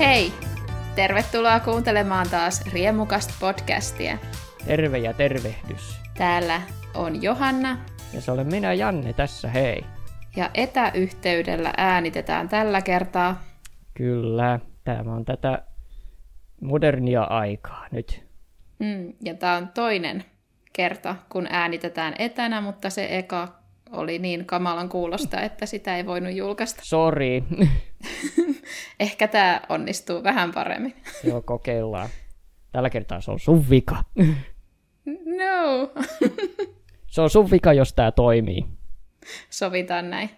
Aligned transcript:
Hei! 0.00 0.32
Tervetuloa 0.94 1.60
kuuntelemaan 1.60 2.26
taas 2.30 2.72
Riemukasta 2.72 3.34
podcastia. 3.40 4.18
Terve 4.66 4.98
ja 4.98 5.12
tervehdys. 5.12 6.00
Täällä 6.18 6.62
on 6.94 7.22
Johanna. 7.22 7.78
Ja 8.12 8.20
se 8.20 8.32
olen 8.32 8.46
minä 8.46 8.72
Janne 8.72 9.12
tässä, 9.12 9.48
hei. 9.48 9.84
Ja 10.36 10.50
etäyhteydellä 10.54 11.72
äänitetään 11.76 12.48
tällä 12.48 12.82
kertaa. 12.82 13.42
Kyllä, 13.94 14.60
tämä 14.84 15.14
on 15.14 15.24
tätä 15.24 15.62
modernia 16.60 17.22
aikaa 17.22 17.86
nyt. 17.90 18.24
Mm, 18.78 19.12
ja 19.24 19.34
tämä 19.34 19.56
on 19.56 19.68
toinen 19.68 20.24
kerta, 20.72 21.16
kun 21.28 21.46
äänitetään 21.50 22.14
etänä, 22.18 22.60
mutta 22.60 22.90
se 22.90 23.18
eka 23.18 23.48
oli 23.92 24.18
niin 24.18 24.44
kamalan 24.46 24.88
kuulosta, 24.88 25.40
että 25.40 25.66
sitä 25.66 25.96
ei 25.96 26.06
voinut 26.06 26.32
julkaista. 26.32 26.82
Sori. 26.84 27.44
Ehkä 29.00 29.28
tämä 29.28 29.60
onnistuu 29.68 30.22
vähän 30.22 30.52
paremmin. 30.52 30.94
Joo, 31.24 31.42
kokeillaan. 31.42 32.08
Tällä 32.72 32.90
kertaa 32.90 33.20
se 33.20 33.30
on 33.30 33.40
sun 33.40 33.70
vika. 33.70 34.04
No. 35.24 35.92
se 37.12 37.20
on 37.20 37.30
sun 37.30 37.50
vika, 37.50 37.72
jos 37.72 37.92
tämä 37.92 38.12
toimii. 38.12 38.64
Sovitaan 39.50 40.10
näin. 40.10 40.30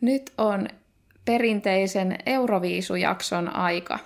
Nyt 0.00 0.32
on 0.38 0.68
perinteisen 1.24 2.18
Euroviisujakson 2.26 3.56
aika. 3.56 3.98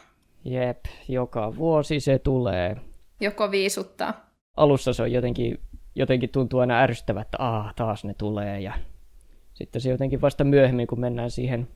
Jep, 0.45 0.84
joka 1.09 1.56
vuosi 1.56 2.00
se 2.00 2.19
tulee. 2.19 2.77
Joko 3.20 3.50
viisuttaa. 3.50 4.30
Alussa 4.56 4.92
se 4.92 5.02
on 5.02 5.12
jotenkin, 5.12 5.61
jotenkin 5.95 6.30
tuntuu 6.30 6.61
aina 6.61 6.80
ärsyttävää, 6.80 7.23
että 7.23 7.36
aah, 7.41 7.75
taas 7.75 8.05
ne 8.05 8.14
tulee. 8.14 8.61
Ja 8.61 8.75
sitten 9.55 9.80
se 9.80 9.91
jotenkin 9.91 10.20
vasta 10.20 10.45
myöhemmin, 10.45 10.86
kun 10.86 11.00
mennään 11.00 11.30
siihen 11.30 11.69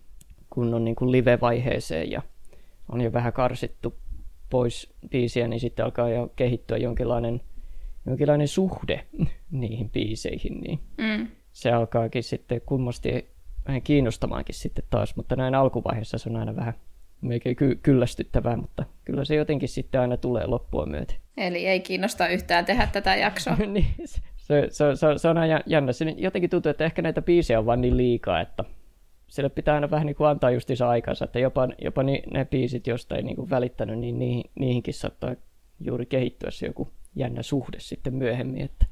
kunnon 0.50 0.84
niin 0.84 0.96
kuin 0.96 1.12
live-vaiheeseen 1.12 2.10
ja 2.10 2.22
on 2.92 3.00
jo 3.00 3.12
vähän 3.12 3.32
karsittu 3.32 3.94
pois 4.50 4.94
biisiä, 5.10 5.48
niin 5.48 5.60
sitten 5.60 5.84
alkaa 5.84 6.08
jo 6.08 6.32
kehittyä 6.36 6.76
jonkinlainen, 6.76 7.40
jonkinlainen 8.06 8.48
suhde 8.48 9.06
niihin 9.50 9.90
biiseihin, 9.90 10.60
niin 10.60 10.80
mm. 10.98 11.28
se 11.52 11.72
alkaakin 11.72 12.22
sitten 12.22 12.60
kummasti 12.60 13.28
vähän 13.66 13.82
kiinnostamaankin 13.82 14.54
sitten 14.54 14.84
taas, 14.90 15.16
mutta 15.16 15.36
näin 15.36 15.54
alkuvaiheessa 15.54 16.18
se 16.18 16.30
on 16.30 16.36
aina 16.36 16.56
vähän 16.56 16.74
melkein 17.20 17.56
ky- 17.56 17.78
kyllästyttävää, 17.82 18.56
mutta 18.56 18.84
kyllä 19.04 19.24
se 19.24 19.34
jotenkin 19.34 19.68
sitten 19.68 20.00
aina 20.00 20.16
tulee 20.16 20.46
loppua 20.46 20.86
myöten. 20.86 21.16
Eli 21.36 21.66
ei 21.66 21.80
kiinnosta 21.80 22.28
yhtään 22.28 22.64
tehdä 22.64 22.86
tätä 22.86 23.16
jaksoa. 23.16 23.56
niin, 23.66 23.86
se, 24.04 24.20
se, 24.36 24.68
se, 24.70 25.06
se, 25.16 25.28
on 25.28 25.38
aina 25.38 25.60
jännä. 25.66 25.92
Se 25.92 26.14
jotenkin 26.16 26.50
tuntuu, 26.50 26.70
että 26.70 26.84
ehkä 26.84 27.02
näitä 27.02 27.22
biisejä 27.22 27.58
on 27.58 27.66
vaan 27.66 27.80
niin 27.80 27.96
liikaa, 27.96 28.40
että 28.40 28.64
sille 29.30 29.48
pitää 29.48 29.74
aina 29.74 29.90
vähän 29.90 30.06
niin 30.06 30.16
kuin 30.16 30.28
antaa 30.28 30.50
justiinsa 30.50 30.88
aikansa, 30.88 31.24
että 31.24 31.38
jopa, 31.38 31.68
jopa 31.82 32.02
ni, 32.02 32.22
ne 32.32 32.44
biisit, 32.44 32.86
joista 32.86 33.16
ei 33.16 33.22
niin 33.22 33.36
kuin 33.36 33.50
välittänyt, 33.50 33.98
niin 33.98 34.18
niihin, 34.18 34.44
niihinkin 34.54 34.94
saattaa 34.94 35.34
juuri 35.80 36.06
kehittyä 36.06 36.50
se 36.50 36.66
joku 36.66 36.88
jännä 37.16 37.42
suhde 37.42 37.80
sitten 37.80 38.14
myöhemmin, 38.14 38.62
että 38.62 38.86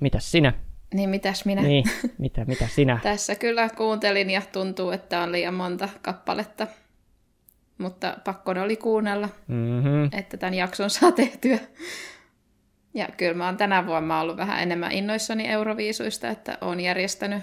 mitäs 0.00 0.30
sinä? 0.30 0.52
Niin, 0.94 1.10
mitäs 1.10 1.44
minä? 1.44 1.62
Niin, 1.62 1.84
mitä, 2.18 2.44
mitä 2.44 2.66
sinä? 2.66 2.98
Tässä 3.02 3.34
kyllä 3.34 3.68
kuuntelin 3.68 4.30
ja 4.30 4.42
tuntuu, 4.52 4.90
että 4.90 5.20
on 5.20 5.32
liian 5.32 5.54
monta 5.54 5.88
kappaletta, 6.02 6.66
mutta 7.78 8.16
pakko 8.24 8.50
oli 8.50 8.76
kuunnella, 8.76 9.28
mm-hmm. 9.48 10.04
että 10.12 10.36
tämän 10.36 10.54
jakson 10.54 10.90
saa 10.90 11.12
tehtyä. 11.12 11.58
Ja 12.94 13.08
kyllä 13.16 13.34
mä 13.34 13.46
oon 13.46 13.56
tänä 13.56 13.86
vuonna 13.86 14.20
ollut 14.20 14.36
vähän 14.36 14.62
enemmän 14.62 14.92
innoissani 14.92 15.48
Euroviisuista, 15.48 16.28
että 16.28 16.58
oon 16.60 16.80
järjestänyt 16.80 17.42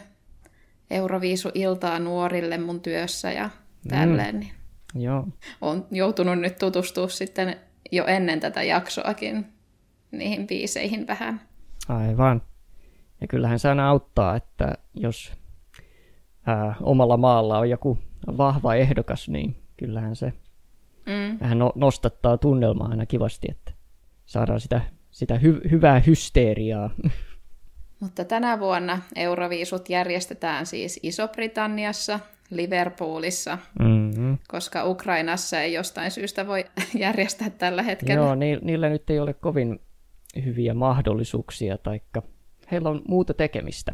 Euroviisu-iltaa 0.89 1.99
nuorille 1.99 2.57
mun 2.57 2.81
työssä 2.81 3.31
ja 3.31 3.49
tälleen. 3.89 4.35
Mm. 4.35 4.39
Niin 4.39 4.53
Joo. 4.95 5.27
Olen 5.61 5.83
joutunut 5.91 6.39
nyt 6.39 6.57
tutustumaan 6.57 7.09
sitten 7.09 7.55
jo 7.91 8.05
ennen 8.05 8.39
tätä 8.39 8.63
jaksoakin 8.63 9.45
niihin 10.11 10.47
biiseihin 10.47 11.07
vähän. 11.07 11.41
Aivan. 11.89 12.41
Ja 13.21 13.27
kyllähän 13.27 13.59
se 13.59 13.69
aina 13.69 13.89
auttaa, 13.89 14.35
että 14.35 14.73
jos 14.93 15.33
ää, 16.45 16.75
omalla 16.81 17.17
maalla 17.17 17.59
on 17.59 17.69
joku 17.69 17.97
vahva 18.37 18.75
ehdokas, 18.75 19.29
niin 19.29 19.55
kyllähän 19.77 20.15
se 20.15 20.33
mm. 21.05 21.39
vähän 21.39 21.59
no, 21.59 21.71
nostattaa 21.75 22.37
tunnelmaa 22.37 22.87
aina 22.89 23.05
kivasti, 23.05 23.47
että 23.51 23.71
saadaan 24.25 24.59
sitä, 24.59 24.81
sitä 25.11 25.35
hy- 25.35 25.71
hyvää 25.71 25.99
hysteeriaa 25.99 26.89
mutta 27.99 28.25
tänä 28.25 28.59
vuonna 28.59 29.01
Euroviisut 29.15 29.89
järjestetään 29.89 30.65
siis 30.65 30.99
Iso-Britanniassa, 31.03 32.19
Liverpoolissa, 32.49 33.57
mm-hmm. 33.79 34.37
koska 34.47 34.85
Ukrainassa 34.85 35.61
ei 35.61 35.73
jostain 35.73 36.11
syystä 36.11 36.47
voi 36.47 36.65
järjestää 36.99 37.49
tällä 37.49 37.83
hetkellä. 37.83 38.25
Joo, 38.25 38.35
ni- 38.35 38.59
niillä 38.61 38.89
nyt 38.89 39.09
ei 39.09 39.19
ole 39.19 39.33
kovin 39.33 39.79
hyviä 40.45 40.73
mahdollisuuksia, 40.73 41.77
taikka 41.77 42.21
heillä 42.71 42.89
on 42.89 43.01
muuta 43.07 43.33
tekemistä. 43.33 43.93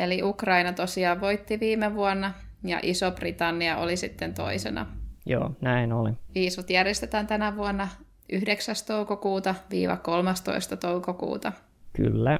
Eli 0.00 0.22
Ukraina 0.22 0.72
tosiaan 0.72 1.20
voitti 1.20 1.60
viime 1.60 1.94
vuonna 1.94 2.34
ja 2.64 2.80
Iso-Britannia 2.82 3.76
oli 3.76 3.96
sitten 3.96 4.34
toisena. 4.34 4.86
Joo, 5.26 5.50
näin 5.60 5.92
oli. 5.92 6.10
Viisut 6.34 6.70
järjestetään 6.70 7.26
tänä 7.26 7.56
vuonna 7.56 7.88
9. 8.32 8.74
toukokuuta 8.86 9.54
13. 10.02 10.76
toukokuuta. 10.76 11.52
Kyllä 11.92 12.38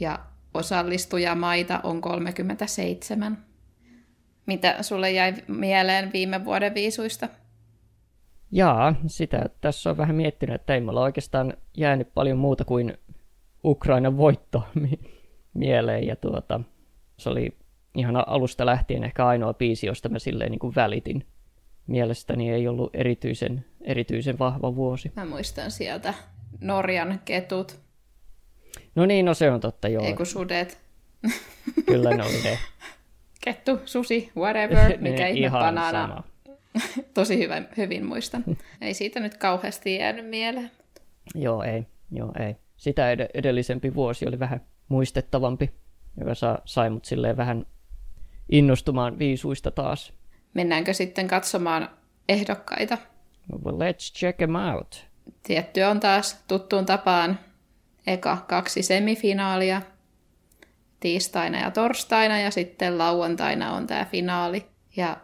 ja 0.00 0.18
osallistujamaita 0.54 1.80
on 1.82 2.00
37. 2.00 3.44
Mitä 4.46 4.82
sulle 4.82 5.10
jäi 5.10 5.34
mieleen 5.48 6.12
viime 6.12 6.44
vuoden 6.44 6.74
viisuista? 6.74 7.28
Jaa, 8.52 8.94
sitä 9.06 9.50
tässä 9.60 9.90
on 9.90 9.96
vähän 9.96 10.16
miettinyt, 10.16 10.54
että 10.54 10.74
ei 10.74 10.80
mulla 10.80 11.00
oikeastaan 11.00 11.54
jäänyt 11.76 12.14
paljon 12.14 12.38
muuta 12.38 12.64
kuin 12.64 12.98
Ukrainan 13.64 14.16
voitto 14.16 14.62
mieleen. 15.54 16.06
Ja 16.06 16.16
tuota, 16.16 16.60
se 17.16 17.28
oli 17.28 17.56
ihan 17.94 18.28
alusta 18.28 18.66
lähtien 18.66 19.04
ehkä 19.04 19.26
ainoa 19.26 19.54
biisi, 19.54 19.86
josta 19.86 20.08
mä 20.08 20.18
silleen 20.18 20.50
niin 20.50 20.58
kuin 20.58 20.74
välitin. 20.74 21.26
Mielestäni 21.86 22.50
ei 22.50 22.68
ollut 22.68 22.90
erityisen, 22.94 23.64
erityisen 23.80 24.38
vahva 24.38 24.74
vuosi. 24.74 25.12
Mä 25.16 25.24
muistan 25.24 25.70
sieltä 25.70 26.14
Norjan 26.60 27.20
ketut. 27.24 27.83
No 28.94 29.06
niin, 29.06 29.24
no 29.24 29.34
se 29.34 29.50
on 29.50 29.60
totta, 29.60 29.88
joo. 29.88 30.04
Ei 30.04 30.12
kun 30.14 30.26
sudet. 30.26 30.78
Kyllä 31.86 32.10
ne 32.10 32.22
oli 32.24 32.42
ne. 32.44 32.58
Kettu, 33.44 33.80
susi, 33.84 34.32
whatever, 34.36 34.98
mikä 35.00 35.26
ihme 35.26 35.50
banana. 35.50 35.90
Sama. 36.08 36.22
Tosi 37.14 37.38
hyvä, 37.38 37.62
hyvin 37.76 38.06
muistan. 38.06 38.44
ei 38.80 38.94
siitä 38.94 39.20
nyt 39.20 39.36
kauheasti 39.36 39.96
jäänyt 39.96 40.26
mieleen. 40.28 40.70
Joo, 41.34 41.62
ei. 41.62 41.86
Joo, 42.10 42.32
ei. 42.46 42.56
Sitä 42.76 43.12
ed- 43.12 43.30
edellisempi 43.34 43.94
vuosi 43.94 44.26
oli 44.28 44.38
vähän 44.38 44.60
muistettavampi, 44.88 45.70
joka 46.18 46.34
sa- 46.34 46.58
sai 46.64 46.90
mut 46.90 47.04
silleen 47.04 47.36
vähän 47.36 47.66
innostumaan 48.48 49.18
viisuista 49.18 49.70
taas. 49.70 50.12
Mennäänkö 50.54 50.92
sitten 50.92 51.28
katsomaan 51.28 51.88
ehdokkaita? 52.28 52.98
Well, 53.64 53.78
let's 53.78 54.12
check 54.18 54.38
them 54.38 54.54
out. 54.54 55.06
Tietty 55.42 55.82
on 55.82 56.00
taas 56.00 56.44
tuttuun 56.48 56.86
tapaan 56.86 57.38
eka 58.06 58.36
kaksi 58.48 58.82
semifinaalia 58.82 59.82
tiistaina 61.00 61.60
ja 61.60 61.70
torstaina 61.70 62.38
ja 62.38 62.50
sitten 62.50 62.98
lauantaina 62.98 63.72
on 63.72 63.86
tämä 63.86 64.04
finaali. 64.04 64.66
Ja 64.96 65.16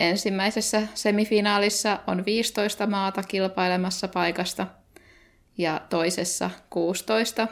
ensimmäisessä 0.00 0.82
semifinaalissa 0.94 1.98
on 2.06 2.24
15 2.24 2.86
maata 2.86 3.22
kilpailemassa 3.22 4.08
paikasta 4.08 4.66
ja 5.58 5.80
toisessa 5.88 6.50
16 6.70 7.48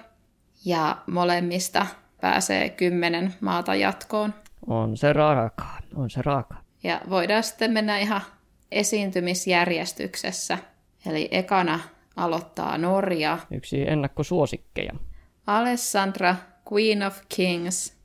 ja 0.65 0.97
molemmista 1.07 1.87
pääsee 2.21 2.69
10 2.69 3.35
maata 3.41 3.75
jatkoon. 3.75 4.35
On 4.67 4.97
se 4.97 5.13
raaka, 5.13 5.67
on 5.95 6.11
se 6.11 6.23
raaka. 6.23 6.55
Ja 6.83 7.01
voidaan 7.11 7.43
sitten 7.43 7.73
mennä 7.73 7.99
ihan 7.99 8.21
esiintymisjärjestyksessä. 8.71 10.59
Eli 11.07 11.29
ekana 11.31 11.81
aloittaa 12.17 12.79
Norja. 12.79 13.39
Yksi 13.51 13.89
ennakkosuosikkeja. 13.89 14.93
Alessandra, 15.47 16.37
Queen 16.73 17.03
of 17.03 17.21
Kings. 17.37 17.97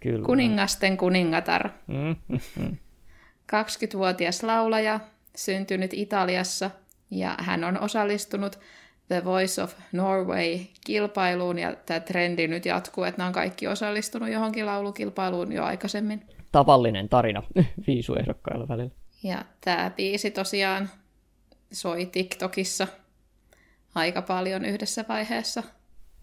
Kyllä. 0.00 0.26
Kuningasten 0.26 0.96
kuningatar. 0.96 1.70
Mm-hmm. 1.86 2.76
20-vuotias 3.52 4.42
laulaja, 4.42 5.00
syntynyt 5.36 5.94
Italiassa 5.94 6.70
ja 7.10 7.34
hän 7.38 7.64
on 7.64 7.80
osallistunut 7.80 8.58
The 9.08 9.24
Voice 9.24 9.62
of 9.62 9.74
Norway-kilpailuun 9.92 11.58
ja 11.58 11.76
tämä 11.86 12.00
trendi 12.00 12.48
nyt 12.48 12.66
jatkuu, 12.66 13.04
että 13.04 13.18
nämä 13.18 13.26
on 13.26 13.32
kaikki 13.32 13.66
osallistunut 13.66 14.28
johonkin 14.28 14.66
laulukilpailuun 14.66 15.52
jo 15.52 15.64
aikaisemmin. 15.64 16.26
Tavallinen 16.52 17.08
tarina 17.08 17.42
viisuehdokkailla 17.86 18.68
välillä. 18.68 18.90
Ja 19.22 19.44
tämä 19.60 19.90
biisi 19.96 20.30
tosiaan 20.30 20.90
soi 21.72 22.06
TikTokissa 22.06 22.86
aika 23.98 24.22
paljon 24.22 24.64
yhdessä 24.64 25.04
vaiheessa. 25.08 25.62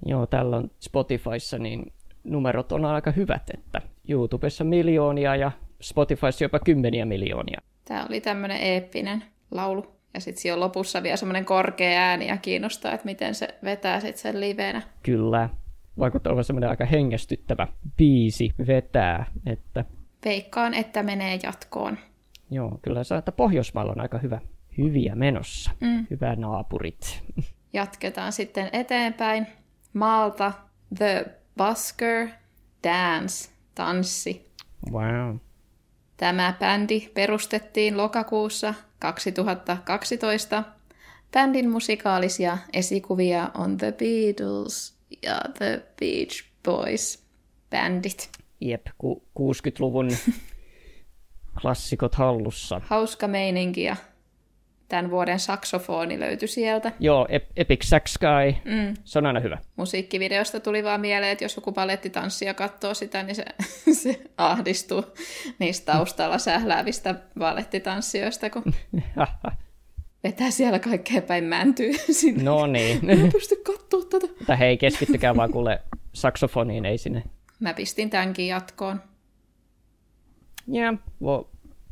Joo, 0.05 0.25
täällä 0.25 0.57
on 0.57 0.71
Spotifyssa 0.79 1.57
niin 1.57 1.93
numerot 2.23 2.71
on 2.71 2.85
aika 2.85 3.11
hyvät, 3.11 3.49
että 3.53 3.81
YouTubessa 4.09 4.63
miljoonia 4.63 5.35
ja 5.35 5.51
Spotifyssa 5.81 6.45
jopa 6.45 6.59
kymmeniä 6.59 7.05
miljoonia. 7.05 7.61
Tämä 7.85 8.05
oli 8.09 8.21
tämmöinen 8.21 8.57
eeppinen 8.57 9.23
laulu. 9.51 9.95
Ja 10.13 10.21
sitten 10.21 10.53
on 10.53 10.59
lopussa 10.59 11.03
vielä 11.03 11.17
semmoinen 11.17 11.45
korkea 11.45 11.99
ääni 12.01 12.27
ja 12.27 12.37
kiinnostaa, 12.37 12.91
että 12.91 13.05
miten 13.05 13.35
se 13.35 13.47
vetää 13.63 13.99
sitten 13.99 14.21
sen 14.21 14.39
livenä. 14.39 14.81
Kyllä. 15.03 15.49
Vaikuttaa 15.99 16.31
olevan 16.31 16.43
semmoinen 16.43 16.69
aika 16.69 16.85
hengästyttävä 16.85 17.67
biisi 17.97 18.51
vetää. 18.67 19.25
Että... 19.45 19.85
Veikkaan, 20.25 20.73
että 20.73 21.03
menee 21.03 21.39
jatkoon. 21.43 21.97
Joo, 22.51 22.79
kyllä 22.81 23.03
se 23.03 23.15
että 23.15 23.31
Pohjoismailla 23.31 23.91
on 23.91 24.01
aika 24.01 24.17
hyvä, 24.17 24.39
hyviä 24.77 25.15
menossa. 25.15 25.71
Mm. 25.81 26.07
Hyvää 26.09 26.35
naapurit. 26.35 27.23
Jatketaan 27.75 28.31
sitten 28.31 28.69
eteenpäin. 28.73 29.47
Maalta 29.93 30.53
The 30.97 31.25
Busker 31.57 32.27
Dance, 32.83 33.49
tanssi. 33.75 34.51
Wow. 34.91 35.37
Tämä 36.17 36.53
bändi 36.59 37.09
perustettiin 37.13 37.97
lokakuussa 37.97 38.73
2012. 38.99 40.63
Bändin 41.31 41.69
musikaalisia 41.69 42.57
esikuvia 42.73 43.51
on 43.53 43.77
The 43.77 43.91
Beatles 43.91 44.97
ja 45.23 45.39
The 45.57 45.83
Beach 45.99 46.45
Boys 46.63 47.23
bändit. 47.69 48.29
Jep, 48.61 48.87
ku- 48.97 49.23
60-luvun 49.39 50.09
klassikot 51.61 52.15
hallussa. 52.15 52.81
Hauska 52.85 53.27
meininkiä 53.27 53.97
tämän 54.87 55.11
vuoden 55.11 55.39
saksofoni 55.39 56.19
löytyi 56.19 56.47
sieltä. 56.47 56.91
Joo, 56.99 57.27
Epic 57.55 57.83
Sax 57.83 58.11
Sky, 58.11 58.55
mm. 58.65 58.93
se 59.03 59.19
on 59.19 59.25
aina 59.25 59.39
hyvä. 59.39 59.57
Musiikkivideosta 59.75 60.59
tuli 60.59 60.83
vaan 60.83 61.01
mieleen, 61.01 61.31
että 61.31 61.43
jos 61.43 61.55
joku 61.55 61.71
palettitanssia 61.71 62.53
katsoo 62.53 62.93
sitä, 62.93 63.23
niin 63.23 63.35
se, 63.35 63.45
se 64.03 64.21
ahdistuu 64.37 65.03
niistä 65.59 65.93
taustalla 65.93 66.37
sähläävistä 66.37 67.15
palettitanssijoista, 67.39 68.49
kun 68.49 68.63
vetää 70.23 70.51
siellä 70.51 70.79
kaikkea 70.79 71.21
päin 71.21 71.43
mäntyy. 71.43 71.93
Sinne. 72.11 72.43
No 72.43 72.67
niin. 72.67 73.09
en 73.09 73.31
pysty 73.31 73.55
katsoa 73.55 74.05
tätä. 74.09 74.27
Mutta 74.27 74.55
hei, 74.55 74.77
keskittykää 74.77 75.35
vaan 75.35 75.51
kuule 75.51 75.81
saksofoniin, 76.13 76.85
ei 76.85 76.97
sinne. 76.97 77.23
Mä 77.59 77.73
pistin 77.73 78.09
tämänkin 78.09 78.47
jatkoon. 78.47 79.01
Joo, 80.67 80.81
yeah, 80.81 81.45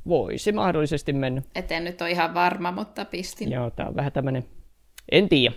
voisi 0.07 0.51
mahdollisesti 0.51 1.13
mennä. 1.13 1.41
Et 1.55 1.71
en 1.71 1.83
nyt 1.83 2.01
ole 2.01 2.11
ihan 2.11 2.33
varma, 2.33 2.71
mutta 2.71 3.05
pistin. 3.05 3.51
Joo, 3.51 3.69
tää 3.69 3.87
on 3.87 3.95
vähän 3.95 4.11
tämmönen, 4.11 4.43
en 5.11 5.29
tiedä. 5.29 5.55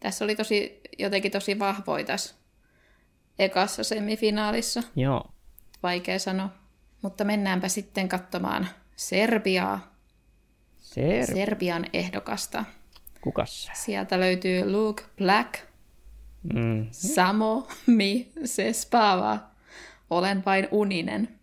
Tässä 0.00 0.24
oli 0.24 0.36
tosi, 0.36 0.80
jotenkin 0.98 1.32
tosi 1.32 1.58
vahvoi 1.58 2.04
tässä 2.04 2.34
ekassa 3.38 3.84
semifinaalissa. 3.84 4.82
Joo. 4.96 5.30
Vaikea 5.82 6.18
sanoa. 6.18 6.48
Mutta 7.02 7.24
mennäänpä 7.24 7.68
sitten 7.68 8.08
katsomaan 8.08 8.68
Serbiaa. 8.96 9.96
Ser- 10.82 11.34
Serbian 11.34 11.86
ehdokasta. 11.92 12.64
Kukas? 13.20 13.70
Sieltä 13.74 14.20
löytyy 14.20 14.70
Luke 14.72 15.02
Black, 15.18 15.54
mm. 16.54 16.86
Samo 16.90 17.68
Mi 17.86 18.32
Sespava, 18.44 19.38
Olen 20.10 20.44
vain 20.44 20.68
uninen. 20.70 21.35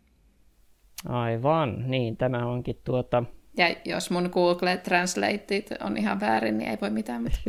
Aivan, 1.06 1.84
niin 1.88 2.18
tämä 2.18 2.46
onkin 2.46 2.78
tuota... 2.84 3.24
Ja 3.58 3.76
jos 3.86 4.12
mun 4.12 4.30
Google 4.34 4.78
Translate 4.78 5.64
on 5.84 5.98
ihan 5.98 6.20
väärin, 6.20 6.58
niin 6.58 6.70
ei 6.70 6.78
voi 6.82 6.90
mitään. 6.90 7.24
Mutta... 7.24 7.40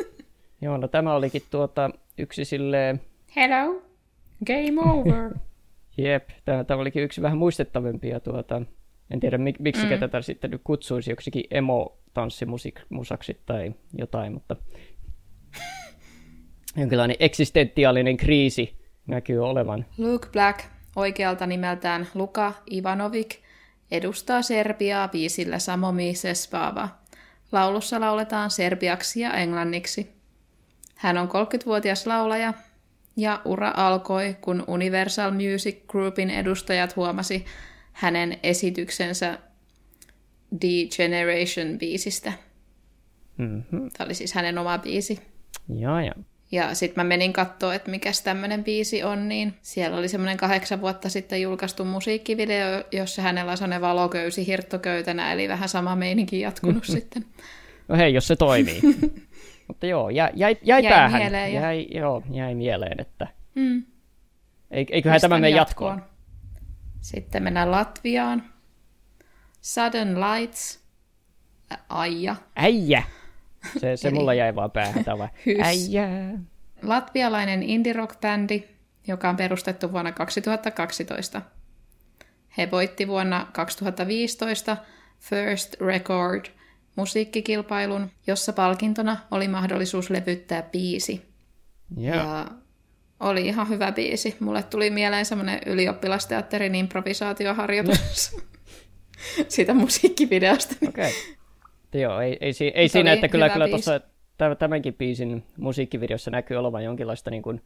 Joo, 0.62 0.76
no 0.76 0.88
tämä 0.88 1.14
olikin 1.14 1.42
tuota 1.50 1.90
yksi 2.18 2.44
sille. 2.44 2.98
Hello, 3.36 3.82
game 4.46 4.90
over. 4.90 5.34
Jep, 5.98 6.28
tämä, 6.44 6.64
tämä 6.64 6.80
olikin 6.80 7.02
yksi 7.02 7.22
vähän 7.22 7.38
muistettavimpia 7.38 8.20
tuota... 8.20 8.62
En 9.10 9.20
tiedä, 9.20 9.38
mik, 9.38 9.58
miksi 9.58 9.86
mm. 9.86 9.98
tätä 9.98 10.22
sitten 10.22 10.50
nyt 10.50 10.60
kutsuisi 10.64 11.10
joksikin 11.10 11.44
emo-tanssimusaksi 11.50 13.40
tai 13.46 13.74
jotain, 13.98 14.32
mutta 14.32 14.56
jonkinlainen 16.76 17.16
eksistentiaalinen 17.20 18.16
kriisi 18.16 18.76
näkyy 19.06 19.44
olevan. 19.44 19.86
Luke 19.98 20.28
Black 20.32 20.77
oikealta 20.98 21.46
nimeltään 21.46 22.08
Luka 22.14 22.52
Ivanovic, 22.72 23.36
edustaa 23.90 24.42
Serbiaa 24.42 25.08
biisillä 25.08 25.58
Samomi 25.58 26.14
Sespava. 26.14 26.88
Laulussa 27.52 28.00
lauletaan 28.00 28.50
serbiaksi 28.50 29.20
ja 29.20 29.34
englanniksi. 29.34 30.12
Hän 30.94 31.18
on 31.18 31.28
30-vuotias 31.28 32.06
laulaja 32.06 32.54
ja 33.16 33.42
ura 33.44 33.72
alkoi, 33.76 34.36
kun 34.40 34.64
Universal 34.66 35.30
Music 35.30 35.86
Groupin 35.86 36.30
edustajat 36.30 36.96
huomasi 36.96 37.44
hänen 37.92 38.38
esityksensä 38.42 39.38
D-Generation-biisistä. 40.60 42.32
Mm-hmm. 43.36 43.90
Tämä 43.90 44.06
oli 44.06 44.14
siis 44.14 44.34
hänen 44.34 44.58
oma 44.58 44.78
biisi. 44.78 45.20
Joo, 45.68 46.00
joo. 46.00 46.14
Ja 46.52 46.74
sitten 46.74 47.04
mä 47.04 47.08
menin 47.08 47.32
katsoa, 47.32 47.74
että 47.74 47.90
mikä 47.90 48.10
tämmöinen 48.24 48.64
biisi 48.64 49.02
on, 49.02 49.28
niin 49.28 49.54
siellä 49.62 49.96
oli 49.96 50.08
semmoinen 50.08 50.36
kahdeksan 50.36 50.80
vuotta 50.80 51.08
sitten 51.08 51.42
julkaistu 51.42 51.84
musiikkivideo, 51.84 52.84
jossa 52.92 53.22
hänellä 53.22 53.50
on 53.50 53.56
semmoinen 53.56 53.80
valoköysi 53.80 54.46
hirttoköytänä, 54.46 55.32
eli 55.32 55.48
vähän 55.48 55.68
sama 55.68 55.96
meininki 55.96 56.40
jatkunut 56.40 56.84
sitten. 56.94 57.24
No 57.88 57.96
hei, 57.96 58.14
jos 58.14 58.26
se 58.26 58.36
toimii. 58.36 58.80
Mutta 59.68 59.86
joo, 59.86 60.10
jäi, 60.10 60.30
jäi, 60.34 60.56
jäi, 60.62 60.82
jäi 60.82 60.92
päähän. 60.92 61.22
Mieleen, 61.22 61.54
ja... 61.54 61.60
jäi, 61.60 61.86
joo, 61.90 62.22
jäi 62.30 62.54
mieleen, 62.54 63.00
että 63.00 63.26
mm. 63.54 63.84
eiköhän 64.70 65.20
tämä 65.20 65.34
mene 65.34 65.50
jatkoon. 65.50 65.96
jatkoon. 65.96 66.18
Sitten 67.00 67.42
mennään 67.42 67.70
Latviaan. 67.70 68.44
Sudden 69.60 70.20
Lights. 70.20 70.80
Aija. 71.88 72.36
Äijä. 72.56 73.02
Se, 73.76 73.96
se 73.96 74.10
mulla 74.10 74.34
jäi 74.34 74.54
vaan 74.54 74.70
päähän 74.70 75.04
tämä. 75.04 75.28
Äijää. 75.62 76.38
Latvialainen 76.82 77.62
indie 77.62 77.92
rock 77.92 78.20
bändi, 78.20 78.62
joka 79.06 79.28
on 79.28 79.36
perustettu 79.36 79.92
vuonna 79.92 80.12
2012. 80.12 81.42
He 82.58 82.70
voitti 82.70 83.08
vuonna 83.08 83.46
2015 83.52 84.76
First 85.18 85.74
Record 85.80 86.44
musiikkikilpailun, 86.96 88.10
jossa 88.26 88.52
palkintona 88.52 89.16
oli 89.30 89.48
mahdollisuus 89.48 90.10
levyttää 90.10 90.62
biisi. 90.62 91.28
Yeah. 92.00 92.16
Ja 92.16 92.46
oli 93.20 93.46
ihan 93.46 93.68
hyvä 93.68 93.92
biisi. 93.92 94.36
Mulle 94.40 94.62
tuli 94.62 94.90
mieleen 94.90 95.24
semmoinen 95.24 95.60
ylioppilasteatterin 95.66 96.74
improvisaatioharjoitus 96.74 98.36
siitä 99.48 99.74
musiikkivideosta. 99.74 100.74
Okay. 100.88 101.10
Joo, 101.94 102.20
ei, 102.20 102.36
ei, 102.40 102.52
ei, 102.60 102.72
ei 102.74 102.88
siinä, 102.88 103.12
että 103.12 103.28
kyllä, 103.28 103.48
kyllä 103.48 103.68
tuossa 103.68 104.00
tämänkin 104.58 104.94
biisin 104.94 105.44
musiikkivideossa 105.56 106.30
näkyy 106.30 106.56
olevan 106.56 106.84
jonkinlaista 106.84 107.30
niin 107.30 107.42
kuin 107.42 107.62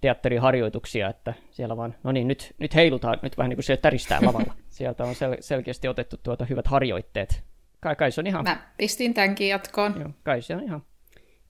teatteriharjoituksia, 0.00 1.08
että 1.08 1.34
siellä 1.50 1.76
vaan, 1.76 1.94
no 2.04 2.12
niin, 2.12 2.28
nyt, 2.28 2.54
nyt 2.58 2.74
heilutaan, 2.74 3.18
nyt 3.22 3.38
vähän 3.38 3.48
niin 3.48 3.56
kuin 3.56 3.64
se 3.64 3.76
täristää 3.76 4.18
lavalla. 4.22 4.54
Sieltä 4.68 5.04
on 5.04 5.14
sel- 5.14 5.36
selkeästi 5.40 5.88
otettu 5.88 6.16
tuota 6.16 6.44
hyvät 6.44 6.66
harjoitteet. 6.66 7.44
Kai, 7.80 7.96
kai 7.96 8.12
se 8.12 8.20
on 8.20 8.26
ihan... 8.26 8.44
Mä 8.44 8.62
pistin 8.76 9.14
tämänkin 9.14 9.48
jatkoon. 9.48 10.00
Joo, 10.00 10.10
kai 10.22 10.42
se 10.42 10.56
on 10.56 10.62
ihan, 10.62 10.82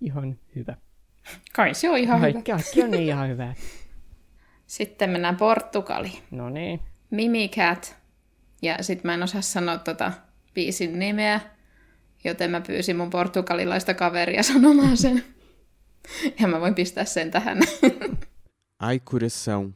ihan 0.00 0.38
hyvä. 0.56 0.74
Kai 1.56 1.74
se 1.74 1.90
on 1.90 1.98
ihan 1.98 2.20
kai, 2.20 2.32
hyvä. 2.32 2.42
Kaikki 2.42 2.82
on 2.82 2.90
niin 2.90 3.02
ihan 3.02 3.28
hyvä. 3.28 3.54
Sitten 4.66 5.10
mennään 5.10 5.36
Portugaliin. 5.36 6.22
No 6.30 6.50
niin. 6.50 6.80
Mimicat. 7.10 7.96
Ja 8.62 8.82
sitten 8.82 9.08
mä 9.08 9.14
en 9.14 9.22
osaa 9.22 9.40
sanoa 9.40 9.78
tota 9.78 10.12
biisin 10.54 10.98
nimeä, 10.98 11.40
joten 12.24 12.50
mä 12.50 12.60
pyysin 12.60 12.96
mun 12.96 13.10
portugalilaista 13.10 13.94
kaveria 13.94 14.42
sanomaan 14.42 14.96
sen. 14.96 15.24
Ja 16.40 16.48
mä 16.48 16.60
voin 16.60 16.74
pistää 16.74 17.04
sen 17.04 17.30
tähän. 17.30 17.58
Ai 18.78 19.00
coração. 19.10 19.74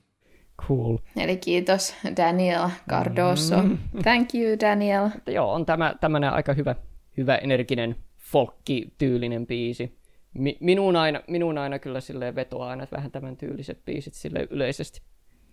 Cool. 0.69 0.99
Eli 1.17 1.37
kiitos 1.37 1.95
Daniel 2.17 2.69
Cardoso. 2.91 3.63
Mm. 3.63 3.79
Thank 4.03 4.35
you 4.35 4.59
Daniel. 4.61 5.09
Mutta 5.15 5.31
joo, 5.31 5.53
on 5.53 5.67
tämä 5.67 5.95
tämmöinen 6.01 6.31
aika 6.31 6.53
hyvä, 6.53 6.75
hyvä 7.17 7.37
energinen 7.37 7.97
folkki-tyylinen 8.19 9.47
biisi. 9.47 9.99
Mi- 10.35 10.59
minun, 10.61 10.97
aina, 10.97 11.23
minun 11.29 11.59
aina 11.59 11.79
kyllä 11.79 12.01
sille 12.01 12.35
vetoaa 12.35 12.71
aina 12.71 12.87
vähän 12.93 13.11
tämän 13.11 13.37
tyyliset 13.37 13.85
biisit 13.85 14.15
sille 14.15 14.49
yleisesti. 14.51 15.03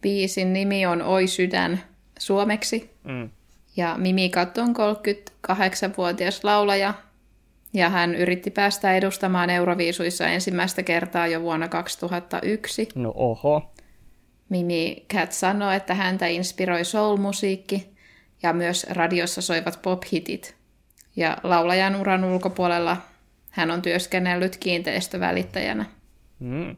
Biisin 0.01 0.53
nimi 0.53 0.85
on 0.85 1.01
Oi 1.01 1.27
sydän 1.27 1.79
suomeksi. 2.19 2.89
Mm. 3.03 3.29
Ja 3.77 3.95
Mimi 3.97 4.29
Kat 4.29 4.57
on 4.57 4.73
38-vuotias 4.75 6.43
laulaja, 6.43 6.93
ja 7.73 7.89
hän 7.89 8.15
yritti 8.15 8.51
päästä 8.51 8.93
edustamaan 8.93 9.49
Euroviisuissa 9.49 10.27
ensimmäistä 10.27 10.83
kertaa 10.83 11.27
jo 11.27 11.41
vuonna 11.41 11.67
2001. 11.67 12.89
No 12.95 13.13
oho. 13.15 13.71
Mimi 14.49 15.05
Cat 15.13 15.31
sanoi, 15.31 15.75
että 15.75 15.93
häntä 15.93 16.27
inspiroi 16.27 16.85
soul-musiikki 16.85 17.95
ja 18.43 18.53
myös 18.53 18.87
radiossa 18.89 19.41
soivat 19.41 19.79
pop-hitit. 19.81 20.55
Ja 21.15 21.37
laulajan 21.43 21.95
uran 21.95 22.23
ulkopuolella 22.23 22.97
hän 23.49 23.71
on 23.71 23.81
työskennellyt 23.81 24.57
kiinteistövälittäjänä. 24.57 25.85
Mm. 26.39 26.75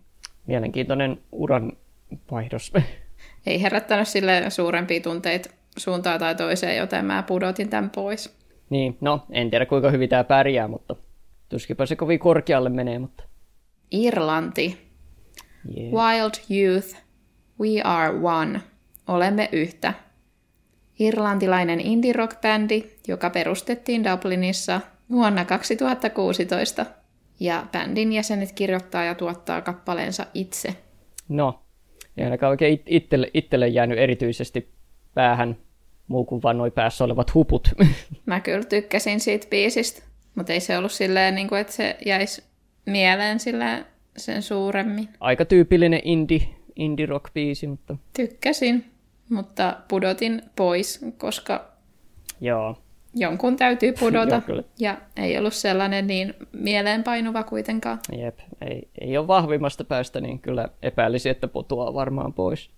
Mielenkiintoinen 0.47 1.21
uran 1.31 1.71
vaihdos. 2.31 2.73
Ei 3.45 3.62
herättänyt 3.62 4.07
sille 4.07 4.43
suurempia 4.50 5.01
tunteita 5.01 5.50
suuntaan 5.77 6.20
tai 6.20 6.36
toiseen, 6.36 6.77
joten 6.77 7.06
mä 7.06 7.24
pudotin 7.24 7.70
tämän 7.70 7.89
pois. 7.89 8.38
Niin, 8.70 8.98
no, 9.01 9.25
en 9.30 9.50
tiedä 9.50 9.65
kuinka 9.65 9.92
hyvin 9.92 10.10
tämä 10.10 10.24
pärjää, 10.24 10.68
mutta 10.68 10.96
tuskinpä 11.50 11.86
se 11.86 11.96
kovin 11.96 12.20
korkealle 12.20 12.70
menee, 12.70 13.00
mutta... 13.00 13.24
Irlanti. 13.92 14.77
Yeah. 15.77 15.94
Wild 15.94 16.32
Youth. 16.50 16.96
We 17.60 17.82
are 17.84 18.13
one. 18.22 18.62
Olemme 19.08 19.50
yhtä. 19.51 19.94
Irlantilainen 21.00 21.80
indie 21.80 22.13
rock 22.13 22.42
bändi, 22.42 22.84
joka 23.08 23.30
perustettiin 23.30 24.03
Dublinissa 24.03 24.82
vuonna 25.12 25.46
2016. 25.46 26.86
Ja 27.39 27.65
bändin 27.72 28.13
jäsenet 28.13 28.51
kirjoittaa 28.51 29.03
ja 29.03 29.15
tuottaa 29.15 29.62
kappaleensa 29.62 30.25
itse. 30.34 30.75
No, 31.30 31.63
ei 32.18 32.24
ainakaan 32.24 32.50
oikein 32.50 32.80
itselle, 32.86 33.32
itselle 33.34 33.68
jäänyt 33.68 34.00
erityisesti 34.00 34.74
päähän 35.13 35.58
muu 36.08 36.25
kuin 36.25 36.43
vaan 36.43 36.58
noi 36.58 36.72
päässä 36.72 37.03
olevat 37.03 37.34
huput. 37.34 37.70
Mä 38.25 38.39
kyllä 38.39 38.63
tykkäsin 38.63 39.20
siitä 39.20 39.48
biisistä, 39.50 40.03
mutta 40.36 40.53
ei 40.53 40.60
se 40.60 40.77
ollut 40.77 40.91
silleen, 40.91 41.36
niin 41.36 41.48
kuin, 41.48 41.62
että 41.62 41.74
se 41.74 41.98
jäisi 42.05 42.43
mieleen 42.86 43.39
sillä 43.39 43.86
sen 44.17 44.41
suuremmin. 44.41 45.10
Aika 45.20 45.46
tyypillinen 45.46 46.01
indie, 46.03 46.41
indie 46.75 47.05
rock 47.05 47.34
biisi, 47.34 47.67
mutta... 47.67 47.96
Tykkäsin, 48.15 48.86
mutta 49.29 49.77
pudotin 49.88 50.41
pois, 50.55 51.05
koska 51.17 51.65
Joo. 52.41 52.77
jonkun 53.15 53.55
täytyy 53.55 53.93
pudota. 54.00 54.41
Joo, 54.48 54.63
ja 54.79 54.98
ei 55.17 55.38
ollut 55.38 55.53
sellainen 55.53 56.08
niin 56.08 56.34
mieleenpainuva 56.53 57.43
kuitenkaan. 57.43 58.00
Jep, 58.17 58.39
ei, 58.62 58.88
ei 59.01 59.17
ole 59.17 59.27
vahvimmasta 59.27 59.84
päästä, 59.84 60.22
niin 60.22 60.39
kyllä 60.39 60.70
epäilisi, 60.82 61.29
että 61.29 61.48
putoaa 61.48 61.93
varmaan 61.93 62.34
pois. 62.34 62.70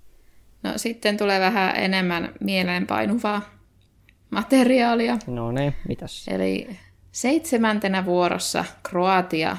No 0.63 0.71
sitten 0.75 1.17
tulee 1.17 1.39
vähän 1.39 1.75
enemmän 1.75 2.33
mieleenpainuvaa 2.39 3.41
materiaalia. 4.29 5.17
No 5.27 5.51
ne, 5.51 5.73
mitäs? 5.87 6.27
Eli 6.27 6.67
seitsemäntenä 7.11 8.05
vuorossa 8.05 8.65
Kroatia. 8.83 9.57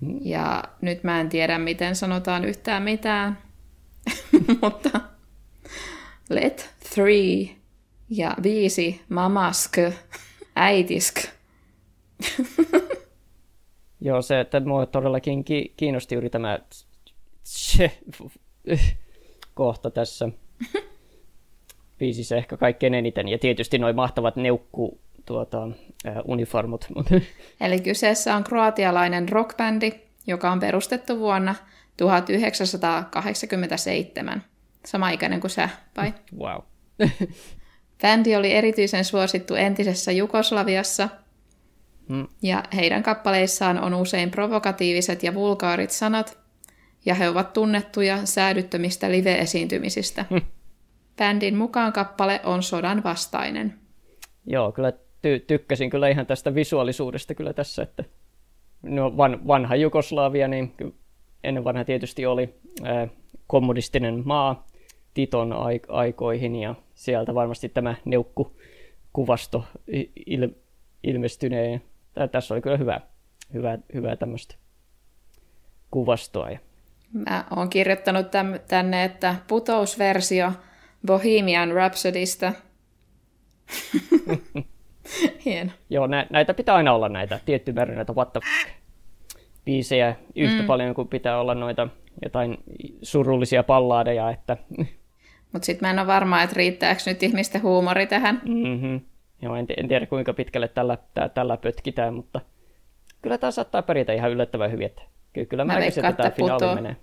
Hmm. 0.00 0.18
Ja 0.22 0.64
nyt 0.80 1.04
mä 1.04 1.20
en 1.20 1.28
tiedä, 1.28 1.58
miten 1.58 1.96
sanotaan 1.96 2.44
yhtään 2.44 2.82
mitään. 2.82 3.38
Mutta 4.62 5.00
let 6.30 6.74
three 6.94 7.56
ja 8.10 8.36
viisi 8.42 9.00
mamask, 9.08 9.78
äitisk. 10.56 11.14
Joo, 14.00 14.22
se, 14.22 14.40
että 14.40 14.60
mua 14.60 14.86
todellakin 14.86 15.44
kiinnosti 15.76 16.14
juuri 16.14 16.30
tämä 16.30 16.58
kohta 19.54 19.90
tässä 19.90 20.28
biisissä 21.98 22.36
ehkä 22.36 22.56
kaikkein 22.56 22.94
eniten. 22.94 23.28
Ja 23.28 23.38
tietysti 23.38 23.78
noin 23.78 23.96
mahtavat 23.96 24.36
neukku 24.36 25.00
tuota, 25.26 25.68
äh, 26.06 26.14
uniformut. 26.24 26.86
Eli 27.60 27.80
kyseessä 27.80 28.36
on 28.36 28.44
kroatialainen 28.44 29.28
rockbändi, 29.28 29.92
joka 30.26 30.52
on 30.52 30.60
perustettu 30.60 31.18
vuonna 31.18 31.54
1987. 31.96 34.44
Sama 34.86 35.10
ikäinen 35.10 35.40
kuin 35.40 35.50
sä, 35.50 35.68
vai? 35.96 36.14
Wow. 36.38 36.62
Bändi 38.02 38.36
oli 38.36 38.52
erityisen 38.52 39.04
suosittu 39.04 39.54
entisessä 39.54 40.12
Jugoslaviassa, 40.12 41.08
hmm. 42.08 42.28
ja 42.42 42.62
heidän 42.74 43.02
kappaleissaan 43.02 43.78
on 43.78 43.94
usein 43.94 44.30
provokatiiviset 44.30 45.22
ja 45.22 45.34
vulgaarit 45.34 45.90
sanat, 45.90 46.38
ja 47.06 47.14
he 47.14 47.28
ovat 47.28 47.52
tunnettuja 47.52 48.26
säädyttömistä 48.26 49.10
live-esiintymisistä. 49.10 50.24
Hmm. 50.30 50.40
Bändin 51.16 51.56
mukaan 51.56 51.92
kappale 51.92 52.40
on 52.44 52.62
sodan 52.62 53.04
vastainen. 53.04 53.74
Joo, 54.46 54.72
kyllä 54.72 54.90
ty- 54.90 55.44
tykkäsin 55.46 55.90
kyllä 55.90 56.08
ihan 56.08 56.26
tästä 56.26 56.54
visuaalisuudesta 56.54 57.34
kyllä 57.34 57.52
tässä, 57.52 57.82
että 57.82 58.04
no, 58.82 59.16
van- 59.16 59.46
vanha 59.46 59.76
Jugoslavia, 59.76 60.48
niin 60.48 60.74
ennen 61.44 61.64
vanha 61.64 61.84
tietysti 61.84 62.26
oli 62.26 62.54
ää, 62.82 63.08
kommunistinen 63.46 64.22
maa 64.24 64.66
Titon 65.14 65.54
aikoihin 65.88 66.56
ja 66.56 66.74
sieltä 66.94 67.34
varmasti 67.34 67.68
tämä 67.68 67.94
neukku-kuvasto 68.04 69.64
il- 70.30 70.54
ilmestyneen. 71.02 71.82
Tässä 72.32 72.54
oli 72.54 72.60
kyllä 72.60 72.76
hyvä, 72.76 73.00
hyvä, 73.52 73.78
hyvä 73.94 74.16
tämmöistä 74.16 74.54
kuvastoa. 75.90 76.50
Ja... 76.50 76.58
Mä 77.14 77.44
oon 77.56 77.70
kirjoittanut 77.70 78.26
tänne, 78.68 79.04
että 79.04 79.34
putousversio 79.46 80.52
Bohemian 81.06 81.72
Rhapsodysta. 81.72 82.52
Hieno. 85.44 85.70
Joo, 85.90 86.06
nä- 86.06 86.26
näitä 86.30 86.54
pitää 86.54 86.74
aina 86.74 86.92
olla 86.92 87.08
näitä 87.08 87.40
tietty 87.46 87.72
määrä 87.72 87.94
näitä 87.94 88.12
what 88.12 88.32
the 88.32 88.40
biisejä 89.64 90.16
yhtä 90.34 90.62
mm. 90.62 90.66
paljon 90.66 90.94
kuin 90.94 91.08
pitää 91.08 91.40
olla 91.40 91.54
noita 91.54 91.88
jotain 92.22 92.58
surullisia 93.02 93.62
pallaadeja, 93.62 94.30
että... 94.30 94.56
Mutta 95.52 95.66
sitten 95.66 95.88
mä 95.88 95.90
en 95.90 95.98
ole 95.98 96.06
varma, 96.06 96.42
että 96.42 96.56
riittääkö 96.56 97.00
nyt 97.06 97.22
ihmisten 97.22 97.62
huumori 97.62 98.06
tähän. 98.06 98.40
Mm-hmm. 98.44 99.00
Joo, 99.42 99.56
en, 99.56 99.66
en 99.76 99.88
tiedä 99.88 100.06
kuinka 100.06 100.32
pitkälle 100.32 100.68
tällä, 100.68 100.98
tää, 101.14 101.28
tällä 101.28 101.56
pötkitään, 101.56 102.14
mutta 102.14 102.40
kyllä 103.22 103.38
tämä 103.38 103.50
saattaa 103.50 103.82
pärjätä 103.82 104.12
ihan 104.12 104.30
yllättävän 104.30 104.72
hyvin, 104.72 104.86
että 104.86 105.02
kyllä, 105.34 105.46
kyllä 105.46 105.64
mä, 105.64 105.72
mä 105.72 105.80
veikkaan, 105.80 106.10
että 106.10 106.22
tämä 106.22 106.30
finaali 106.30 106.74
menee. 106.74 106.96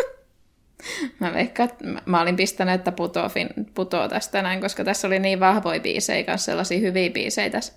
mä 1.20 1.32
veikkaan, 1.32 1.68
että 1.68 1.84
mä 2.06 2.20
olin 2.20 2.36
pistänyt, 2.36 2.74
että 2.74 2.92
putoo, 2.92 3.28
fin, 3.28 3.48
putoo 3.74 4.08
tästä 4.08 4.42
näin, 4.42 4.60
koska 4.60 4.84
tässä 4.84 5.06
oli 5.06 5.18
niin 5.18 5.40
vahvoja 5.40 5.80
biisejä 5.80 6.24
kanssa, 6.24 6.44
sellaisia 6.44 6.78
hyviä 6.78 7.10
biisejä 7.10 7.50
tässä 7.50 7.72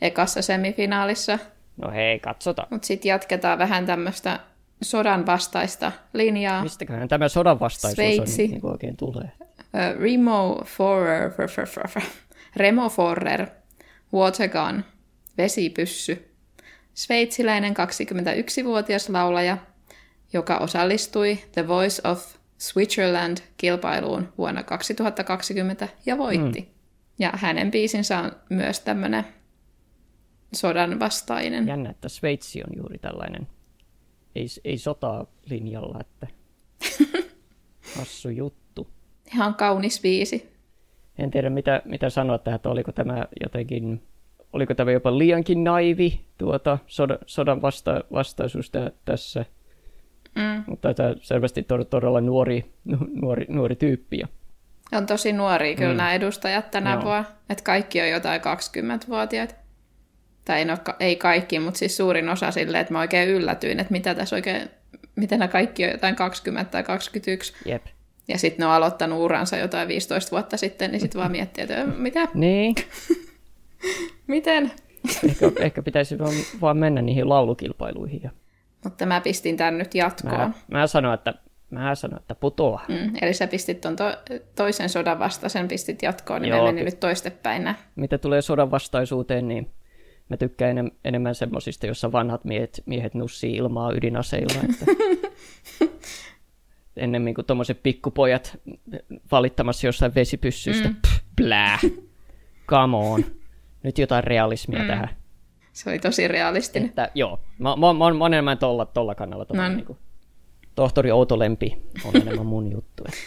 ekassa 0.00 0.42
semifinaalissa. 0.42 1.38
No 1.76 1.90
hei, 1.90 2.18
katsotaan. 2.18 2.68
Mutta 2.70 2.86
sitten 2.86 3.08
jatketaan 3.08 3.58
vähän 3.58 3.86
tämmöistä 3.86 4.40
sodan 4.82 5.26
vastaista 5.26 5.92
linjaa. 6.12 6.62
Mistäköhän 6.62 7.08
tämä 7.08 7.28
sodan 7.28 7.60
vastaisuus 7.60 8.30
on, 8.30 8.36
niin 8.36 8.66
oikein 8.66 8.96
tulee? 8.96 9.32
Uh, 9.40 10.02
Remo 10.02 10.62
Forer, 10.64 11.32
Remo 12.56 12.88
Forer, 12.88 13.46
Watergun, 14.14 14.84
vesipyssy. 15.38 16.29
Sveitsiläinen 17.00 17.72
21-vuotias 17.72 19.08
laulaja, 19.08 19.58
joka 20.32 20.58
osallistui 20.58 21.38
The 21.52 21.68
Voice 21.68 22.08
of 22.08 22.36
Switzerland-kilpailuun 22.58 24.32
vuonna 24.38 24.62
2020 24.62 25.88
ja 26.06 26.18
voitti. 26.18 26.60
Mm. 26.60 26.66
Ja 27.18 27.32
hänen 27.34 27.70
biisinsä 27.70 28.18
on 28.18 28.32
myös 28.50 28.80
tämmöinen 28.80 29.24
sodan 30.54 31.00
vastainen. 31.00 31.66
Jännä, 31.66 31.90
että 31.90 32.08
Sveitsi 32.08 32.62
on 32.62 32.76
juuri 32.76 32.98
tällainen, 32.98 33.48
ei, 34.34 34.46
ei 34.64 34.78
sotaa 34.78 35.26
linjalla, 35.50 36.00
että 36.00 36.26
hassu 37.96 38.28
juttu. 38.28 38.88
Ihan 39.34 39.54
kaunis 39.54 40.00
biisi. 40.00 40.52
En 41.18 41.30
tiedä, 41.30 41.50
mitä, 41.50 41.82
mitä 41.84 42.10
sanoa 42.10 42.38
tähän, 42.38 42.56
että 42.56 42.70
oliko 42.70 42.92
tämä 42.92 43.26
jotenkin, 43.40 44.02
oliko 44.52 44.74
tämä 44.74 44.90
jopa 44.92 45.18
liiankin 45.18 45.64
naivi 45.64 46.20
tuota, 46.38 46.78
sodan, 46.86 47.18
sodan 47.26 47.62
vasta, 47.62 48.04
vastaisuus 48.12 48.72
tässä. 49.04 49.44
Mm. 50.34 50.64
Mutta 50.66 50.94
tämä 50.94 51.14
selvästi 51.20 51.66
todella 51.90 52.20
nuori, 52.20 52.72
nuori, 53.22 53.46
nuori 53.48 53.76
tyyppi. 53.76 54.22
On 54.92 55.06
tosi 55.06 55.32
nuori 55.32 55.76
kyllä 55.76 55.92
mm. 55.92 55.96
nämä 55.96 56.14
edustajat 56.14 56.70
tänä 56.70 56.92
Joo. 56.92 57.02
vuonna, 57.02 57.24
että 57.50 57.64
kaikki 57.64 58.00
on 58.00 58.08
jotain 58.08 58.40
20-vuotiaita 58.40 59.54
tai 60.44 60.64
no, 60.64 60.76
ei 61.00 61.16
kaikki, 61.16 61.58
mutta 61.58 61.78
siis 61.78 61.96
suurin 61.96 62.28
osa 62.28 62.50
silleen, 62.50 62.80
että 62.80 62.92
mä 62.92 63.00
oikein 63.00 63.28
yllätyin, 63.28 63.80
että 63.80 63.92
mitä 63.92 64.14
tässä 64.14 64.36
oikein, 64.36 64.70
miten 65.16 65.38
nämä 65.38 65.48
kaikki 65.48 65.84
on 65.84 65.90
jotain 65.90 66.16
20 66.16 66.70
tai 66.70 66.82
21. 66.82 67.52
Jep. 67.64 67.86
Ja 68.28 68.38
sitten 68.38 68.58
ne 68.58 68.66
on 68.66 68.72
aloittanut 68.72 69.18
uransa 69.18 69.56
jotain 69.56 69.88
15 69.88 70.30
vuotta 70.30 70.56
sitten, 70.56 70.90
niin 70.90 71.00
sitten 71.00 71.18
vaan 71.18 71.30
miettii, 71.30 71.62
että 71.62 71.86
mitä? 71.86 72.28
Niin. 72.34 72.74
miten? 74.26 74.70
ehkä, 75.28 75.52
ehkä 75.60 75.82
pitäisi 75.82 76.18
vaan, 76.18 76.34
vaan 76.60 76.76
mennä 76.76 77.02
niihin 77.02 77.28
laulukilpailuihin. 77.28 78.20
Ja... 78.22 78.30
Mutta 78.84 79.06
mä 79.06 79.20
pistin 79.20 79.56
tämän 79.56 79.78
nyt 79.78 79.94
jatkoon. 79.94 80.36
Mä, 80.38 80.52
mä 80.68 80.86
sanoin, 80.86 81.14
että 81.14 81.34
Mä 81.70 81.94
sanoin, 81.94 82.20
että 82.20 82.34
putoaa. 82.34 82.84
Mm, 82.88 83.12
eli 83.22 83.34
sä 83.34 83.46
pistit 83.46 83.80
ton 83.80 83.96
to- 83.96 84.34
toisen 84.56 84.88
sodan 84.88 85.18
vastaisen, 85.18 85.68
pistit 85.68 86.02
jatkoon, 86.02 86.42
niin 86.42 86.50
Joo, 86.50 86.66
me 86.66 86.72
meni 86.72 86.84
nyt 86.84 87.00
toistepäin. 87.00 87.74
Mitä 87.96 88.18
tulee 88.18 88.42
sodan 88.42 88.70
vastaisuuteen, 88.70 89.48
niin 89.48 89.70
Mä 90.30 90.36
tykkään 90.36 90.70
enem, 90.70 90.90
enemmän 91.04 91.34
semmoisista, 91.34 91.86
jossa 91.86 92.12
vanhat 92.12 92.44
miehet, 92.44 92.82
miehet 92.86 93.14
nussii 93.14 93.56
ilmaa 93.56 93.92
ydinaseilla. 93.92 94.54
Että 94.70 94.86
ennemmin 96.96 97.34
kuin 97.34 97.44
tuommoiset 97.44 97.82
pikkupojat 97.82 98.58
valittamassa 99.32 99.86
jossain 99.86 100.14
vesipyssystä. 100.14 100.88
Mm. 100.88 100.94
Pff, 100.94 101.22
blää. 101.36 101.78
Come 102.68 102.96
on. 102.96 103.24
Nyt 103.82 103.98
jotain 103.98 104.24
realismia 104.24 104.80
mm. 104.80 104.86
tähän. 104.86 105.08
Se 105.72 105.90
oli 105.90 105.98
tosi 105.98 106.28
realistinen. 106.28 106.88
Että, 106.88 107.10
joo, 107.14 107.40
mä, 107.58 107.76
mä, 107.76 107.92
mä, 107.92 107.94
mä 107.94 108.24
olen 108.24 108.34
enemmän 108.34 108.58
tolla, 108.58 108.86
tolla 108.86 109.14
kannalla. 109.14 109.44
Tolla, 109.44 109.68
niin 109.68 109.84
kuin, 109.84 109.98
tohtori 110.74 111.10
Outolempi 111.10 111.90
on 112.04 112.16
enemmän 112.16 112.46
mun 112.46 112.72
juttu. 112.72 113.04
Että. 113.08 113.20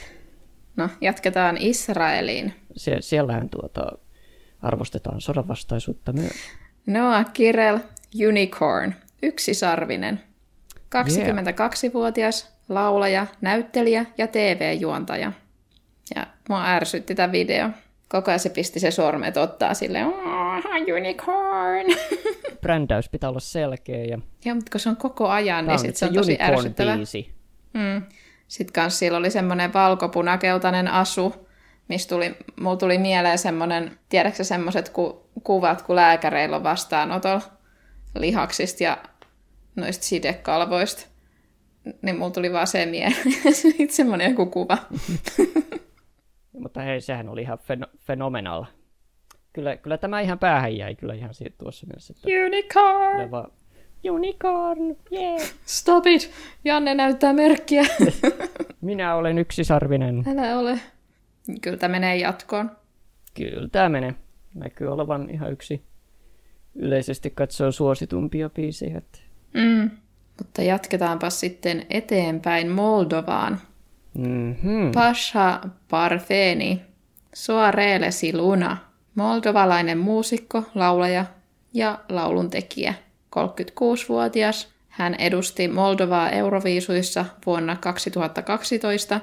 No, 0.75 0.89
jatketaan 1.01 1.57
Israeliin. 1.59 2.53
Sie, 2.75 2.97
siellähän 2.99 3.49
tuota, 3.49 3.91
Arvostetaan 4.63 5.21
sodan 5.21 5.47
vastaisuutta 5.47 6.13
myös. 6.13 6.33
Noah 6.87 7.33
Kirel, 7.33 7.79
Unicorn, 8.27 8.93
yksisarvinen. 9.23 10.21
22-vuotias, 10.75 12.53
laulaja, 12.69 13.27
näyttelijä 13.41 14.05
ja 14.17 14.27
TV-juontaja. 14.27 15.31
Ja 16.15 16.27
mua 16.49 16.65
ärsytti 16.65 17.15
tämä 17.15 17.31
video. 17.31 17.69
Koko 18.13 18.31
ajan 18.31 18.39
se 18.39 18.49
pisti 18.49 18.79
se 18.79 18.91
sormet 18.91 19.37
ottaa 19.37 19.73
silleen, 19.73 20.07
unicorn. 20.97 21.85
Brändäys 22.61 23.09
pitää 23.09 23.29
olla 23.29 23.39
selkeä. 23.39 24.05
Ja... 24.05 24.19
Joo, 24.45 24.55
mutta 24.55 24.71
kun 24.71 24.79
se 24.79 24.89
on 24.89 24.97
koko 24.97 25.29
ajan, 25.29 25.67
niin 25.67 25.79
sit 25.79 25.95
se 25.95 26.05
on 26.05 26.13
tosi 26.13 26.37
ärsyttävä. 26.41 26.95
Mm. 27.73 28.03
Sitten 28.47 28.73
kanssa 28.73 28.99
siellä 28.99 29.17
oli 29.17 29.31
semmoinen 29.31 29.73
valkopunakeltainen 29.73 30.87
asu, 30.87 31.47
mistä 31.87 32.15
tuli, 32.15 32.35
mulla 32.59 32.77
tuli 32.77 32.97
mieleen 32.97 33.37
semmoinen, 33.37 33.99
tiedätkö 34.09 34.43
semmoiset 34.43 34.89
ku, 34.89 35.29
kuvat, 35.43 35.81
kun 35.81 35.95
lääkäreillä 35.95 36.55
on 36.55 36.63
vastaanotolla 36.63 37.41
lihaksista 38.15 38.83
ja 38.83 38.97
noista 39.75 40.05
sidekalvoista. 40.05 41.07
Niin 42.01 42.17
mulla 42.17 42.31
tuli 42.31 42.53
vaan 42.53 42.67
se 42.67 42.85
mieleen, 42.85 43.15
semmoinen 43.89 44.29
joku 44.29 44.45
kuva. 44.45 44.77
Mutta 46.59 46.81
hei, 46.81 47.01
sehän 47.01 47.29
oli 47.29 47.41
ihan 47.41 47.57
fen- 47.57 47.97
fenomenal. 47.99 48.65
Kyllä, 49.53 49.77
kyllä 49.77 49.97
tämä 49.97 50.21
ihan 50.21 50.39
päähän 50.39 50.77
jäi 50.77 50.95
kyllä 50.95 51.13
ihan 51.13 51.33
siitä 51.33 51.55
tuossa 51.57 51.87
mielessä. 51.87 52.13
Että 52.17 52.45
Unicorn! 52.45 53.31
Vaan, 53.31 53.51
Unicorn, 54.11 54.95
yeah! 55.11 55.41
Stop 55.65 56.07
it! 56.07 56.31
Janne 56.65 56.93
näyttää 56.93 57.33
merkkiä. 57.33 57.83
Minä 58.81 59.15
olen 59.15 59.37
yksisarvinen. 59.37 60.23
Älä 60.27 60.59
ole. 60.59 60.79
Kyllä 61.61 61.77
tämä 61.77 61.91
menee 61.91 62.15
jatkoon. 62.15 62.71
Kyllä 63.33 63.67
tämä 63.67 63.89
menee. 63.89 64.15
Näkyy 64.53 64.87
olevan 64.87 65.29
ihan 65.29 65.51
yksi 65.51 65.83
yleisesti 66.75 67.29
katsoa 67.29 67.71
suositumpia 67.71 68.49
biisejä. 68.49 69.01
Mm. 69.53 69.91
Mutta 70.37 70.61
jatketaanpa 70.61 71.29
sitten 71.29 71.85
eteenpäin 71.89 72.69
Moldovaan. 72.69 73.59
Mm-hmm. 74.17 74.91
Pasha 74.91 75.59
Parfeni, 75.89 76.81
Soarele 77.33 78.11
Siluna, 78.11 78.77
moldovalainen 79.15 79.97
muusikko, 79.97 80.63
laulaja 80.75 81.25
ja 81.73 81.99
lauluntekijä. 82.09 82.93
36-vuotias. 83.35 84.73
Hän 84.87 85.15
edusti 85.15 85.67
Moldovaa 85.67 86.29
Euroviisuissa 86.29 87.25
vuonna 87.45 87.75
2012 87.75 89.19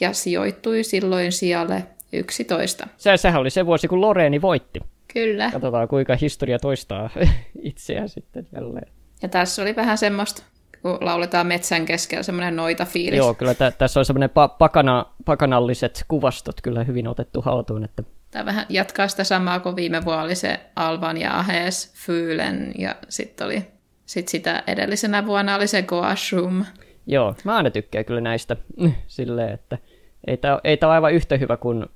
ja 0.00 0.12
sijoittui 0.12 0.84
silloin 0.84 1.32
sijalle 1.32 1.86
11. 2.12 2.88
Se, 2.96 3.16
sehän 3.16 3.40
oli 3.40 3.50
se 3.50 3.66
vuosi, 3.66 3.88
kun 3.88 4.00
Loreeni 4.00 4.42
voitti. 4.42 4.80
Kyllä. 5.14 5.50
Katsotaan, 5.50 5.88
kuinka 5.88 6.16
historia 6.16 6.58
toistaa 6.58 7.10
itseään 7.62 8.08
sitten 8.08 8.46
jälleen. 8.54 8.88
Ja 9.22 9.28
tässä 9.28 9.62
oli 9.62 9.76
vähän 9.76 9.98
semmoista, 9.98 10.42
kun 10.84 10.98
lauletaan 11.00 11.46
metsän 11.46 11.84
keskellä, 11.84 12.22
semmoinen 12.22 12.56
noita 12.56 12.84
fiilis. 12.84 13.18
Joo, 13.18 13.34
kyllä 13.34 13.54
t- 13.54 13.78
tässä 13.78 14.00
on 14.00 14.04
semmoinen 14.04 14.30
pa- 14.30 14.56
pakana, 14.58 15.06
pakanalliset 15.24 16.04
kuvastot 16.08 16.60
kyllä 16.60 16.84
hyvin 16.84 17.08
otettu 17.08 17.40
haltuun. 17.40 17.84
Että... 17.84 18.02
Tämä 18.30 18.44
vähän 18.44 18.66
jatkaa 18.68 19.08
sitä 19.08 19.24
samaa 19.24 19.60
kuin 19.60 19.76
viime 19.76 20.04
vuonna 20.04 20.22
oli 20.22 20.34
se 20.34 20.60
Alvan 20.76 21.16
ja 21.16 21.38
Ahes, 21.38 21.94
Fyylen 22.06 22.72
ja 22.78 22.94
sitten 23.08 23.46
oli 23.46 23.66
sit 24.06 24.28
sitä 24.28 24.62
edellisenä 24.66 25.26
vuonna 25.26 25.56
oli 25.56 25.66
se 25.66 25.82
Goashum. 25.82 26.64
Joo, 27.06 27.34
mä 27.44 27.56
aina 27.56 27.70
tykkään 27.70 28.04
kyllä 28.04 28.20
näistä 28.20 28.56
silleen, 29.06 29.54
että 29.54 29.78
ei 30.26 30.36
tämä 30.36 30.60
ei 30.64 30.78
ole 30.82 30.92
aivan 30.92 31.14
yhtä 31.14 31.36
hyvä 31.36 31.56
kuin 31.56 31.86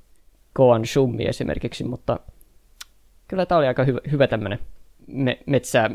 Goan 0.55 0.87
Shummi 0.87 1.25
esimerkiksi, 1.25 1.85
mutta 1.85 2.21
kyllä 3.29 3.47
tämä 3.47 3.59
oli 3.59 3.67
aika 3.67 3.85
hyvä, 3.85 4.01
hyvä 4.11 4.27
tämmöinen 4.27 4.59
me, 5.07 5.39
metsää 5.47 5.91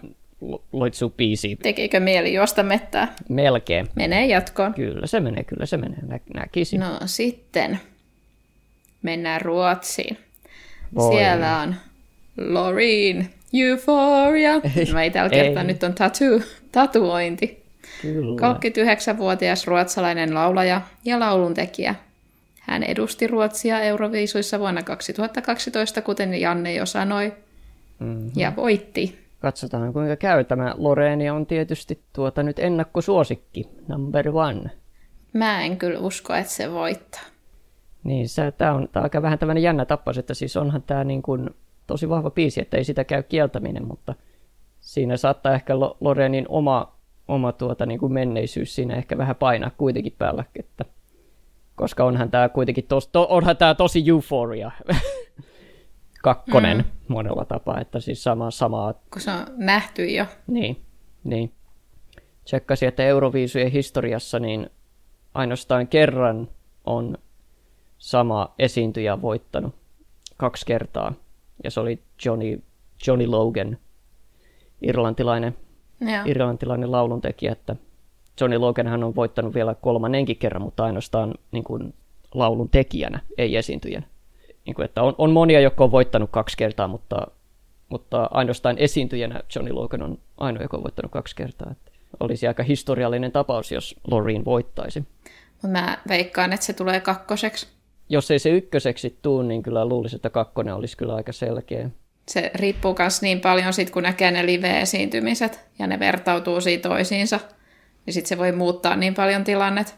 loitsu 0.71 1.09
biisi. 1.09 1.55
Tekikö 1.55 1.99
mieli 1.99 2.33
juosta 2.33 2.63
mettää? 2.63 3.15
Melkein. 3.29 3.87
Menee 3.95 4.25
jatkoon. 4.25 4.73
Kyllä 4.73 5.07
se 5.07 5.19
menee, 5.19 5.43
kyllä 5.43 5.65
se 5.65 5.77
menee, 5.77 5.99
Nä, 6.07 6.19
näkisin. 6.33 6.79
No 6.79 6.99
sitten 7.05 7.79
mennään 9.01 9.41
Ruotsiin. 9.41 10.17
Voi. 10.95 11.15
Siellä 11.15 11.59
on 11.59 11.75
Loreen, 12.37 13.29
Euphoria. 13.53 14.61
Mä 14.93 15.03
ei 15.03 15.11
tällä 15.11 15.29
kertaa 15.29 15.63
nyt 15.63 15.83
on 15.83 15.93
tattoo, 15.93 16.39
tatuointi. 16.71 17.63
Kyllä. 18.01 18.41
29-vuotias 18.41 19.67
ruotsalainen 19.67 20.33
laulaja 20.33 20.81
ja 21.05 21.19
lauluntekijä. 21.19 21.95
Hän 22.59 22.83
edusti 22.83 23.27
Ruotsia 23.27 23.79
Euroviisuissa 23.79 24.59
vuonna 24.59 24.83
2012, 24.83 26.01
kuten 26.01 26.41
Janne 26.41 26.73
jo 26.73 26.85
sanoi, 26.85 27.33
mm-hmm. 27.99 28.31
ja 28.35 28.53
voitti. 28.55 29.22
Katsotaan 29.43 29.93
kuinka 29.93 30.15
käy. 30.15 30.43
Tämä 30.43 30.75
Loreeni 30.77 31.29
on 31.29 31.45
tietysti 31.45 32.03
tuota 32.13 32.43
nyt 32.43 32.59
ennakkosuosikki, 32.59 33.69
number 33.87 34.29
one. 34.29 34.71
Mä 35.33 35.61
en 35.61 35.77
kyllä 35.77 35.99
usko, 35.99 36.33
että 36.33 36.51
se 36.51 36.71
voittaa. 36.71 37.21
Niin, 38.03 38.27
tämä 38.57 38.73
on, 38.73 38.87
tää 38.91 39.01
on 39.01 39.03
aika 39.03 39.21
vähän 39.21 39.39
tämmöinen 39.39 39.63
jännä 39.63 39.85
tapaus, 39.85 40.17
että 40.17 40.33
siis 40.33 40.57
onhan 40.57 40.81
tämä 40.81 41.03
niin 41.03 41.21
kuin 41.21 41.49
tosi 41.87 42.09
vahva 42.09 42.31
biisi, 42.31 42.61
että 42.61 42.77
ei 42.77 42.83
sitä 42.83 43.03
käy 43.03 43.23
kieltäminen, 43.23 43.87
mutta 43.87 44.15
siinä 44.79 45.17
saattaa 45.17 45.53
ehkä 45.53 45.79
Loreenin 45.79 46.45
oma, 46.49 46.95
oma 47.27 47.51
tuota, 47.51 47.85
niin 47.85 47.99
kuin 47.99 48.13
menneisyys 48.13 48.75
siinä 48.75 48.95
ehkä 48.95 49.17
vähän 49.17 49.35
painaa 49.35 49.71
kuitenkin 49.77 50.15
päällä, 50.17 50.43
että 50.59 50.85
koska 51.75 52.03
onhan 52.03 52.31
tämä 52.31 52.49
kuitenkin 52.49 52.85
tos, 52.87 53.07
to, 53.07 53.27
onhan 53.29 53.57
tää 53.57 53.75
tosi 53.75 54.03
euphoria 54.09 54.71
kakkonen 56.23 56.77
mm. 56.77 56.83
monella 57.07 57.45
tapaa, 57.45 57.79
että 57.79 57.99
siis 57.99 58.23
sama, 58.23 58.51
samaa. 58.51 58.93
Kun 58.93 59.21
se 59.21 59.31
on 59.31 59.45
nähty 59.57 60.05
jo. 60.05 60.25
Niin, 60.47 60.81
niin. 61.23 61.51
Tsekkasin, 62.45 62.87
että 62.87 63.03
Euroviisujen 63.03 63.71
historiassa 63.71 64.39
niin 64.39 64.69
ainoastaan 65.33 65.87
kerran 65.87 66.49
on 66.85 67.17
sama 67.97 68.53
esiintyjä 68.59 69.21
voittanut 69.21 69.75
kaksi 70.37 70.65
kertaa. 70.65 71.13
Ja 71.63 71.71
se 71.71 71.79
oli 71.79 71.99
Johnny, 72.25 72.63
Johnny 73.07 73.27
Logan, 73.27 73.77
irlantilainen, 74.81 75.57
ja. 75.99 76.23
irlantilainen 76.25 76.91
lauluntekijä, 76.91 77.51
että 77.51 77.75
Johnny 78.41 78.57
Loganhan 78.57 79.03
on 79.03 79.15
voittanut 79.15 79.53
vielä 79.53 79.75
kolmannenkin 79.75 80.37
kerran, 80.37 80.61
mutta 80.61 80.83
ainoastaan 80.83 81.33
niin 81.51 81.63
kuin, 81.63 81.93
laulun 82.33 82.69
tekijänä, 82.69 83.19
ei 83.37 83.57
esiintyjänä. 83.57 84.12
Niin 84.65 84.75
kuin, 84.75 84.85
että 84.85 85.03
on, 85.03 85.15
on 85.17 85.31
monia, 85.31 85.59
jotka 85.59 85.83
on 85.83 85.91
voittanut 85.91 86.29
kaksi 86.31 86.57
kertaa, 86.57 86.87
mutta, 86.87 87.27
mutta 87.89 88.29
ainoastaan 88.31 88.77
esiintyjänä 88.77 89.39
Johnny 89.55 89.73
Logan 89.73 90.01
on 90.01 90.17
ainoa, 90.37 90.63
joka 90.63 90.77
on 90.77 90.83
voittanut 90.83 91.11
kaksi 91.11 91.35
kertaa. 91.35 91.71
Että 91.71 91.91
olisi 92.19 92.47
aika 92.47 92.63
historiallinen 92.63 93.31
tapaus, 93.31 93.71
jos 93.71 93.95
Loreen 94.07 94.45
voittaisi. 94.45 95.03
Mä 95.67 95.97
veikkaan, 96.07 96.53
että 96.53 96.65
se 96.65 96.73
tulee 96.73 96.99
kakkoseksi. 96.99 97.67
Jos 98.09 98.31
ei 98.31 98.39
se 98.39 98.49
ykköseksi 98.49 99.19
tuu, 99.21 99.41
niin 99.41 99.63
kyllä 99.63 99.85
luulisin, 99.85 100.15
että 100.17 100.29
kakkonen 100.29 100.75
olisi 100.75 100.97
kyllä 100.97 101.15
aika 101.15 101.31
selkeä. 101.31 101.89
Se 102.27 102.51
riippuu 102.55 102.95
myös 102.99 103.21
niin 103.21 103.41
paljon 103.41 103.73
sit, 103.73 103.89
kun 103.89 104.03
näkee 104.03 104.31
ne 104.31 104.45
live-esiintymiset 104.45 105.59
ja 105.79 105.87
ne 105.87 105.99
vertautuu 105.99 106.61
siitä 106.61 106.89
toisiinsa, 106.89 107.39
niin 108.05 108.13
sitten 108.13 108.29
se 108.29 108.37
voi 108.37 108.51
muuttaa 108.51 108.95
niin 108.95 109.13
paljon 109.13 109.43
tilannet. 109.43 109.95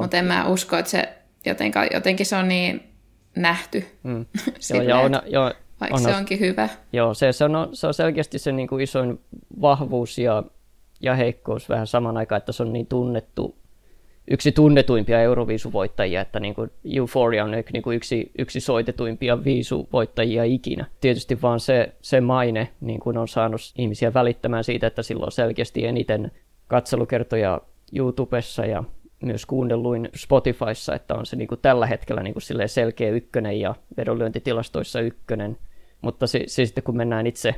Mutta 0.00 0.16
en 0.16 0.24
mä 0.24 0.46
usko, 0.48 0.76
että 0.76 0.90
se 0.90 1.08
jotenkin, 1.46 1.82
jotenkin 1.92 2.26
se 2.26 2.36
on 2.36 2.48
niin 2.48 2.95
nähty. 3.36 3.84
Mm. 4.02 4.26
joo, 4.74 4.82
ja 4.82 4.98
on, 4.98 5.20
joo, 5.26 5.52
vaikka 5.80 5.96
on, 5.96 6.02
se 6.02 6.16
onkin 6.16 6.40
hyvä. 6.40 6.68
Joo, 6.92 7.14
se, 7.14 7.32
se, 7.32 7.44
on, 7.44 7.68
se 7.72 7.86
on 7.86 7.94
selkeästi 7.94 8.38
se 8.38 8.52
niin 8.52 8.68
kuin 8.68 8.82
isoin 8.82 9.20
vahvuus 9.60 10.18
ja, 10.18 10.42
ja 11.00 11.14
heikkous 11.14 11.68
vähän 11.68 11.86
saman 11.86 12.16
aikaan, 12.16 12.36
että 12.36 12.52
se 12.52 12.62
on 12.62 12.72
niin 12.72 12.86
tunnettu, 12.86 13.56
yksi 14.30 14.52
tunnetuimpia 14.52 15.22
Euroviisuvoittajia, 15.22 16.20
että 16.20 16.40
niin 16.40 16.54
kuin 16.54 16.70
Euphoria 16.96 17.44
on 17.44 17.50
niin 17.72 17.82
kuin 17.82 17.96
yksi, 17.96 18.30
yksi 18.38 18.60
soitetuimpia 18.60 19.44
viisuvoittajia 19.44 20.44
ikinä. 20.44 20.86
Tietysti 21.00 21.42
vaan 21.42 21.60
se, 21.60 21.92
se 22.02 22.20
maine 22.20 22.68
niin 22.80 23.00
kuin 23.00 23.18
on 23.18 23.28
saanut 23.28 23.60
ihmisiä 23.78 24.14
välittämään 24.14 24.64
siitä, 24.64 24.86
että 24.86 25.02
silloin 25.02 25.28
on 25.28 25.32
selkeästi 25.32 25.86
eniten 25.86 26.32
katselukertoja 26.68 27.60
YouTubessa 27.96 28.66
ja 28.66 28.84
myös 29.26 29.46
kuunnelluin 29.46 30.08
Spotifyssa, 30.16 30.94
että 30.94 31.14
on 31.14 31.26
se 31.26 31.36
niin 31.36 31.48
kuin 31.48 31.60
tällä 31.62 31.86
hetkellä 31.86 32.22
niin 32.22 32.34
kuin 32.34 32.68
selkeä 32.68 33.10
ykkönen 33.10 33.60
ja 33.60 33.74
vedonlyöntitilastoissa 33.96 35.00
ykkönen. 35.00 35.58
Mutta 36.02 36.26
se, 36.26 36.42
se 36.46 36.66
sitten 36.66 36.84
kun 36.84 36.96
mennään 36.96 37.26
itse, 37.26 37.54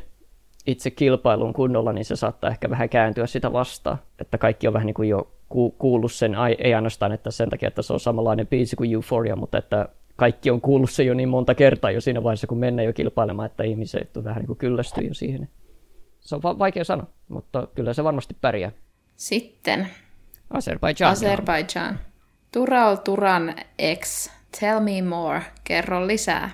itse 0.66 0.90
kilpailuun 0.90 1.52
kunnolla, 1.52 1.92
niin 1.92 2.04
se 2.04 2.16
saattaa 2.16 2.50
ehkä 2.50 2.70
vähän 2.70 2.88
kääntyä 2.88 3.26
sitä 3.26 3.52
vastaan. 3.52 3.98
Että 4.20 4.38
kaikki 4.38 4.66
on 4.66 4.72
vähän 4.72 4.86
niin 4.86 4.94
kuin 4.94 5.08
jo 5.08 5.30
kuullut 5.78 6.12
sen, 6.12 6.34
ei 6.58 6.74
ainoastaan 6.74 7.12
että 7.12 7.30
sen 7.30 7.50
takia, 7.50 7.68
että 7.68 7.82
se 7.82 7.92
on 7.92 8.00
samanlainen 8.00 8.46
biisi 8.46 8.76
kuin 8.76 8.92
Euphoria, 8.92 9.36
mutta 9.36 9.58
että 9.58 9.88
kaikki 10.16 10.50
on 10.50 10.60
kuullut 10.60 10.90
se 10.90 11.02
jo 11.02 11.14
niin 11.14 11.28
monta 11.28 11.54
kertaa 11.54 11.90
jo 11.90 12.00
siinä 12.00 12.22
vaiheessa, 12.22 12.46
kun 12.46 12.58
mennään 12.58 12.86
jo 12.86 12.92
kilpailemaan, 12.92 13.46
että 13.46 13.62
ihmiset 13.62 14.16
on 14.16 14.24
vähän 14.24 14.38
niin 14.38 14.46
kuin 14.46 14.56
kyllästyy 14.56 15.06
jo 15.06 15.14
siihen. 15.14 15.48
Se 16.20 16.34
on 16.34 16.42
va- 16.42 16.58
vaikea 16.58 16.84
sanoa, 16.84 17.06
mutta 17.28 17.68
kyllä 17.74 17.92
se 17.92 18.04
varmasti 18.04 18.36
pärjää. 18.40 18.72
Sitten 19.16 19.88
Azerbaijan. 20.50 21.10
Azerbaijan. 21.10 22.00
Tural 22.52 22.96
Turan 22.96 23.54
ex. 23.78 24.30
Tell 24.60 24.80
me 24.80 25.02
more. 25.02 25.42
Kerro 25.64 26.06
lisää. 26.06 26.50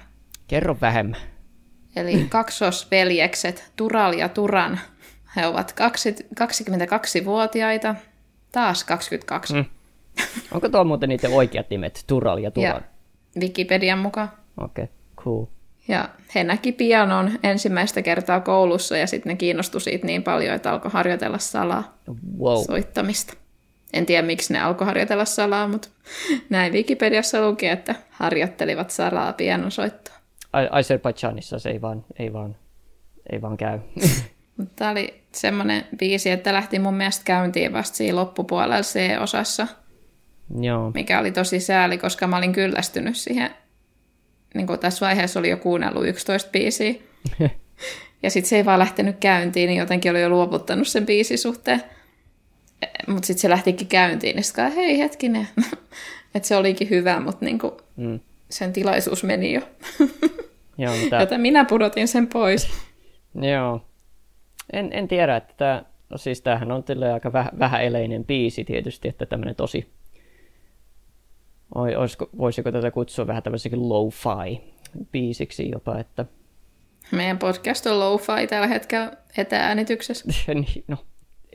Kerro 0.49 0.77
vähemmän. 0.81 1.21
Eli 1.97 2.27
kaksosveljekset 2.29 3.73
Tural 3.77 4.13
ja 4.13 4.29
Turan. 4.29 4.81
He 5.37 5.47
ovat 5.47 5.75
22-vuotiaita, 5.81 7.95
taas 8.53 8.85
22. 8.85 9.55
Mm. 9.55 9.65
Onko 10.51 10.69
tuo 10.69 10.85
muuten 10.85 11.09
niiden 11.09 11.33
oikeat 11.33 11.71
nimet, 11.71 12.05
Tural 12.07 12.39
ja 12.39 12.51
Turan? 12.51 12.85
Ja 13.35 13.41
Wikipedian 13.41 13.99
mukaan. 13.99 14.29
Okei, 14.57 14.85
okay, 14.85 14.97
cool. 15.17 15.45
Ja 15.89 16.09
he 16.35 16.45
näki 16.45 16.73
pianon 16.73 17.31
ensimmäistä 17.43 18.03
kertaa 18.03 18.41
koulussa 18.41 18.97
ja 18.97 19.07
sitten 19.07 19.31
ne 19.31 19.37
kiinnostui 19.37 19.81
siitä 19.81 20.07
niin 20.07 20.23
paljon, 20.23 20.55
että 20.55 20.73
alkoi 20.73 20.91
harjoitella 20.91 21.39
salaa 21.39 21.99
wow. 22.39 22.65
soittamista. 22.67 23.35
En 23.95 24.07
tiedä, 24.07 24.27
miksi 24.27 24.53
ne 24.53 24.61
alkoi 24.61 24.87
harjoitella 24.87 25.25
salaa, 25.25 25.69
mutta 25.69 25.89
näin 26.51 26.73
Wikipediassa 26.73 27.49
luki, 27.49 27.67
että 27.67 27.95
harjoittelivat 28.11 28.91
salaa 28.91 29.33
pianosoittoa. 29.33 30.15
Azerbaidžanissa 30.53 31.59
se 31.59 31.71
ei 31.71 31.81
vaan, 31.81 32.05
ei 32.19 32.33
vaan, 32.33 32.57
ei 33.33 33.43
vaan 33.43 33.57
käy. 33.57 33.79
Tämä 34.77 34.91
oli 34.91 35.23
semmoinen 35.33 35.85
biisi, 35.97 36.31
että 36.31 36.53
lähti 36.53 36.79
mun 36.79 36.95
mielestä 36.95 37.25
käyntiin 37.25 37.73
vasta 37.73 37.97
siinä 37.97 38.17
loppupuolella 38.17 38.81
C-osassa. 38.81 39.67
Joo. 40.61 40.91
Mikä 40.95 41.21
oli 41.21 41.31
tosi 41.31 41.61
sääli, 41.61 41.99
koska 41.99 42.27
mä 42.27 42.37
olin 42.37 42.53
kyllästynyt 42.53 43.17
siihen. 43.17 43.51
Niin 44.55 44.67
kuin 44.67 44.79
tässä 44.79 45.07
vaiheessa 45.07 45.41
oli 45.41 45.51
jo 45.51 45.57
kuunnellut 45.57 46.07
11 46.07 46.51
biisiä. 46.51 46.95
ja 48.23 48.31
sitten 48.31 48.49
se 48.49 48.57
ei 48.57 48.65
vaan 48.65 48.79
lähtenyt 48.79 49.17
käyntiin, 49.21 49.69
niin 49.69 49.79
jotenkin 49.79 50.11
oli 50.11 50.23
jo 50.23 50.29
luovuttanut 50.29 50.89
sen 50.89 51.07
biisin 51.07 51.39
suhteen. 51.39 51.83
Mutta 53.07 53.27
sitten 53.27 53.41
se 53.41 53.49
lähtikin 53.49 53.87
käyntiin, 53.87 54.37
niin 54.37 54.45
sitten 54.45 54.73
hei 54.73 54.99
hetkinen. 54.99 55.49
että 56.35 56.49
se 56.49 56.57
olikin 56.57 56.91
hyvä, 56.91 57.21
mutta 57.21 57.45
niinku 57.45 57.77
mm. 57.97 58.21
sen 58.49 58.73
tilaisuus 58.73 59.25
meni 59.25 59.53
jo. 59.53 59.61
Joo, 60.79 60.95
mitä... 61.05 61.17
Joten 61.17 61.41
minä 61.41 61.65
pudotin 61.65 62.09
sen 62.09 62.27
pois. 62.27 62.69
Joo. 63.35 63.81
En, 64.73 64.93
en 64.93 65.09
tiedä, 65.09 65.37
että 65.37 65.55
tämä, 65.57 65.85
no 66.11 66.19
siis 66.19 66.43
tämähän 66.43 66.73
on 66.73 66.85
aika 67.13 67.33
väh, 67.33 67.49
vähäeleinen 67.59 68.25
biisi 68.25 68.65
tietysti, 68.65 69.09
että 69.09 69.27
tämmöinen 69.27 69.57
tosi, 69.57 69.91
olisiko, 71.75 72.29
voisiko 72.39 72.73
tätä 72.73 72.91
kutsua 72.91 73.27
vähän 73.27 73.43
tämmöisekin 73.43 73.89
lo-fi 73.89 74.61
biisiksi 75.13 75.71
jopa, 75.71 75.99
että... 75.99 76.25
Meidän 77.11 77.39
podcast 77.39 77.87
on 77.87 78.01
lo-fi 78.01 78.47
tällä 78.47 78.67
hetkellä 78.67 79.13
etäänityksessä. 79.37 80.25
Niin, 80.55 80.85
no, 80.89 80.97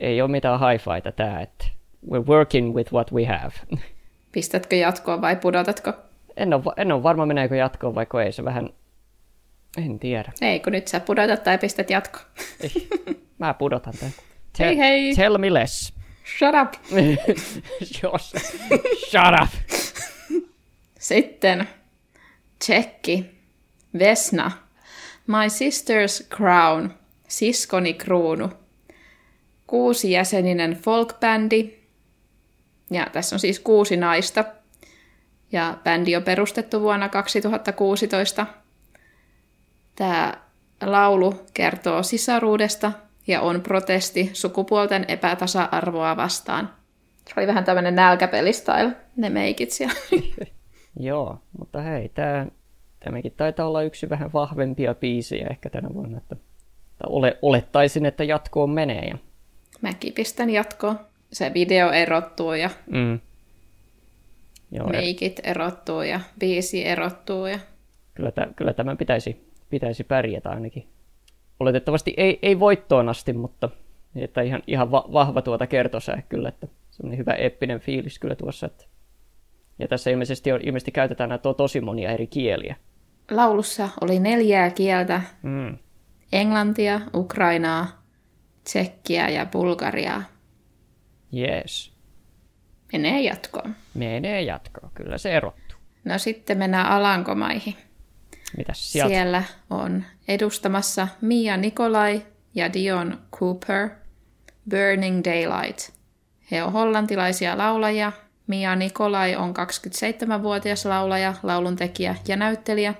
ei 0.00 0.22
ole 0.22 0.30
mitään 0.30 0.60
hi-fita 0.60 1.12
tämä, 1.12 1.40
että 1.40 1.66
we're 2.06 2.26
working 2.26 2.74
with 2.74 2.92
what 2.92 3.12
we 3.12 3.24
have. 3.24 3.52
Pistätkö 4.32 4.76
jatkoa 4.76 5.20
vai 5.20 5.36
pudotatko? 5.36 5.92
En 6.36 6.54
ole, 6.54 6.62
en 6.76 6.92
ole 6.92 7.02
varma, 7.02 7.26
meneekö 7.26 7.56
jatkoon 7.56 7.94
vai 7.94 8.06
ei. 8.24 8.32
Se 8.32 8.44
vähän, 8.44 8.70
en 9.78 9.98
tiedä. 9.98 10.32
Ei, 10.40 10.60
kun 10.60 10.72
nyt 10.72 10.88
sä 10.88 11.00
pudotat 11.00 11.42
tai 11.42 11.58
pistät 11.58 11.90
jatkoon. 11.90 12.24
Ei, 12.60 12.88
mä 13.38 13.54
pudotan 13.54 13.94
tämän. 13.98 14.14
Te- 14.58 14.64
hei 14.66 14.78
hei! 14.78 15.14
Tell 15.14 15.38
me 15.38 15.54
less. 15.54 15.92
Shut 16.38 16.54
up! 16.62 16.74
Jos. 18.02 18.32
Shut 19.10 19.40
up! 19.42 19.48
Sitten 20.98 21.68
Tsekki. 22.58 23.30
Vesna. 23.98 24.50
My 25.26 25.46
sister's 25.48 26.36
crown. 26.36 26.90
Siskoni 27.28 27.94
kruunu 27.94 28.50
kuusijäseninen 29.70 30.72
folkbändi. 30.72 31.70
Ja 32.90 33.06
tässä 33.12 33.36
on 33.36 33.40
siis 33.40 33.60
kuusi 33.60 33.96
naista. 33.96 34.44
Ja 35.52 35.78
bändi 35.84 36.16
on 36.16 36.22
perustettu 36.22 36.80
vuonna 36.80 37.08
2016. 37.08 38.46
Tämä 39.96 40.34
laulu 40.82 41.34
kertoo 41.54 42.02
sisaruudesta 42.02 42.92
ja 43.26 43.40
on 43.40 43.60
protesti 43.60 44.30
sukupuolten 44.32 45.04
epätasa-arvoa 45.08 46.16
vastaan. 46.16 46.70
Se 47.28 47.34
oli 47.36 47.46
vähän 47.46 47.64
tämmöinen 47.64 47.94
nälkäpelistyle, 47.94 48.96
ne 49.16 49.30
meikit 49.30 49.70
siellä. 49.70 49.94
Joo, 51.00 51.38
mutta 51.58 51.80
hei, 51.80 52.08
tämä, 52.08 52.46
tämäkin 53.04 53.32
taitaa 53.36 53.66
olla 53.66 53.82
yksi 53.82 54.10
vähän 54.10 54.32
vahvempia 54.32 54.94
biisejä 54.94 55.46
ehkä 55.50 55.70
tänä 55.70 55.88
vuonna, 55.94 56.18
että 56.18 56.36
ole, 57.06 57.38
olettaisin, 57.42 58.06
että 58.06 58.24
jatkoon 58.24 58.70
menee. 58.70 59.08
Ja 59.08 59.18
mäkin 59.82 60.12
pistän 60.12 60.50
jatkoon. 60.50 61.00
Se 61.32 61.54
video 61.54 61.90
erottuu 61.90 62.52
ja 62.52 62.70
mm. 62.86 63.20
Joo, 64.72 64.88
meikit 64.88 65.40
erottuu 65.44 66.02
ja 66.02 66.20
biisi 66.38 66.86
erottuu. 66.86 67.46
Ja... 67.46 67.58
Kyllä, 68.14 68.30
t- 68.30 68.56
kyllä 68.56 68.72
tämän 68.72 68.96
pitäisi, 68.96 69.46
pitäisi 69.70 70.04
pärjätä 70.04 70.50
ainakin. 70.50 70.86
Oletettavasti 71.60 72.14
ei, 72.16 72.38
ei 72.42 72.60
voittoon 72.60 73.08
asti, 73.08 73.32
mutta 73.32 73.68
että 74.16 74.40
ihan, 74.40 74.62
ihan 74.66 74.90
va- 74.90 75.08
vahva 75.12 75.42
tuota 75.42 75.66
kertosää 75.66 76.22
kyllä, 76.28 76.48
että 76.48 76.66
semmoinen 76.90 77.18
hyvä 77.18 77.32
eppinen 77.32 77.80
fiilis 77.80 78.18
kyllä 78.18 78.34
tuossa. 78.34 78.66
Että... 78.66 78.84
Ja 79.78 79.88
tässä 79.88 80.10
ilmeisesti, 80.10 80.52
on, 80.52 80.60
ilmeisesti 80.62 80.92
käytetään 80.92 81.28
näitä 81.28 81.42
to- 81.42 81.54
tosi 81.54 81.80
monia 81.80 82.10
eri 82.10 82.26
kieliä. 82.26 82.76
Laulussa 83.30 83.88
oli 84.00 84.18
neljää 84.18 84.70
kieltä. 84.70 85.22
Mm. 85.42 85.78
Englantia, 86.32 87.00
Ukrainaa, 87.14 87.99
Tsekkiä 88.64 89.28
ja 89.28 89.46
Bulgariaa. 89.46 90.22
Yes. 91.36 91.92
Menee 92.92 93.20
jatkoon. 93.20 93.76
Menee 93.94 94.42
jatkoon, 94.42 94.90
kyllä 94.94 95.18
se 95.18 95.32
erottuu. 95.32 95.78
No 96.04 96.18
sitten 96.18 96.58
mennään 96.58 96.86
Alankomaihin. 96.86 97.76
Mitäs 98.56 98.92
sieltä? 98.92 99.08
Siellä 99.08 99.42
on 99.70 100.04
edustamassa 100.28 101.08
Mia 101.20 101.56
Nikolai 101.56 102.22
ja 102.54 102.72
Dion 102.72 103.18
Cooper 103.36 103.88
Burning 104.70 105.20
Daylight. 105.24 105.90
He 106.50 106.62
on 106.62 106.72
hollantilaisia 106.72 107.58
laulajia. 107.58 108.12
Mia 108.46 108.76
Nikolai 108.76 109.36
on 109.36 109.54
27-vuotias 109.56 110.86
laulaja, 110.86 111.34
lauluntekijä 111.42 112.16
ja 112.28 112.36
näyttelijä. 112.36 112.94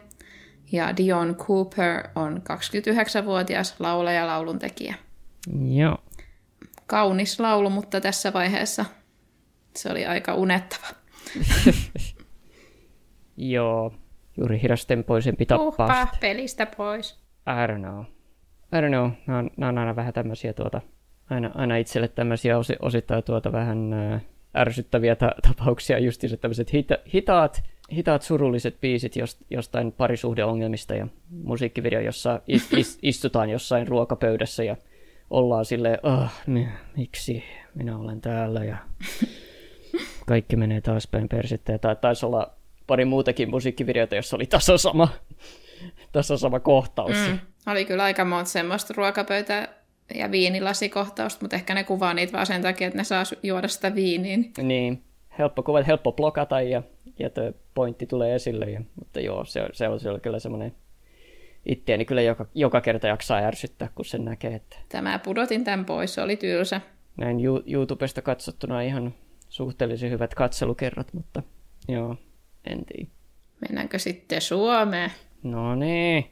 Ja 0.72 0.96
Dion 0.96 1.34
Cooper 1.36 2.08
on 2.14 2.42
29-vuotias 2.42 3.80
laulaja, 3.80 4.26
lauluntekijä. 4.26 4.94
Joo. 5.74 5.98
Kaunis 6.86 7.40
laulu, 7.40 7.70
mutta 7.70 8.00
tässä 8.00 8.32
vaiheessa 8.32 8.84
se 9.76 9.90
oli 9.90 10.06
aika 10.06 10.34
unettava. 10.34 10.86
Joo, 13.36 13.94
juuri 14.36 14.62
hidastempoisempi 14.62 15.46
tappaa. 15.46 15.66
Uhpa, 15.66 16.08
pelistä 16.20 16.66
pois. 16.66 17.20
I 17.46 17.72
don't 17.72 17.78
know. 17.78 18.04
I 18.72 18.80
don't 18.80 18.88
know. 18.88 19.10
Nämä 19.26 19.38
on, 19.38 19.50
nämä 19.56 19.68
on 19.70 19.78
aina 19.78 19.96
vähän 19.96 20.12
tämmöisiä 20.12 20.52
tuota, 20.52 20.80
aina, 21.30 21.50
aina 21.54 21.76
itselle 21.76 22.08
tämmöisiä 22.08 22.58
osi, 22.58 22.76
osittain 22.82 23.24
tuota 23.24 23.52
vähän 23.52 23.92
äh, 23.92 24.22
ärsyttäviä 24.56 25.16
ta- 25.16 25.34
tapauksia, 25.42 25.98
just 25.98 26.24
tämmöiset 26.40 26.72
hita, 26.72 26.98
hitaat, 27.14 27.62
hitaat 27.92 28.22
surulliset 28.22 28.80
biisit 28.80 29.16
jost, 29.16 29.40
jostain 29.50 29.92
parisuhdeongelmista 29.92 30.94
ja 30.94 31.06
musiikkivideo, 31.30 32.00
jossa 32.00 32.40
is, 32.48 32.72
is, 32.72 32.98
istutaan 33.02 33.50
jossain 33.50 33.88
ruokapöydässä 33.88 34.64
ja 34.64 34.76
ollaan 35.30 35.64
silleen, 35.64 35.98
oh, 36.02 36.30
miksi 36.96 37.44
minä 37.74 37.98
olen 37.98 38.20
täällä 38.20 38.64
ja 38.64 38.76
kaikki 40.26 40.56
menee 40.56 40.80
taas 40.80 41.06
päin 41.06 41.28
persettä. 41.28 41.78
Tai 41.78 41.96
taisi 41.96 42.26
olla 42.26 42.50
pari 42.86 43.04
muutakin 43.04 43.50
musiikkivideota, 43.50 44.16
jossa 44.16 44.36
oli 44.36 44.46
taso 44.46 44.78
sama, 44.78 45.08
taso 46.12 46.36
sama 46.36 46.60
kohtaus. 46.60 47.16
Mm. 47.28 47.38
Oli 47.66 47.84
kyllä 47.84 48.02
aika 48.02 48.24
monta 48.24 48.50
semmoista 48.50 48.94
ruokapöytä 48.96 49.68
ja 50.14 50.30
viinilasikohtausta, 50.30 51.40
mutta 51.40 51.56
ehkä 51.56 51.74
ne 51.74 51.84
kuvaa 51.84 52.14
niitä 52.14 52.32
vaan 52.32 52.46
sen 52.46 52.62
takia, 52.62 52.86
että 52.86 52.98
ne 52.98 53.04
saa 53.04 53.22
juoda 53.42 53.68
sitä 53.68 53.94
viiniin. 53.94 54.52
Niin, 54.62 55.02
helppo 55.38 55.62
kuva, 55.62 55.82
helppo 55.82 56.12
blokata 56.12 56.60
ja, 56.60 56.82
ja 57.18 57.30
pointti 57.74 58.06
tulee 58.06 58.34
esille. 58.34 58.70
Ja, 58.70 58.80
mutta 58.98 59.20
joo, 59.20 59.44
se, 59.44 59.68
se 59.72 59.88
on, 59.88 60.00
se 60.00 60.10
on 60.10 60.20
kyllä 60.20 60.38
semmoinen 60.38 60.74
itteeni 61.66 62.04
kyllä 62.04 62.22
joka, 62.22 62.46
joka 62.54 62.80
kerta 62.80 63.06
jaksaa 63.06 63.38
ärsyttää, 63.38 63.88
kun 63.94 64.04
sen 64.04 64.24
näkee. 64.24 64.54
Että... 64.54 64.76
Tämä 64.88 65.18
pudotin 65.18 65.64
tämän 65.64 65.84
pois, 65.84 66.14
se 66.14 66.22
oli 66.22 66.36
tylsä. 66.36 66.80
Näin 67.16 67.38
YouTubesta 67.66 68.22
katsottuna 68.22 68.80
ihan 68.80 69.14
suhteellisen 69.48 70.10
hyvät 70.10 70.34
katselukerrat, 70.34 71.12
mutta 71.12 71.42
joo, 71.88 72.16
en 72.64 72.84
tiedä. 72.84 73.10
Mennäänkö 73.60 73.98
sitten 73.98 74.40
Suomeen? 74.40 75.10
No 75.42 75.74
niin. 75.74 76.30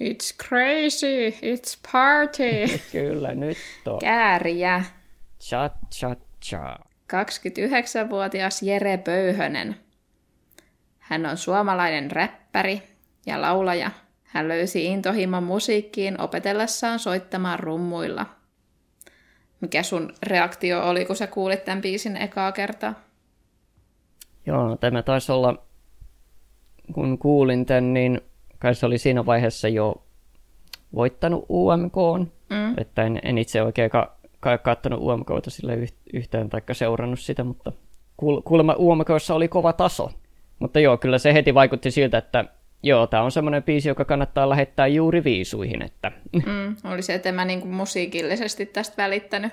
It's 0.00 0.46
crazy, 0.48 1.30
it's 1.30 1.90
party. 1.92 2.78
Kyllä, 2.92 3.34
nyt 3.34 3.56
on. 3.86 3.98
Kääriä. 3.98 4.84
Cha 5.40 5.70
cha 5.94 6.16
cha. 6.44 6.78
29-vuotias 7.12 8.62
Jere 8.62 8.96
Pöyhönen. 8.98 9.76
Hän 10.98 11.26
on 11.26 11.36
suomalainen 11.36 12.10
räppäri 12.10 12.82
ja 13.26 13.40
laulaja 13.40 13.90
hän 14.32 14.48
löysi 14.48 14.84
intohimon 14.84 15.42
musiikkiin 15.42 16.20
opetellessaan 16.20 16.98
soittamaan 16.98 17.60
rummuilla. 17.60 18.26
Mikä 19.60 19.82
sun 19.82 20.12
reaktio 20.22 20.88
oli, 20.88 21.04
kun 21.04 21.16
sä 21.16 21.26
kuulit 21.26 21.64
tämän 21.64 21.82
biisin 21.82 22.16
ekaa 22.16 22.52
kertaa? 22.52 22.94
Joo, 24.46 24.68
no 24.68 24.76
tämä 24.76 25.02
taisi 25.02 25.32
olla, 25.32 25.54
kun 26.92 27.18
kuulin 27.18 27.66
tämän, 27.66 27.94
niin 27.94 28.20
kai 28.58 28.74
se 28.74 28.86
oli 28.86 28.98
siinä 28.98 29.26
vaiheessa 29.26 29.68
jo 29.68 30.02
voittanut 30.94 31.46
UMK, 31.50 31.96
mm. 32.50 32.78
että 32.78 33.02
en, 33.02 33.20
en 33.22 33.38
itse 33.38 33.62
oikein 33.62 33.90
ka, 33.90 34.16
ka, 34.40 34.58
katsonut 34.58 35.00
UMKta 35.00 35.50
sille 35.50 35.78
yhtään 36.12 36.50
taikka 36.50 36.74
seurannut 36.74 37.20
sitä, 37.20 37.44
mutta 37.44 37.72
kuulemma 38.44 38.76
UMKssa 38.78 39.34
oli 39.34 39.48
kova 39.48 39.72
taso. 39.72 40.10
Mutta 40.58 40.80
joo, 40.80 40.96
kyllä 40.96 41.18
se 41.18 41.34
heti 41.34 41.54
vaikutti 41.54 41.90
siltä, 41.90 42.18
että 42.18 42.44
joo, 42.82 43.06
tämä 43.06 43.22
on 43.22 43.32
semmoinen 43.32 43.62
biisi, 43.62 43.88
joka 43.88 44.04
kannattaa 44.04 44.48
lähettää 44.48 44.86
juuri 44.86 45.24
viisuihin. 45.24 45.82
Että. 45.82 46.12
Mm, 46.46 46.76
oli 46.84 47.02
se, 47.02 47.14
että 47.14 47.28
en 47.28 47.34
mä 47.34 47.44
niinku 47.44 47.68
musiikillisesti 47.68 48.66
tästä 48.66 49.02
välittänyt, 49.02 49.52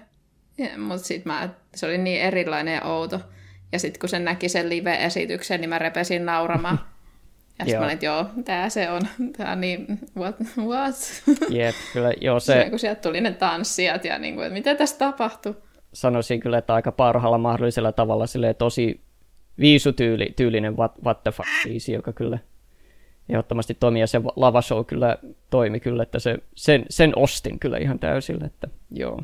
mutta 0.77 1.07
sitten 1.07 1.33
se 1.75 1.85
oli 1.85 1.97
niin 1.97 2.21
erilainen 2.21 2.75
ja 2.75 2.81
outo. 2.85 3.19
Ja 3.71 3.79
sitten 3.79 3.99
kun 3.99 4.09
sen 4.09 4.25
näki 4.25 4.49
sen 4.49 4.69
live-esityksen, 4.69 5.61
niin 5.61 5.69
mä 5.69 5.79
repesin 5.79 6.25
nauramaan. 6.25 6.79
Ja 7.59 7.65
sitten 7.65 7.79
mä 7.79 7.85
olin, 7.85 7.93
että 7.93 8.05
joo, 8.05 8.25
tää 8.45 8.69
se 8.69 8.89
on. 8.89 9.01
Tää 9.37 9.51
on 9.51 9.61
niin, 9.61 9.99
what? 10.17 10.35
what? 10.57 10.95
Jep, 11.49 11.75
kyllä, 11.93 12.13
joo 12.21 12.39
se... 12.39 12.67
kun 12.69 12.79
sieltä 12.79 13.01
tuli 13.01 13.21
ne 13.21 13.31
tanssijat 13.31 14.05
ja 14.05 14.19
niin 14.19 14.35
kuin, 14.35 14.45
että 14.45 14.53
mitä 14.53 14.75
tässä 14.75 14.97
tapahtui? 14.97 15.55
Sanoisin 15.93 16.39
kyllä, 16.39 16.57
että 16.57 16.73
aika 16.73 16.91
parhaalla 16.91 17.37
mahdollisella 17.37 17.91
tavalla 17.91 18.27
silleen 18.27 18.55
tosi 18.55 19.01
viisutyylinen 19.59 20.77
what, 20.77 20.91
what 21.05 21.23
the 21.23 21.31
fuck 21.31 21.49
biisi, 21.63 21.93
joka 21.93 22.13
kyllä 22.13 22.39
ehdottomasti 23.29 23.73
toimii, 23.73 23.99
ja 23.99 24.07
se 24.07 24.21
lavashow 24.35 24.85
kyllä 24.85 25.17
toimi 25.49 25.79
kyllä, 25.79 26.03
että 26.03 26.19
se, 26.19 26.37
sen, 26.55 26.85
sen 26.89 27.13
ostin 27.15 27.59
kyllä 27.59 27.77
ihan 27.77 27.99
täysillä, 27.99 28.45
että 28.45 28.67
joo. 28.91 29.21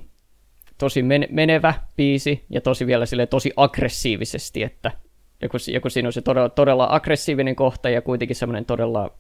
Tosi 0.78 1.04
menevä 1.30 1.74
biisi, 1.98 2.46
ja 2.50 2.62
tosi 2.62 2.88
vielä 2.88 3.06
sille 3.06 3.26
tosi 3.26 3.52
aggressiivisesti, 3.56 4.64
että 4.64 4.92
joku, 5.42 5.58
joku 5.74 5.90
siinä 5.90 6.10
on 6.10 6.14
se 6.14 6.22
todella, 6.22 6.50
todella 6.50 6.88
aggressiivinen 6.90 7.56
kohta, 7.56 7.90
ja 7.90 8.02
kuitenkin 8.02 8.36
semmoinen 8.36 8.66
todella 8.66 9.12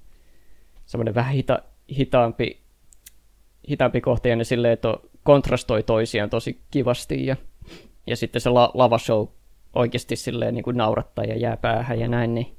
semmoinen 0.85 1.15
vähän 1.15 1.33
hita, 1.33 1.59
hitaampi, 1.97 2.61
hitaampi 3.69 4.01
kohta, 4.01 4.27
ja 4.27 4.35
ne 4.35 4.43
silleen, 4.43 4.73
että 4.73 4.97
kontrastoi 5.23 5.83
toisiaan 5.83 6.29
tosi 6.29 6.61
kivasti, 6.71 7.25
ja, 7.25 7.35
ja 8.07 8.15
sitten 8.15 8.41
se 8.41 8.49
la, 8.49 8.71
lavashow 8.73 9.27
oikeasti 9.75 10.15
silleen 10.15 10.53
niin 10.53 10.63
kuin 10.63 10.77
naurattaa 10.77 11.25
ja 11.25 11.37
jää 11.37 11.57
päähän 11.57 11.99
ja 11.99 12.07
näin, 12.07 12.35
niin 12.35 12.54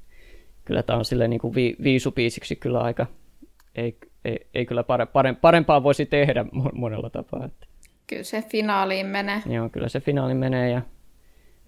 kyllä 0.66 0.82
tämä 0.82 0.98
on 0.98 1.04
silleen 1.04 1.30
niin 1.30 1.40
kuin 1.40 1.54
vi, 1.54 1.76
viisupiisiksi 1.82 2.56
kyllä 2.56 2.80
aika, 2.80 3.06
ei, 3.74 3.98
ei, 4.24 4.46
ei 4.54 4.66
kyllä 4.66 4.82
pare, 4.82 5.06
pare, 5.06 5.32
parempaa 5.32 5.82
voisi 5.82 6.06
tehdä 6.06 6.44
monella 6.72 7.10
tapaa. 7.10 7.44
Että. 7.44 7.66
Kyllä 8.06 8.22
se 8.22 8.42
finaaliin 8.42 9.06
menee. 9.06 9.42
Joo, 9.46 9.68
kyllä 9.68 9.88
se 9.88 10.00
finaaliin 10.00 10.36
menee 10.36 10.70
ja 10.70 10.82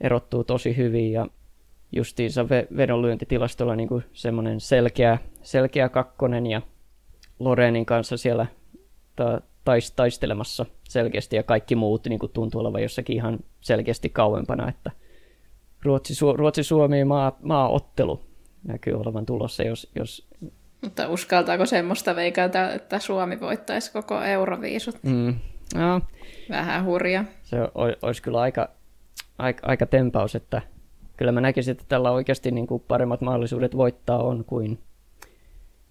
erottuu 0.00 0.44
tosi 0.44 0.76
hyvin 0.76 1.12
ja 1.12 1.26
justiinsa 1.92 2.48
vedonlyöntitilastolla 2.76 3.76
niin 3.76 3.88
kuin 3.88 4.04
semmoinen 4.12 4.60
selkeä, 4.60 5.18
selkeä 5.42 5.88
kakkonen 5.88 6.46
ja 6.46 6.62
Lorenin 7.38 7.86
kanssa 7.86 8.16
siellä 8.16 8.46
ta, 9.16 9.40
tais, 9.64 9.92
taistelemassa 9.92 10.66
selkeästi 10.88 11.36
ja 11.36 11.42
kaikki 11.42 11.74
muut 11.74 12.06
niin 12.06 12.18
kuin 12.18 12.32
tuntuu 12.32 12.60
olevan 12.60 12.82
jossakin 12.82 13.16
ihan 13.16 13.38
selkeästi 13.60 14.08
kauempana, 14.08 14.68
että 14.68 14.90
Ruotsi, 15.82 16.14
Ruotsi 16.34 16.62
Suomi 16.62 17.04
maa, 17.04 17.36
maaottelu 17.42 18.27
näkyy 18.68 18.94
olevan 18.94 19.26
tulossa, 19.26 19.62
jos, 19.62 19.90
jos... 19.94 20.28
Mutta 20.80 21.08
uskaltaako 21.08 21.66
semmoista 21.66 22.16
veikata, 22.16 22.72
että 22.72 22.98
Suomi 22.98 23.40
voittaisi 23.40 23.92
koko 23.92 24.22
Euroviisut? 24.22 24.96
Mm, 25.02 25.34
no, 25.74 26.00
Vähän 26.50 26.84
hurja. 26.84 27.24
Se 27.42 27.56
olisi 28.02 28.22
kyllä 28.22 28.40
aika, 28.40 28.68
aika, 29.38 29.66
aika 29.66 29.86
tempaus, 29.86 30.34
että 30.34 30.62
kyllä 31.16 31.32
mä 31.32 31.40
näkisin, 31.40 31.72
että 31.72 31.84
tällä 31.88 32.10
oikeasti 32.10 32.50
niin 32.50 32.66
kuin 32.66 32.82
paremmat 32.88 33.20
mahdollisuudet 33.20 33.76
voittaa 33.76 34.22
on 34.22 34.44
kuin, 34.44 34.78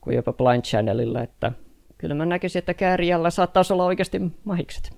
kuin 0.01 0.15
jopa 0.15 0.33
Blind 0.33 0.61
Channelilla, 0.61 1.23
että 1.23 1.51
kyllä 1.97 2.15
mä 2.15 2.25
näkisin, 2.25 2.59
että 2.59 2.73
Kääriällä 2.73 3.29
saattaa 3.29 3.63
olla 3.71 3.85
oikeasti 3.85 4.21
mahikset. 4.43 4.97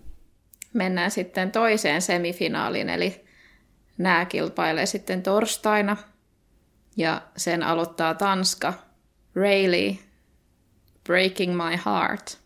Mennään 0.73 1.11
sitten 1.11 1.51
toiseen 1.51 2.01
semifinaaliin, 2.01 2.89
eli 2.89 3.25
nämä 3.97 4.25
kilpailee 4.25 4.85
sitten 4.85 5.23
torstaina 5.23 5.97
ja 6.99 7.21
sen 7.37 7.63
aloittaa 7.63 8.13
Tanska. 8.13 8.73
Rayleigh, 9.35 9.99
Breaking 11.03 11.53
My 11.53 11.79
Heart. 11.85 12.37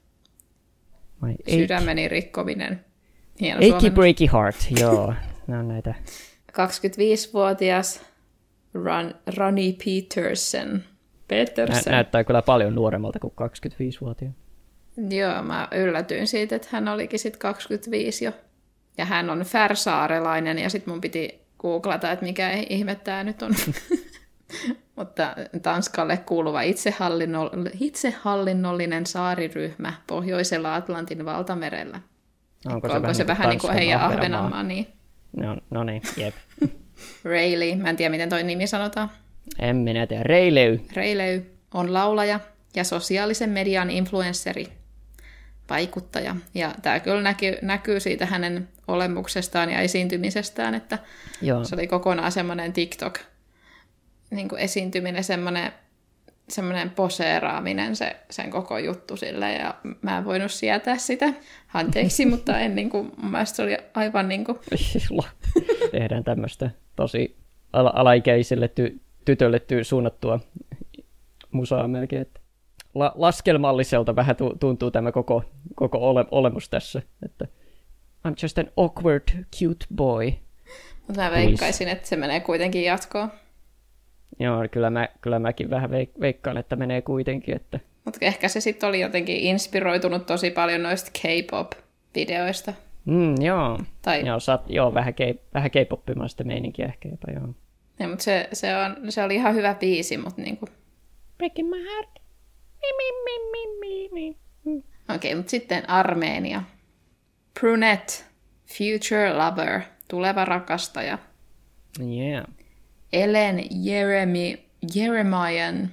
My 1.21 1.35
Sydämeni 1.49 2.07
rikkominen. 2.07 2.85
Hieno 3.39 3.75
Achy 3.75 3.89
Breaky 3.89 4.25
Heart, 4.33 4.55
joo. 4.79 5.13
Nämä 5.47 5.59
on 5.59 5.67
näitä. 5.67 5.95
25-vuotias 6.51 8.01
Ron, 8.73 9.15
Ronnie 9.37 9.73
Peterson. 9.85 10.83
Peterson. 11.27 11.83
Nä, 11.85 11.91
näyttää 11.91 12.23
kyllä 12.23 12.41
paljon 12.41 12.75
nuoremmalta 12.75 13.19
kuin 13.19 13.33
25-vuotias. 13.33 14.33
Joo, 15.09 15.43
mä 15.43 15.67
yllätyin 15.71 16.27
siitä, 16.27 16.55
että 16.55 16.67
hän 16.71 16.87
olikin 16.87 17.19
sitten 17.19 17.39
25 17.39 18.25
jo. 18.25 18.31
Ja 18.97 19.05
hän 19.05 19.29
on 19.29 19.39
färsaarelainen 19.39 20.59
ja 20.59 20.69
sitten 20.69 20.93
mun 20.93 21.01
piti 21.01 21.41
googlata, 21.59 22.11
että 22.11 22.25
mikä 22.25 22.51
ihme 22.69 22.95
tämä 22.95 23.23
nyt 23.23 23.41
on. 23.41 23.55
Mutta 24.95 25.35
Tanskalle 25.61 26.17
kuuluva 26.17 26.61
itsehallinnollinen 27.79 29.05
saariryhmä 29.05 29.93
pohjoisella 30.07 30.75
Atlantin 30.75 31.25
valtamerellä. 31.25 31.99
Onko 32.65 32.87
se, 32.87 32.93
Onko 32.93 33.01
vähän, 33.01 33.15
se 33.15 33.27
vähän 33.27 33.49
niin 33.49 33.59
kuin 33.59 33.73
heidän 33.73 34.01
Ahvenanmaa? 34.01 34.63
Niin. 34.63 34.87
No, 35.37 35.57
no 35.69 35.83
niin, 35.83 36.01
jep. 36.17 36.35
Rayleigh, 37.23 37.77
mä 37.77 37.89
en 37.89 37.95
tiedä 37.95 38.09
miten 38.09 38.29
toi 38.29 38.43
nimi 38.43 38.67
sanotaan. 38.67 39.11
En 39.59 39.75
minä 39.75 40.07
tiedä, 40.07 40.23
Reiley. 40.23 40.79
Reiley 40.93 41.41
on 41.73 41.93
laulaja 41.93 42.39
ja 42.75 42.83
sosiaalisen 42.83 43.49
median 43.49 43.89
influensseri, 43.89 44.67
vaikuttaja. 45.69 46.35
Ja 46.53 46.75
tämä 46.81 46.99
kyllä 46.99 47.21
näkyy, 47.21 47.57
näkyy 47.61 47.99
siitä 47.99 48.25
hänen 48.25 48.67
olemuksestaan 48.87 49.69
ja 49.69 49.79
esiintymisestään, 49.79 50.75
että 50.75 50.99
Joo. 51.41 51.63
se 51.63 51.75
oli 51.75 51.87
kokonaan 51.87 52.31
semmoinen 52.31 52.73
TikTok 52.73 53.19
niin 54.36 54.50
kuin 54.50 54.62
esiintyminen, 54.62 55.24
semmoinen, 55.24 55.72
semmoinen 56.50 56.89
poseeraaminen, 56.89 57.96
se, 57.96 58.15
sen 58.30 58.50
koko 58.50 58.78
juttu 58.78 59.17
sille, 59.17 59.54
ja 59.54 59.76
mä 60.02 60.17
en 60.17 60.26
voinut 60.26 60.52
sietää 60.52 60.98
sitä. 60.98 61.34
Anteeksi, 61.74 62.26
mutta 62.36 62.60
en 62.60 62.76
niin 62.76 62.89
kuin, 62.89 63.12
mun 63.17 63.32
mielestä 63.32 63.56
se 63.56 63.63
oli 63.63 63.78
aivan 63.93 64.30
niin 64.30 64.46
kuin... 64.46 64.60
Tehdään 65.91 66.24
tämmöistä 66.24 66.72
tosi 66.96 67.38
ala- 67.74 67.93
alaikäiselle 67.96 68.69
ty- 68.80 69.00
tytölle 69.26 69.58
ty- 69.58 69.84
suunnattua 69.84 70.39
musaa 71.52 71.88
melkein, 71.88 72.22
että 72.22 72.39
la- 72.93 73.13
laskelmalliselta 73.15 74.15
vähän 74.15 74.36
tuntuu 74.60 74.91
tämä 74.91 75.12
koko, 75.12 75.43
koko 75.76 76.10
ole- 76.10 76.26
olemus 76.32 76.69
tässä, 76.69 77.02
että 77.26 77.48
I'm 78.28 78.34
just 78.43 78.58
an 78.58 78.72
awkward, 78.78 79.24
cute 79.60 79.86
boy. 79.96 80.32
Mutta 81.08 81.22
mä 81.22 81.32
veikkaisin, 81.32 81.88
että 81.88 82.08
se 82.08 82.15
menee 82.15 82.39
kuitenkin 82.39 82.84
jatkoon. 82.84 83.32
Joo, 84.39 84.67
kyllä, 84.72 84.89
mä, 84.89 85.08
kyllä 85.22 85.39
mäkin 85.39 85.69
vähän 85.69 85.89
veik- 85.89 86.19
veikkaan, 86.22 86.58
että 86.58 86.76
menee 86.76 87.02
kuitenkin. 87.02 87.56
Että... 87.56 87.80
Mutta 88.06 88.19
ehkä 88.22 88.48
se 88.48 88.62
sitten 88.62 88.89
oli 88.89 89.00
jotenkin 89.00 89.38
inspiroitunut 89.38 90.26
tosi 90.26 90.52
paljon 90.52 90.84
noista 90.84 91.12
K-pop-videoista. 91.12 92.74
Mm, 93.06 93.41
joo. 93.41 93.80
Tai... 94.02 94.26
Joo, 94.26 94.39
saat, 94.39 94.69
joo, 94.69 94.93
vähän, 94.93 95.13
ke, 95.13 95.36
vähän 95.54 95.72
K-poppimaista 95.72 96.43
meininkiä 96.43 96.86
ehkä 96.86 97.10
jopa, 97.10 97.32
joo. 97.32 97.54
Ja, 98.00 98.08
mutta 98.08 98.24
se, 98.24 98.50
se, 98.54 98.78
on, 98.78 99.12
se 99.12 99.24
oli 99.24 99.36
ihan 99.36 99.56
hyvä 99.56 99.76
biisi, 99.76 100.17
mutta 100.17 100.41
niinku... 100.41 100.65
Breaking 101.38 101.69
my 101.69 101.84
heart. 101.84 102.10
Mi, 102.82 102.88
mi, 102.98 103.12
mi, 103.24 103.67
mi, 103.80 104.10
mi, 104.10 104.10
mi. 104.63 104.84
Okei, 105.15 105.32
okay, 105.32 105.36
mutta 105.36 105.50
sitten 105.50 105.89
Armeenia. 105.89 106.63
Brunette, 107.60 108.13
future 108.65 109.34
lover, 109.34 109.82
tuleva 110.08 110.46
rakastaja. 110.46 111.17
Yeah. 112.00 112.46
Ellen 113.13 113.63
Jeremy, 113.71 114.58
Jeremian 114.95 115.89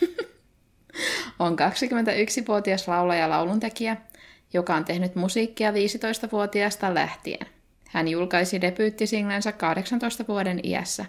on 1.38 1.52
21-vuotias 1.52 2.88
laulaja 2.88 3.20
ja 3.20 3.30
lauluntekijä, 3.30 3.96
joka 4.52 4.74
on 4.74 4.84
tehnyt 4.84 5.14
musiikkia 5.14 5.70
15-vuotiaasta 5.70 6.94
lähtien. 6.94 7.46
Hän 7.88 8.08
julkaisi 8.08 8.60
debyyttisinglensä 8.60 9.52
18 9.52 10.24
vuoden 10.28 10.60
iässä. 10.62 11.04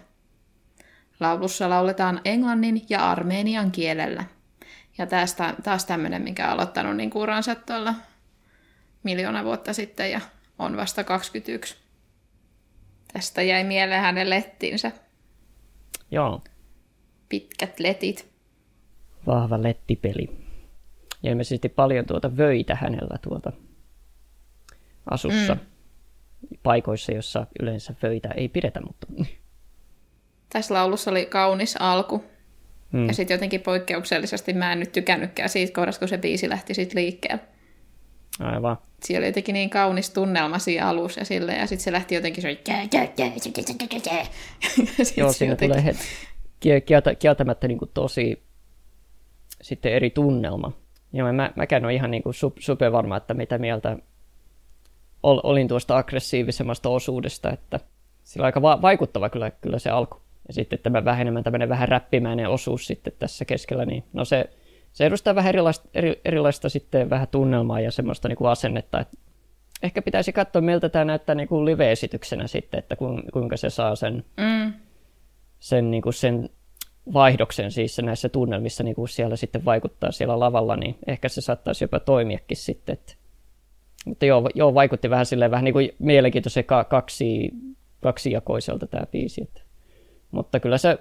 Laulussa 1.20 1.70
lauletaan 1.70 2.20
englannin 2.24 2.82
ja 2.88 3.10
armeenian 3.10 3.70
kielellä. 3.70 4.24
Ja 4.98 5.06
tästä 5.06 5.54
taas 5.62 5.84
tämmöinen, 5.84 6.22
mikä 6.22 6.46
on 6.46 6.52
aloittanut 6.52 6.96
niin 6.96 7.10
uransa 7.14 7.54
tuolla 7.54 7.94
miljoona 9.02 9.44
vuotta 9.44 9.72
sitten 9.72 10.10
ja 10.10 10.20
on 10.58 10.76
vasta 10.76 11.04
21. 11.04 11.76
Tästä 13.12 13.42
jäi 13.42 13.64
mieleen 13.64 14.02
hänen 14.02 14.30
lettinsä. 14.30 14.92
Joo. 16.10 16.40
Pitkät 17.28 17.80
letit. 17.80 18.28
Vahva 19.26 19.62
lettipeli. 19.62 20.30
Ja 21.22 21.30
ilmeisesti 21.30 21.68
paljon 21.68 22.06
tuota 22.06 22.36
vöitä 22.36 22.74
hänellä 22.74 23.18
tuota 23.22 23.52
asussa. 25.10 25.54
Mm. 25.54 25.60
Paikoissa, 26.62 27.12
jossa 27.12 27.46
yleensä 27.60 27.94
vöitä 28.02 28.28
ei 28.28 28.48
pidetä, 28.48 28.80
mutta... 28.80 29.06
Tässä 30.48 30.74
laulussa 30.74 31.10
oli 31.10 31.26
kaunis 31.26 31.76
alku. 31.80 32.24
Mm. 32.92 33.06
Ja 33.06 33.14
sitten 33.14 33.34
jotenkin 33.34 33.60
poikkeuksellisesti 33.60 34.52
mä 34.52 34.72
en 34.72 34.80
nyt 34.80 34.92
tykännytkään 34.92 35.48
siitä 35.48 35.72
kohdasta, 35.72 35.98
kun 35.98 36.08
se 36.08 36.18
biisi 36.18 36.48
lähti 36.48 36.74
sitten 36.74 37.02
liikkeelle. 37.02 37.42
Aivan. 38.40 38.78
Siellä 39.02 39.24
oli 39.24 39.28
jotenkin 39.28 39.52
niin 39.52 39.70
kaunis 39.70 40.10
tunnelma 40.10 40.58
siinä 40.58 40.88
alussa 40.88 41.20
ja 41.20 41.24
sille, 41.24 41.52
ja 41.52 41.66
sitten 41.66 41.84
se 41.84 41.92
lähti 41.92 42.14
jotenkin 42.14 42.42
se 42.42 42.48
Joo, 45.16 45.32
siinä 45.32 45.52
jotenkin... 45.52 45.58
tulee 45.58 45.84
heti 45.84 45.98
kieltä, 46.60 47.14
kieltämättä 47.14 47.68
niin 47.68 47.78
kuin 47.78 47.90
tosi 47.94 48.42
sitten 49.62 49.92
eri 49.92 50.10
tunnelma. 50.10 50.72
Ja 51.12 51.32
mä, 51.32 51.52
mäkään 51.56 51.84
olen 51.84 51.94
ihan 51.94 52.10
niin 52.10 52.22
kuin 52.22 52.34
super 52.58 52.92
varma, 52.92 53.16
että 53.16 53.34
mitä 53.34 53.58
mieltä 53.58 53.96
ol, 55.22 55.40
olin 55.42 55.68
tuosta 55.68 55.96
aggressiivisemmasta 55.96 56.88
osuudesta, 56.88 57.50
että 57.52 57.80
sillä 58.24 58.44
on 58.44 58.46
aika 58.46 58.62
va- 58.62 58.82
vaikuttava 58.82 59.28
kyllä, 59.28 59.50
kyllä 59.50 59.78
se 59.78 59.90
alku. 59.90 60.20
Ja 60.48 60.54
sitten 60.54 60.78
tämä 60.78 61.04
vähenemään 61.04 61.44
tämmöinen 61.44 61.68
vähän 61.68 61.88
räppimäinen 61.88 62.48
osuus 62.48 62.86
sitten 62.86 63.12
tässä 63.18 63.44
keskellä, 63.44 63.84
niin 63.84 64.04
no 64.12 64.24
se, 64.24 64.50
se 64.92 65.06
edustaa 65.06 65.34
vähän 65.34 65.48
erilaista, 65.48 65.88
eri, 65.94 66.20
erilaista 66.24 66.68
sitten 66.68 67.10
vähän 67.10 67.28
tunnelmaa 67.28 67.80
ja 67.80 67.90
semmoista 67.90 68.28
niin 68.28 68.36
kuin 68.36 68.50
asennetta, 68.50 69.00
että 69.00 69.16
ehkä 69.82 70.02
pitäisi 70.02 70.32
katsoa, 70.32 70.62
miltä 70.62 70.88
tämä 70.88 71.04
näyttää 71.04 71.34
niin 71.34 71.48
kuin 71.48 71.64
live-esityksenä 71.64 72.46
sitten, 72.46 72.78
että 72.78 72.96
kuinka 73.32 73.56
se 73.56 73.70
saa 73.70 73.96
sen, 73.96 74.24
mm. 74.36 74.72
sen, 75.60 75.90
niin 75.90 76.02
kuin 76.02 76.14
sen 76.14 76.50
vaihdoksen 77.12 77.72
siis 77.72 77.98
näissä 77.98 78.28
tunnelmissa 78.28 78.84
niin 78.84 78.94
kuin 78.94 79.08
siellä 79.08 79.36
sitten 79.36 79.64
vaikuttaa 79.64 80.12
siellä 80.12 80.40
lavalla, 80.40 80.76
niin 80.76 80.98
ehkä 81.06 81.28
se 81.28 81.40
saattaisi 81.40 81.84
jopa 81.84 82.00
toimiakin 82.00 82.56
sitten. 82.56 82.92
Että. 82.92 83.14
Mutta 84.06 84.26
joo, 84.26 84.50
joo, 84.54 84.74
vaikutti 84.74 85.10
vähän 85.10 85.26
silleen 85.26 85.50
vähän 85.50 85.64
niin 85.64 85.72
kuin 85.72 85.90
mielenkiintoisen 85.98 86.64
kaksi, 86.88 87.50
kaksijakoiselta 88.00 88.86
tämä 88.86 89.06
biisi. 89.12 89.42
Että. 89.42 89.60
Mutta 90.30 90.60
kyllä 90.60 90.78
se 90.78 90.98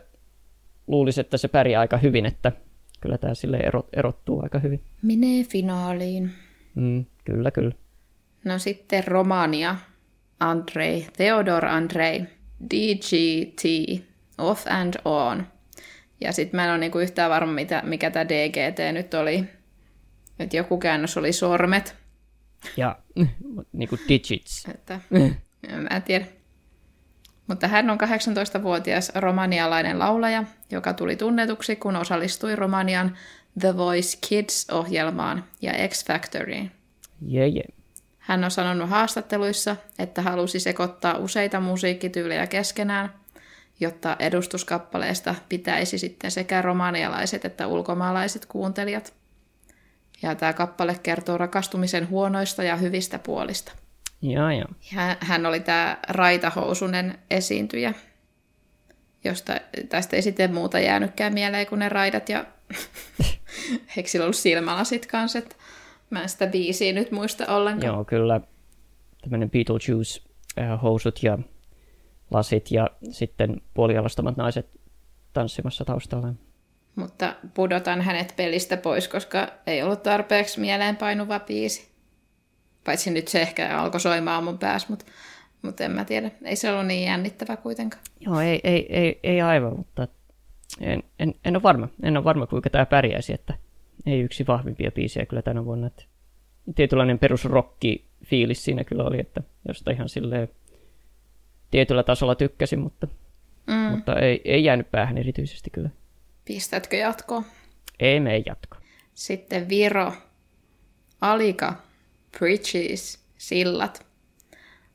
luulisi, 0.87 1.21
että 1.21 1.37
se 1.37 1.47
pärjää 1.47 1.81
aika 1.81 1.97
hyvin, 1.97 2.25
että 2.25 2.51
kyllä 3.01 3.17
tämä 3.17 3.33
sille 3.33 3.57
erot, 3.57 3.87
erottuu 3.93 4.43
aika 4.43 4.59
hyvin. 4.59 4.81
Menee 5.01 5.43
finaaliin. 5.43 6.31
Mm, 6.75 7.05
kyllä, 7.25 7.51
kyllä. 7.51 7.71
No 8.45 8.59
sitten 8.59 9.07
Romania. 9.07 9.75
Andrei, 10.39 11.07
Theodor 11.17 11.65
Andrei, 11.65 12.25
DGT, 12.73 13.63
Off 14.37 14.67
and 14.69 14.93
On. 15.05 15.47
Ja 16.21 16.31
sitten 16.31 16.57
mä 16.57 16.63
en 16.63 16.69
ole 16.71 16.77
niinku 16.77 16.99
yhtään 16.99 17.29
varma, 17.29 17.53
mitä, 17.53 17.81
mikä 17.85 18.11
tämä 18.11 18.25
DGT 18.25 18.93
nyt 18.93 19.13
oli. 19.13 19.43
Että 20.39 20.57
joku 20.57 20.77
käännös 20.77 21.17
oli 21.17 21.33
sormet. 21.33 21.95
Ja 22.77 22.99
niinku 23.73 23.97
digits. 24.09 24.65
Että, 24.69 25.01
mä 25.81 25.95
en 25.95 26.03
tiedä. 26.03 26.25
Mutta 27.47 27.67
hän 27.67 27.89
on 27.89 27.97
18-vuotias 28.01 29.11
romanialainen 29.15 29.99
laulaja, 29.99 30.43
joka 30.71 30.93
tuli 30.93 31.15
tunnetuksi, 31.15 31.75
kun 31.75 31.95
osallistui 31.95 32.55
Romanian 32.55 33.17
The 33.59 33.77
Voice 33.77 34.17
Kids-ohjelmaan 34.29 35.43
ja 35.61 35.73
X 35.87 36.05
Factoryin. 36.05 36.71
Yeah, 37.33 37.51
yeah. 37.53 37.67
Hän 38.19 38.43
on 38.43 38.51
sanonut 38.51 38.89
haastatteluissa, 38.89 39.75
että 39.99 40.21
halusi 40.21 40.59
sekoittaa 40.59 41.17
useita 41.17 41.59
musiikkityylejä 41.59 42.47
keskenään, 42.47 43.13
jotta 43.79 44.15
edustuskappaleesta 44.19 45.35
pitäisi 45.49 45.97
sitten 45.97 46.31
sekä 46.31 46.61
romanialaiset 46.61 47.45
että 47.45 47.67
ulkomaalaiset 47.67 48.45
kuuntelijat. 48.45 49.13
Ja 50.21 50.35
tämä 50.35 50.53
kappale 50.53 50.99
kertoo 51.03 51.37
rakastumisen 51.37 52.09
huonoista 52.09 52.63
ja 52.63 52.75
hyvistä 52.75 53.19
puolista. 53.19 53.71
Ja, 54.21 54.53
ja. 54.53 54.65
Hän 55.19 55.45
oli 55.45 55.59
tämä 55.59 55.97
raitahousunen 56.09 57.19
esiintyjä, 57.29 57.93
josta 59.23 59.53
tästä 59.89 60.15
ei 60.15 60.21
sitten 60.21 60.53
muuta 60.53 60.79
jäänytkään 60.79 61.33
mieleen 61.33 61.67
kuin 61.67 61.79
ne 61.79 61.89
raidat 61.89 62.29
ja 62.29 62.45
eikö 63.97 64.09
sillä 64.09 64.23
ollut 64.23 64.35
silmälasit 64.35 65.05
kanssa, 65.05 65.39
että 65.39 65.55
mä 66.09 66.21
en 66.21 66.29
sitä 66.29 66.47
biisiä 66.47 66.93
nyt 66.93 67.11
muista 67.11 67.55
ollenkaan. 67.55 67.93
Joo, 67.93 68.05
kyllä 68.05 68.41
tämmöinen 69.21 69.49
Beetlejuice-housut 69.49 71.23
ja 71.23 71.37
lasit 72.31 72.71
ja 72.71 72.89
sitten 73.11 73.61
puolialastamat 73.73 74.37
naiset 74.37 74.69
tanssimassa 75.33 75.85
taustalla. 75.85 76.33
Mutta 76.95 77.35
pudotan 77.53 78.01
hänet 78.01 78.33
pelistä 78.37 78.77
pois, 78.77 79.07
koska 79.07 79.47
ei 79.67 79.83
ollut 79.83 80.03
tarpeeksi 80.03 80.59
mieleenpainuva 80.59 81.39
biisi. 81.39 81.96
Paitsi 82.87 83.11
nyt 83.11 83.27
se 83.27 83.41
ehkä 83.41 83.79
alkoi 83.79 83.99
soimaan 83.99 84.43
mun 84.43 84.57
päässä, 84.57 84.87
mutta, 84.89 85.05
mutta 85.61 85.83
en 85.83 85.91
mä 85.91 86.05
tiedä. 86.05 86.31
Ei 86.43 86.55
se 86.55 86.71
ollut 86.71 86.85
niin 86.85 87.05
jännittävä 87.05 87.57
kuitenkaan. 87.57 88.03
Joo, 88.19 88.39
ei, 88.39 88.59
ei, 88.63 88.97
ei, 88.97 89.19
ei 89.23 89.41
aivan, 89.41 89.77
mutta 89.77 90.07
en, 90.81 91.03
en, 91.19 91.35
en 91.45 91.55
ole 91.55 91.63
varma. 91.63 91.87
En 92.03 92.17
ole 92.17 92.23
varma, 92.23 92.47
kuinka 92.47 92.69
tämä 92.69 92.85
pärjäisi, 92.85 93.33
että 93.33 93.53
ei 94.05 94.19
yksi 94.19 94.47
vahvimpia 94.47 94.91
biisejä 94.91 95.25
kyllä 95.25 95.41
tänä 95.41 95.65
vuonna. 95.65 95.87
Että 95.87 96.03
tietynlainen 96.75 97.19
perusrokki 97.19 98.05
fiilis 98.25 98.65
siinä 98.65 98.83
kyllä 98.83 99.03
oli, 99.03 99.19
että 99.19 99.41
josta 99.67 99.91
ihan 99.91 100.09
silleen 100.09 100.49
tietyllä 101.71 102.03
tasolla 102.03 102.35
tykkäsin, 102.35 102.79
mutta, 102.79 103.07
mm. 103.67 103.73
mutta 103.73 104.19
ei, 104.19 104.41
ei 104.45 104.63
jäänyt 104.63 104.91
päähän 104.91 105.17
erityisesti 105.17 105.69
kyllä. 105.69 105.89
Pistätkö 106.45 106.95
jatkoa? 106.95 107.43
Ei 107.99 108.19
mene 108.19 108.43
jatko. 108.45 108.77
Sitten 109.13 109.69
Viro. 109.69 110.13
Alika 111.21 111.86
Bridges, 112.37 113.19
sillat. 113.37 114.05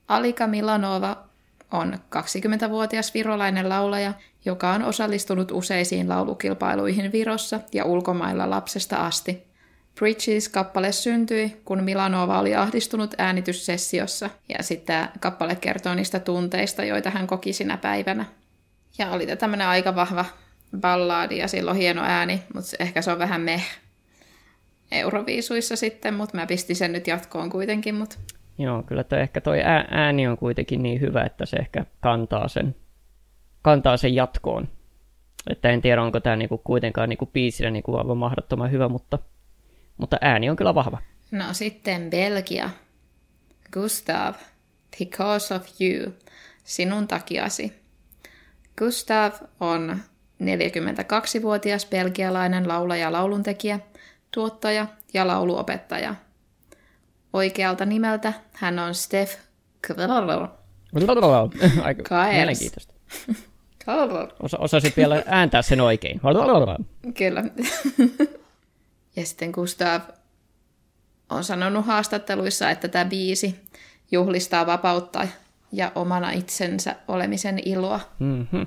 Alika 0.09 0.47
Milanova 0.47 1.25
on 1.73 1.93
20-vuotias 1.95 3.15
virolainen 3.15 3.69
laulaja, 3.69 4.13
joka 4.45 4.71
on 4.71 4.83
osallistunut 4.83 5.51
useisiin 5.51 6.09
laulukilpailuihin 6.09 7.13
Virossa 7.13 7.61
ja 7.73 7.85
ulkomailla 7.85 8.51
lapsesta 8.51 8.97
asti. 8.97 9.53
Bridges-kappale 9.95 10.93
syntyi, 10.93 11.61
kun 11.65 11.83
Milanova 11.83 12.39
oli 12.39 12.55
ahdistunut 12.55 13.15
äänityssessiossa, 13.19 14.31
ja 14.49 14.63
sitten 14.63 15.09
kappale 15.21 15.57
kertoo 15.57 15.95
niistä 15.95 16.21
tunteista, 16.21 16.85
joita 16.85 17.11
hän 17.11 17.27
koki 17.27 17.53
sinä 17.53 17.77
päivänä. 17.77 18.25
Ja 18.99 19.11
oli 19.11 19.37
tämmöinen 19.37 19.67
aika 19.67 19.95
vahva 19.95 20.25
ballaadi 20.81 21.39
ja 21.39 21.49
silloin 21.49 21.77
hieno 21.77 22.03
ääni, 22.03 22.43
mutta 22.55 22.77
ehkä 22.79 23.03
se 23.03 23.13
on 23.13 23.19
vähän 23.19 23.41
meh 23.41 23.82
Euroviisuissa 24.93 25.77
sitten, 25.77 26.15
mutta 26.15 26.37
mä 26.37 26.47
pistin 26.47 26.77
sen 26.77 26.93
nyt 26.93 27.07
jatkoon 27.07 27.51
kuitenkin. 27.51 27.95
Mutta... 27.95 28.17
Joo, 28.59 28.83
kyllä 28.83 29.05
toi, 29.05 29.21
ehkä 29.21 29.41
toi 29.41 29.59
ääni 29.91 30.27
on 30.27 30.39
kuitenkin 30.39 30.83
niin 30.83 31.01
hyvä, 31.01 31.23
että 31.25 31.47
se 31.47 31.57
ehkä 31.57 31.87
kantaa 32.01 32.49
sen, 32.49 32.75
kantaa 33.63 33.97
sen 33.97 34.15
jatkoon. 34.15 34.69
Että 35.51 35.69
en 35.71 35.83
tiedä, 35.83 36.03
onko 36.03 36.21
tämä 36.21 36.37
niinku 36.37 36.59
kuitenkaan 36.59 37.09
niinku 37.09 37.27
biisinä 37.27 37.71
niinku 37.71 37.97
aivan 37.97 38.17
mahdottoman 38.17 38.71
hyvä, 38.71 38.89
mutta, 38.89 39.19
mutta 39.97 40.17
ääni 40.21 40.51
on 40.51 40.57
kyllä 40.57 40.75
vahva. 40.75 40.99
No 41.31 41.45
sitten 41.53 42.11
Belgia. 42.11 42.71
Gustav, 43.73 44.35
Because 44.99 45.55
of 45.55 45.67
You, 45.81 46.13
sinun 46.65 47.09
takiasi. 47.09 47.73
Gustav 48.79 49.33
on 49.61 49.97
42-vuotias 50.43 51.87
belgialainen 51.87 52.69
laulaja 52.69 53.03
ja 53.03 53.13
lauluntekijä– 53.13 53.81
tuottaja 54.35 54.87
ja 55.15 55.27
lauluopettaja. 55.27 56.15
Oikealta 57.33 57.85
nimeltä 57.85 58.33
hän 58.53 58.79
on 58.79 58.95
Steph 58.95 59.39
Aika 61.83 62.25
mielenkiintoista. 62.33 62.93
Osa, 64.41 64.59
osasit 64.59 64.97
vielä 64.97 65.23
ääntää 65.27 65.63
sen 65.63 65.81
oikein. 65.81 66.21
Kyllä. 67.15 67.45
ja 69.17 69.27
sitten 69.27 69.51
Gustav 69.51 70.03
on 71.31 71.45
sanonut 71.45 71.87
haastatteluissa, 71.87 72.71
että 72.71 72.89
tämä 72.89 73.05
biisi 73.05 73.61
juhlistaa 74.11 74.67
vapautta 74.67 75.29
ja 75.73 75.93
omana 75.95 76.31
itsensä 76.31 76.97
olemisen 77.09 77.59
iloa. 77.65 78.01
Mm-hmm. 78.19 78.67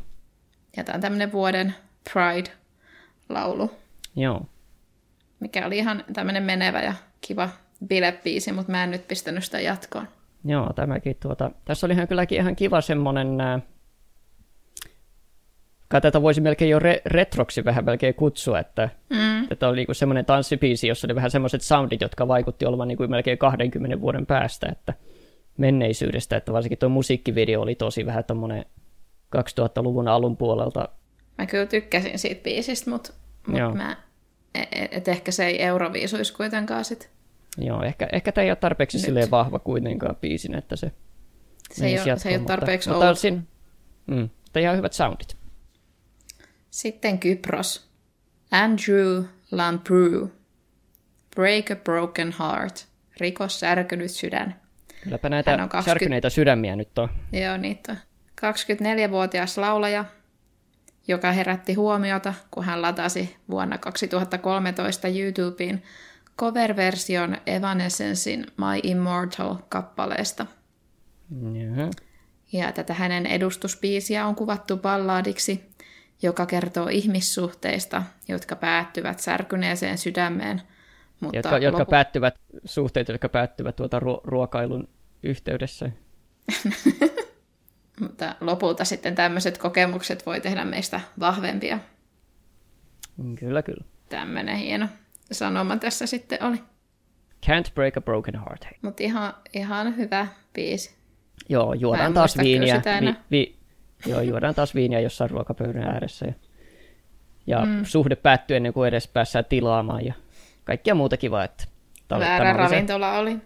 Ja 0.77 0.83
tämä 0.83 0.95
on 0.95 1.01
tämmöinen 1.01 1.31
vuoden 1.31 1.75
Pride-laulu. 2.13 3.71
Joo 4.15 4.45
mikä 5.45 5.65
oli 5.65 5.77
ihan 5.77 6.03
tämmöinen 6.13 6.43
menevä 6.43 6.81
ja 6.81 6.93
kiva 7.21 7.49
bilepiisi, 7.87 8.51
mutta 8.51 8.71
mä 8.71 8.83
en 8.83 8.91
nyt 8.91 9.07
pistänyt 9.07 9.43
sitä 9.43 9.59
jatkoon. 9.59 10.07
Joo, 10.45 10.73
tämäkin 10.73 11.17
tuota, 11.19 11.51
tässä 11.65 11.87
oli 11.87 11.93
ihan 11.93 12.07
kylläkin 12.07 12.39
ihan 12.39 12.55
kiva 12.55 12.81
semmoinen, 12.81 13.41
ää, 13.41 13.59
kai 15.87 16.01
tätä 16.01 16.21
voisi 16.21 16.41
melkein 16.41 16.71
jo 16.71 16.79
re- 16.79 17.01
retroksi 17.05 17.65
vähän 17.65 17.85
melkein 17.85 18.13
kutsua, 18.15 18.59
että 18.59 18.89
mm. 19.09 19.47
että 19.51 19.67
oli 19.67 19.75
niinku 19.75 19.93
semmoinen 19.93 20.25
tanssipiisi, 20.25 20.87
jossa 20.87 21.07
oli 21.07 21.15
vähän 21.15 21.31
semmoiset 21.31 21.61
soundit, 21.61 22.01
jotka 22.01 22.27
vaikutti 22.27 22.65
olevan 22.65 22.87
niinku 22.87 23.07
melkein 23.07 23.37
20 23.37 24.01
vuoden 24.01 24.25
päästä, 24.25 24.67
että 24.71 24.93
menneisyydestä, 25.57 26.37
että 26.37 26.53
varsinkin 26.53 26.77
tuo 26.77 26.89
musiikkivideo 26.89 27.61
oli 27.61 27.75
tosi 27.75 28.05
vähän 28.05 28.23
tommonen 28.23 28.65
2000-luvun 29.35 30.07
alun 30.07 30.37
puolelta. 30.37 30.89
Mä 31.37 31.45
kyllä 31.45 31.65
tykkäsin 31.65 32.19
siitä 32.19 32.43
biisistä, 32.43 32.89
mutta, 32.89 33.13
mutta 33.47 33.75
mä 33.75 33.97
että 34.91 35.11
ehkä 35.11 35.31
se 35.31 35.45
ei 35.45 35.61
euroviisuisi 35.61 36.33
kuitenkaan 36.33 36.85
sit. 36.85 37.09
Joo, 37.57 37.83
ehkä, 37.83 38.07
ehkä 38.11 38.31
tämä 38.31 38.43
ei 38.43 38.51
ole 38.51 38.55
tarpeeksi 38.55 38.99
silleen 38.99 39.31
vahva 39.31 39.59
kuitenkaan 39.59 40.15
biisin, 40.15 40.55
että 40.55 40.75
se 40.75 40.91
se 41.71 41.85
ei, 41.85 41.99
ole, 41.99 42.19
se 42.19 42.29
ei 42.29 42.37
ole 42.37 42.45
tarpeeksi 42.45 42.89
mutta, 42.89 43.05
mutta, 43.07 43.27
mm, 44.07 44.29
mutta 44.43 44.59
ihan 44.59 44.77
hyvät 44.77 44.93
soundit. 44.93 45.37
Sitten 46.69 47.19
Kypros. 47.19 47.89
Andrew 48.51 49.23
Lambrou. 49.51 50.27
Break 51.35 51.71
a 51.71 51.75
Broken 51.75 52.35
Heart. 52.39 52.87
Rikos 53.19 53.59
särkynyt 53.59 54.11
sydän. 54.11 54.61
Kylläpä 55.03 55.29
näitä 55.29 55.51
20... 55.51 55.81
särkyneitä 55.81 56.29
sydämiä 56.29 56.75
nyt 56.75 56.97
on. 56.97 57.09
Joo, 57.31 57.57
niitä 57.57 57.91
on. 57.91 57.97
24-vuotias 58.41 59.57
laulaja, 59.57 60.05
joka 61.07 61.31
herätti 61.31 61.73
huomiota, 61.73 62.33
kun 62.51 62.63
hän 62.63 62.81
latasi 62.81 63.35
vuonna 63.49 63.77
2013 63.77 65.07
YouTubeen 65.07 65.83
cover-version 66.39 67.37
Evanescencein 67.45 68.39
My 68.39 68.79
Immortal-kappaleesta. 68.83 70.45
Mm-hmm. 71.29 71.89
Ja 72.51 72.71
tätä 72.71 72.93
hänen 72.93 73.25
edustuspiisiä 73.25 74.25
on 74.25 74.35
kuvattu 74.35 74.77
ballaadiksi, 74.77 75.63
joka 76.21 76.45
kertoo 76.45 76.87
ihmissuhteista, 76.87 78.03
jotka 78.27 78.55
päättyvät 78.55 79.19
särkyneeseen 79.19 79.97
sydämeen. 79.97 80.61
Mutta 81.19 81.37
jotka, 81.37 81.57
jotka 81.57 81.79
lopu... 81.79 81.89
päättyvät, 81.89 82.35
suhteet, 82.65 83.07
jotka 83.07 83.29
päättyvät 83.29 83.75
tuota 83.75 83.99
ruo- 83.99 84.21
ruokailun 84.23 84.87
yhteydessä. 85.23 85.91
mutta 87.99 88.35
lopulta 88.41 88.85
sitten 88.85 89.15
tämmöiset 89.15 89.57
kokemukset 89.57 90.25
voi 90.25 90.41
tehdä 90.41 90.65
meistä 90.65 91.01
vahvempia. 91.19 91.79
Kyllä, 93.39 93.61
kyllä. 93.61 93.85
Tämmöinen 94.09 94.57
hieno 94.57 94.87
sanoma 95.31 95.77
tässä 95.77 96.05
sitten 96.05 96.43
oli. 96.43 96.57
Can't 97.45 97.73
break 97.75 97.97
a 97.97 98.01
broken 98.01 98.39
heart. 98.39 98.67
Mutta 98.81 99.03
ihan, 99.03 99.33
ihan 99.53 99.97
hyvä 99.97 100.27
biisi. 100.53 100.95
Joo, 101.49 101.73
juodaan 101.73 102.13
taas 102.13 102.37
viiniä. 102.37 102.81
Vi, 103.01 103.15
vi, 103.31 103.55
joo, 104.05 104.21
juodaan 104.21 104.55
taas 104.55 104.75
viiniä 104.75 104.99
jossain 104.99 105.29
ruokapöydän 105.29 105.83
ääressä. 105.83 106.25
Ja, 106.25 106.33
ja 107.47 107.65
mm. 107.65 107.85
suhde 107.85 108.15
päättyy 108.15 108.57
ennen 108.57 108.73
kuin 108.73 108.87
edes 108.87 109.07
päässään 109.07 109.45
tilaamaan 109.45 110.05
ja 110.05 110.13
kaikkia 110.63 110.95
muuta 110.95 111.17
kivaa. 111.17 111.43
Että 111.43 111.65
Väärä 112.09 112.53
ravintola 112.53 113.17
oli. 113.17 113.37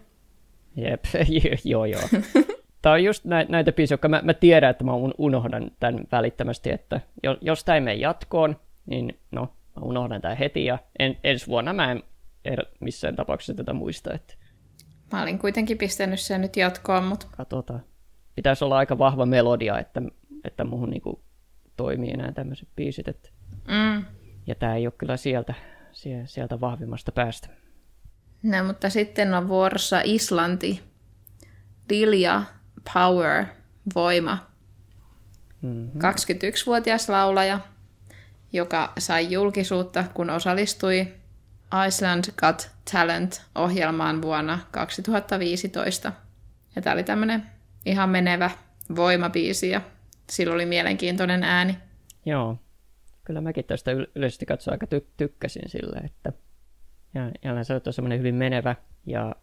Jep, 0.76 1.04
joo 1.64 1.84
joo. 1.84 2.02
Tämä 2.82 2.92
on 2.92 3.04
just 3.04 3.24
näitä 3.48 3.72
biisejä, 3.72 3.94
jotka 3.94 4.08
mä, 4.08 4.20
mä 4.24 4.34
tiedän, 4.34 4.70
että 4.70 4.84
mä 4.84 4.92
unohdan 5.18 5.70
tämän 5.80 6.04
välittömästi, 6.12 6.70
että 6.70 7.00
jos 7.40 7.64
tämä 7.64 7.76
ei 7.76 7.80
mene 7.80 7.96
jatkoon, 7.96 8.56
niin 8.86 9.18
no, 9.30 9.40
mä 9.76 9.82
unohdan 9.82 10.20
tämän 10.20 10.36
heti 10.36 10.64
ja 10.64 10.78
en, 10.98 11.16
ensi 11.24 11.46
vuonna 11.46 11.72
mä 11.72 11.90
en 11.90 12.02
er, 12.44 12.64
missään 12.80 13.16
tapauksessa 13.16 13.54
tätä 13.54 13.72
muista. 13.72 14.14
Että... 14.14 14.34
Mä 15.12 15.22
olin 15.22 15.38
kuitenkin 15.38 15.78
pistänyt 15.78 16.20
sen 16.20 16.40
nyt 16.40 16.56
jatkoon, 16.56 17.04
mutta... 17.04 17.26
Katsotaan. 17.36 17.84
Pitäisi 18.34 18.64
olla 18.64 18.76
aika 18.76 18.98
vahva 18.98 19.26
melodia, 19.26 19.78
että, 19.78 20.02
että 20.44 20.64
muuhun 20.64 20.90
niinku 20.90 21.22
toimii 21.76 22.10
enää 22.10 22.32
tämmöiset 22.32 22.68
biisit. 22.76 23.08
Että... 23.08 23.28
Mm. 23.68 24.04
Ja 24.46 24.54
tämä 24.54 24.74
ei 24.74 24.86
ole 24.86 24.94
kyllä 24.98 25.16
sieltä, 25.16 25.54
sieltä 26.24 26.60
vahvimmasta 26.60 27.12
päästä. 27.12 27.48
No, 28.42 28.64
mutta 28.64 28.90
sitten 28.90 29.34
on 29.34 29.48
vuorossa 29.48 30.00
Islanti. 30.04 30.80
Dilja 31.88 32.42
Power, 32.94 33.44
voima. 33.94 34.50
Mm-hmm. 35.62 36.00
21-vuotias 36.00 37.08
laulaja, 37.08 37.60
joka 38.52 38.92
sai 38.98 39.32
julkisuutta, 39.32 40.04
kun 40.14 40.30
osallistui 40.30 41.08
Iceland 41.86 42.24
Got 42.36 42.70
Talent-ohjelmaan 42.92 44.22
vuonna 44.22 44.58
2015. 44.70 46.12
Ja 46.76 46.82
tämä 46.82 46.94
oli 46.94 47.04
tämmöinen 47.04 47.42
ihan 47.86 48.10
menevä 48.10 48.50
voimabiisi 48.96 49.70
ja 49.70 49.80
sillä 50.30 50.54
oli 50.54 50.66
mielenkiintoinen 50.66 51.44
ääni. 51.44 51.78
Joo, 52.26 52.58
kyllä 53.24 53.40
mäkin 53.40 53.64
tästä 53.64 53.90
yleisesti 54.14 54.46
katsoa 54.46 54.72
aika 54.72 54.86
ty- 54.86 55.10
tykkäsin 55.16 55.68
sille, 55.68 55.96
että 55.96 56.32
ja 57.14 57.30
jälleen 57.44 57.64
on 57.86 57.92
semmoinen 57.92 58.18
hyvin 58.18 58.34
menevä 58.34 58.76
ja 59.06 59.34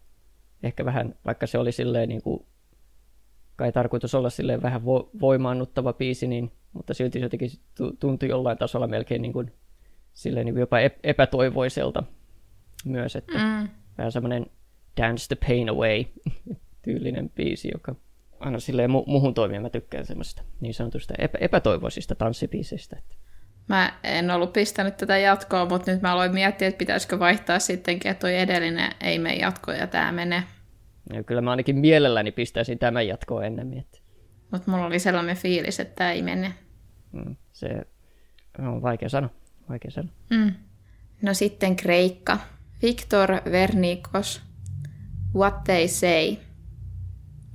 ehkä 0.62 0.84
vähän, 0.84 1.14
vaikka 1.24 1.46
se 1.46 1.58
oli 1.58 1.72
silleen 1.72 2.08
niin 2.08 2.22
kuin, 2.22 2.46
kai 3.58 3.72
tarkoitus 3.72 4.14
olla 4.14 4.30
silleen 4.30 4.62
vähän 4.62 4.80
vo- 4.80 5.20
voimaannuttava 5.20 5.92
biisi, 5.92 6.26
niin, 6.26 6.52
mutta 6.72 6.94
silti 6.94 7.18
se 7.18 7.24
jotenkin 7.24 7.50
tuntui 8.00 8.28
jollain 8.28 8.58
tasolla 8.58 8.86
melkein 8.86 9.22
niin 9.22 9.32
kuin, 9.32 9.52
silleen 10.12 10.46
niin 10.46 10.54
kuin 10.54 10.60
jopa 10.60 10.76
epätoivoiselta 11.02 12.02
myös, 12.84 13.16
että 13.16 13.38
mm. 13.38 13.68
vähän 13.98 14.12
semmoinen 14.12 14.46
Dance 14.96 15.26
the 15.28 15.46
Pain 15.48 15.68
Away 15.68 16.04
tyylinen 16.84 17.30
biisi, 17.30 17.70
joka 17.74 17.94
aina 18.40 18.60
silleen 18.60 18.90
mu- 18.90 19.04
muuhun 19.06 19.34
toimii. 19.34 19.58
Mä 19.58 19.70
tykkään 19.70 20.06
semmoista 20.06 20.42
niin 20.60 20.74
sanotusta 20.74 21.14
epä- 21.18 21.38
epätoivoisista 21.40 22.14
tanssibiiseistä. 22.14 22.96
Että. 22.98 23.14
Mä 23.68 23.92
en 24.04 24.30
ollut 24.30 24.52
pistänyt 24.52 24.96
tätä 24.96 25.18
jatkoa, 25.18 25.66
mutta 25.66 25.90
nyt 25.90 26.02
mä 26.02 26.12
aloin 26.12 26.34
miettiä, 26.34 26.68
että 26.68 26.78
pitäisikö 26.78 27.18
vaihtaa 27.18 27.58
sittenkin, 27.58 28.10
että 28.10 28.20
toi 28.20 28.36
edellinen 28.36 28.92
ei 29.00 29.18
mene 29.18 29.36
jatkoon 29.36 29.76
ja 29.76 29.86
tämä 29.86 30.12
menee. 30.12 30.42
Ja 31.12 31.22
kyllä 31.22 31.40
mä 31.40 31.50
ainakin 31.50 31.78
mielelläni 31.78 32.32
pistäisin 32.32 32.78
tämän 32.78 33.06
jatkoa 33.06 33.44
ennemmin. 33.44 33.78
Että... 33.78 33.98
Mutta 34.50 34.70
mulla 34.70 34.86
oli 34.86 34.98
sellainen 34.98 35.36
fiilis, 35.36 35.80
että 35.80 35.94
tämä 35.94 36.12
ei 36.12 36.22
mene. 36.22 36.54
Mm, 37.12 37.36
se 37.52 37.68
on 38.58 38.82
vaikea 38.82 39.08
sanoa. 39.08 39.30
Vaikea 39.68 39.90
sanoa. 39.90 40.12
Mm. 40.30 40.52
No 41.22 41.34
sitten 41.34 41.76
Kreikka. 41.76 42.38
Viktor 42.82 43.30
Vernikos. 43.52 44.42
What 45.34 45.64
they 45.64 45.88
say. 45.88 46.36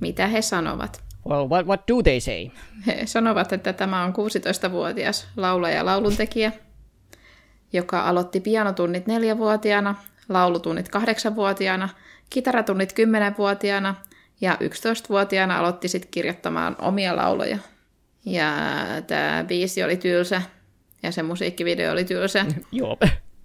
Mitä 0.00 0.26
he 0.26 0.42
sanovat? 0.42 1.04
Well, 1.28 1.48
what, 1.48 1.66
what 1.66 1.80
do 1.88 2.02
they 2.02 2.20
say? 2.20 2.50
He 2.86 3.06
sanovat, 3.06 3.52
että 3.52 3.72
tämä 3.72 4.04
on 4.04 4.12
16-vuotias 4.12 5.28
laulaja 5.36 5.76
ja 5.76 5.86
lauluntekijä, 5.86 6.52
joka 7.72 8.08
aloitti 8.08 8.40
pianotunnit 8.40 9.06
neljävuotiaana, 9.06 9.94
laulutunnit 10.28 10.88
kahdeksanvuotiaana, 10.88 11.88
kitaratunnit 12.34 12.92
kymmenenvuotiaana 12.92 13.94
ja 14.40 14.54
11-vuotiaana 14.54 15.58
aloitti 15.58 15.88
sitten 15.88 16.10
kirjoittamaan 16.10 16.76
omia 16.78 17.16
lauloja. 17.16 17.58
Ja 18.26 18.52
tämä 19.06 19.44
biisi 19.48 19.82
oli 19.82 19.96
tylsä 19.96 20.42
ja 21.02 21.12
se 21.12 21.22
musiikkivideo 21.22 21.92
oli 21.92 22.04
tylsä. 22.04 22.46
Joo. 22.72 22.96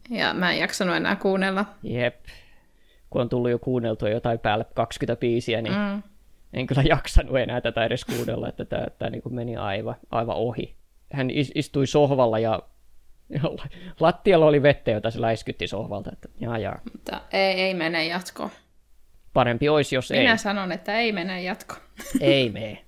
Ja 0.10 0.34
mä 0.34 0.52
en 0.52 0.60
jaksanut 0.60 0.96
enää 0.96 1.16
kuunnella. 1.16 1.66
Jep. 1.84 2.26
Kun 3.10 3.22
on 3.22 3.30
tullut 3.30 3.52
jo 3.52 3.60
kuunneltua 3.60 4.10
jotain 4.10 4.40
päälle 4.40 4.66
20 4.74 5.20
biisiä, 5.20 5.62
niin 5.62 5.76
mm. 5.76 6.04
en 6.54 6.68
kyllä 6.68 6.84
jaksanut 6.90 7.38
enää 7.38 7.62
tätä 7.62 7.86
edes 7.86 8.06
kuunnella, 8.06 8.50
että 8.50 8.66
tämä, 8.66 8.86
tämä 9.00 9.10
niin 9.10 9.22
meni 9.30 9.58
aivan, 9.58 9.96
aivan 10.12 10.36
ohi. 10.36 10.76
Hän 11.14 11.30
istui 11.56 11.88
sohvalla 11.88 12.40
ja 12.40 12.60
lattialla 14.00 14.46
oli 14.46 14.64
vettä, 14.64 14.92
jota 14.92 15.12
se 15.12 15.22
läiskytti 15.22 15.68
sohvalta. 15.68 16.12
Että, 16.14 16.30
jaa, 16.40 16.58
jaa. 16.58 16.80
Mutta 16.94 17.22
ei, 17.32 17.62
ei 17.62 17.74
mene 17.74 18.06
jatko. 18.06 18.52
Parempi 19.40 19.70
olisi, 19.70 19.96
jos 19.96 20.10
Minä 20.10 20.20
ei. 20.20 20.28
Minä 20.28 20.38
sanon, 20.38 20.72
että 20.72 21.00
ei 21.00 21.12
mene 21.12 21.42
jatko. 21.42 21.76
ei 22.22 22.50
mene. 22.50 22.86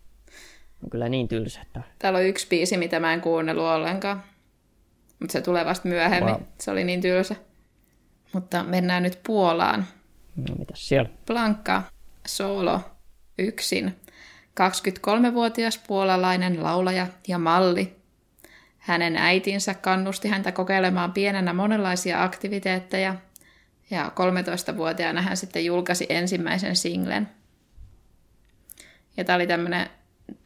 On 0.84 0.90
kyllä 0.90 1.10
niin 1.10 1.28
tylsä. 1.28 1.62
Että... 1.62 1.82
Täällä 2.00 2.20
on 2.20 2.26
yksi 2.26 2.48
biisi, 2.50 2.78
mitä 2.78 3.00
mä 3.00 3.14
en 3.14 3.22
kuunnellut 3.22 3.66
ollenkaan. 3.66 4.24
Mutta 5.20 5.34
se 5.34 5.42
tulee 5.42 5.66
vasta 5.66 5.88
myöhemmin. 5.88 6.34
Wow. 6.34 6.44
Se 6.58 6.72
oli 6.72 6.84
niin 6.84 7.02
tylsä. 7.02 7.36
Mutta 8.34 8.64
mennään 8.64 9.04
nyt 9.04 9.20
Puolaan. 9.28 9.86
No, 10.36 10.56
mitäs 10.60 10.88
siellä? 10.88 11.10
Blanka, 11.26 11.84
solo, 12.28 12.82
yksin. 13.40 13.96
23-vuotias 14.62 15.82
puolalainen 15.88 16.64
laulaja 16.64 17.08
ja 17.28 17.38
malli. 17.38 17.96
Hänen 18.78 19.18
äitinsä 19.18 19.74
kannusti 19.74 20.28
häntä 20.28 20.52
kokeilemaan 20.52 21.14
pienenä 21.14 21.54
monenlaisia 21.54 22.24
aktiviteetteja, 22.24 23.16
ja 23.92 24.12
13-vuotiaana 24.16 25.22
hän 25.22 25.38
sitten 25.38 25.66
julkaisi 25.66 26.06
ensimmäisen 26.10 26.76
singlen. 26.76 27.30
Ja 29.18 29.24
tämä 29.24 29.36
oli 29.36 29.48
tämmöinen 29.48 29.90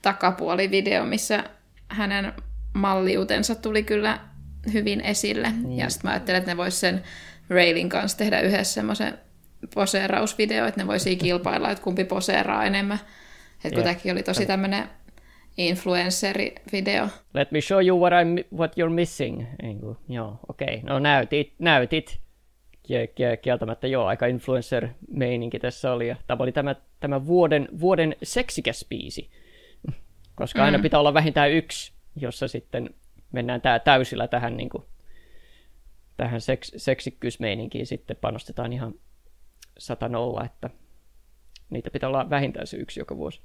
takapuolivideo, 0.01 1.05
missä 1.05 1.43
hänen 1.87 2.33
malliutensa 2.73 3.55
tuli 3.55 3.83
kyllä 3.83 4.19
hyvin 4.73 5.01
esille. 5.01 5.51
Niin. 5.51 5.77
Ja 5.77 5.89
sitten 5.89 6.07
mä 6.07 6.13
ajattelin, 6.13 6.37
että 6.37 6.51
ne 6.51 6.57
vois 6.57 6.79
sen 6.79 7.03
Railin 7.49 7.89
kanssa 7.89 8.17
tehdä 8.17 8.39
yhdessä 8.39 8.73
semmoisen 8.73 9.17
poseerausvideo, 9.75 10.65
että 10.65 10.81
ne 10.81 10.87
voisi 10.87 11.15
kilpailla, 11.25 11.71
että 11.71 11.83
kumpi 11.83 12.03
poseeraa 12.03 12.65
enemmän. 12.65 12.99
Että 13.63 13.75
kun 13.75 13.83
tämäkin 13.83 14.11
oli 14.11 14.23
tosi 14.23 14.45
tämmöinen 14.45 14.89
influenceri-video. 15.57 17.07
Let 17.33 17.51
me 17.51 17.61
show 17.61 17.85
you 17.85 17.99
what, 17.99 18.13
I'm, 18.13 18.57
what 18.57 18.71
you're 18.71 18.93
missing. 18.93 19.43
Niin 19.61 19.79
kuin, 19.79 19.97
joo, 20.09 20.39
okei. 20.49 20.75
Okay. 20.75 20.89
No 20.89 20.99
näytit, 20.99 21.53
näytit. 21.59 22.24
Kieltämättä 23.41 23.87
joo, 23.87 24.05
aika 24.05 24.25
influencer-meininki 24.25 25.59
tässä 25.59 25.91
oli. 25.91 26.07
Ja 26.07 26.15
tämä 26.27 26.43
oli 26.43 26.51
tämä, 26.51 26.75
tämä 26.99 27.25
vuoden, 27.25 27.67
vuoden 27.79 28.15
seksikäs 28.23 28.85
biisi. 28.89 29.29
Koska 30.35 30.63
aina 30.63 30.77
mm. 30.77 30.81
pitää 30.81 30.99
olla 30.99 31.13
vähintään 31.13 31.51
yksi, 31.51 31.93
jossa 32.15 32.47
sitten 32.47 32.89
mennään 33.31 33.61
tää 33.61 33.79
täysillä 33.79 34.27
tähän, 34.27 34.57
niin 34.57 34.69
kuin, 34.69 34.83
tähän 36.17 36.41
seks, 36.41 36.71
seksikkyysmeininkiin 36.77 37.87
sitten 37.87 38.17
panostetaan 38.21 38.73
ihan 38.73 38.93
sata 39.77 40.09
nolla, 40.09 40.45
että 40.45 40.69
niitä 41.69 41.91
pitää 41.91 42.09
olla 42.09 42.29
vähintään 42.29 42.67
se 42.67 42.77
yksi 42.77 42.99
joka 42.99 43.17
vuosi. 43.17 43.41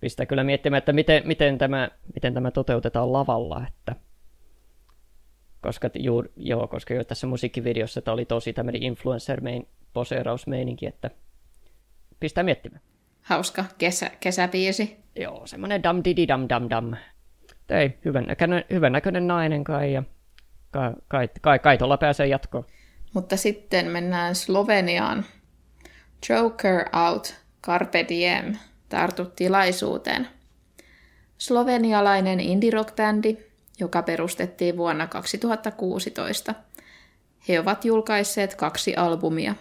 Pistää 0.00 0.26
kyllä 0.26 0.44
miettimään, 0.44 0.78
että 0.78 0.92
miten, 0.92 1.22
miten, 1.26 1.58
tämä, 1.58 1.90
miten 2.14 2.34
tämä 2.34 2.50
toteutetaan 2.50 3.12
lavalla, 3.12 3.66
että 3.68 3.96
koska, 5.62 5.90
juur, 5.94 6.28
joo, 6.36 6.68
koska 6.68 6.94
jo 6.94 7.04
tässä 7.04 7.26
musiikkivideossa 7.26 8.02
tämä 8.02 8.12
oli 8.12 8.24
tosi 8.24 8.52
tämmöinen 8.52 8.82
influencer 8.82 9.40
main, 9.40 9.68
poseerausmeininki, 9.92 10.86
että 10.86 11.10
pistää 12.20 12.44
miettimään. 12.44 12.82
Hauska 13.22 13.64
kesä, 13.78 14.10
kesäbiisi. 14.20 14.96
Joo, 15.16 15.46
semmoinen 15.46 15.82
dam 15.82 16.00
didi 16.04 16.28
dam 16.28 16.46
dam 16.48 16.70
dam. 16.70 16.94
Ei, 17.68 17.98
hyvän 18.04 18.24
näköinen, 18.24 18.64
hyvän 18.70 18.92
näköinen 18.92 19.26
nainen 19.26 19.64
kai, 19.64 19.92
ja 19.92 20.02
kai, 20.70 20.92
kai, 21.08 21.28
kai, 21.40 21.58
kai 21.58 21.78
tuolla 21.78 21.96
pääsee 21.96 22.26
jatkoon. 22.26 22.64
Mutta 23.14 23.36
sitten 23.36 23.86
mennään 23.86 24.34
Sloveniaan. 24.34 25.24
Joker 26.28 26.84
out, 27.06 27.34
carpe 27.62 28.06
diem, 28.08 28.56
tartu 28.88 29.24
tilaisuuteen. 29.24 30.28
Slovenialainen 31.38 32.40
indie 32.40 32.70
rock 32.70 32.96
bändi, 32.96 33.51
joka 33.80 34.02
perustettiin 34.02 34.76
vuonna 34.76 35.06
2016. 35.06 36.54
He 37.48 37.60
ovat 37.60 37.84
julkaisseet 37.84 38.54
kaksi 38.54 38.96
albumia, 38.96 39.54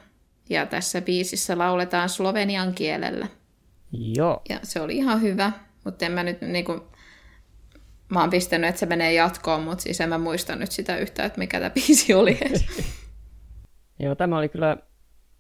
ja 0.49 0.65
tässä 0.65 1.01
biisissä 1.01 1.57
lauletaan 1.57 2.09
slovenian 2.09 2.73
kielellä. 2.73 3.27
Joo. 4.17 4.41
Ja 4.49 4.59
se 4.63 4.81
oli 4.81 4.97
ihan 4.97 5.21
hyvä, 5.21 5.51
mutta 5.83 6.05
en 6.05 6.11
mä 6.11 6.23
nyt 6.23 6.41
niinku, 6.41 6.87
mä 8.09 8.19
oon 8.21 8.29
pistänyt, 8.29 8.69
että 8.69 8.79
se 8.79 8.85
menee 8.85 9.13
jatkoon, 9.13 9.63
mutta 9.63 9.81
siis 9.83 10.01
en 10.01 10.09
mä 10.09 10.17
muista 10.17 10.55
nyt 10.55 10.71
sitä 10.71 10.97
yhtään, 10.97 11.27
että 11.27 11.39
mikä 11.39 11.59
tämä 11.59 11.69
biisi 11.69 12.13
oli 12.13 12.39
Joo, 13.99 14.15
tämä 14.15 14.37
oli 14.37 14.49
kyllä, 14.49 14.77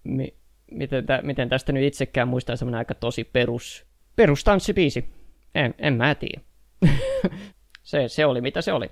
mi, 0.03 0.35
miten, 0.71 1.05
tä, 1.05 1.19
miten 1.23 1.49
tästä 1.49 1.71
nyt 1.71 1.83
itsekään 1.83 2.27
muistaa 2.27 2.55
semmoinen 2.55 2.77
aika 2.77 2.95
tosi 2.95 3.23
perus, 3.23 3.85
perustanssibiisi. 4.15 5.05
En, 5.55 5.75
en 5.77 5.93
mä 5.93 6.15
tiedä. 6.15 6.41
se, 7.91 8.07
se 8.07 8.25
oli 8.25 8.41
mitä 8.41 8.61
se 8.61 8.73
oli. 8.73 8.91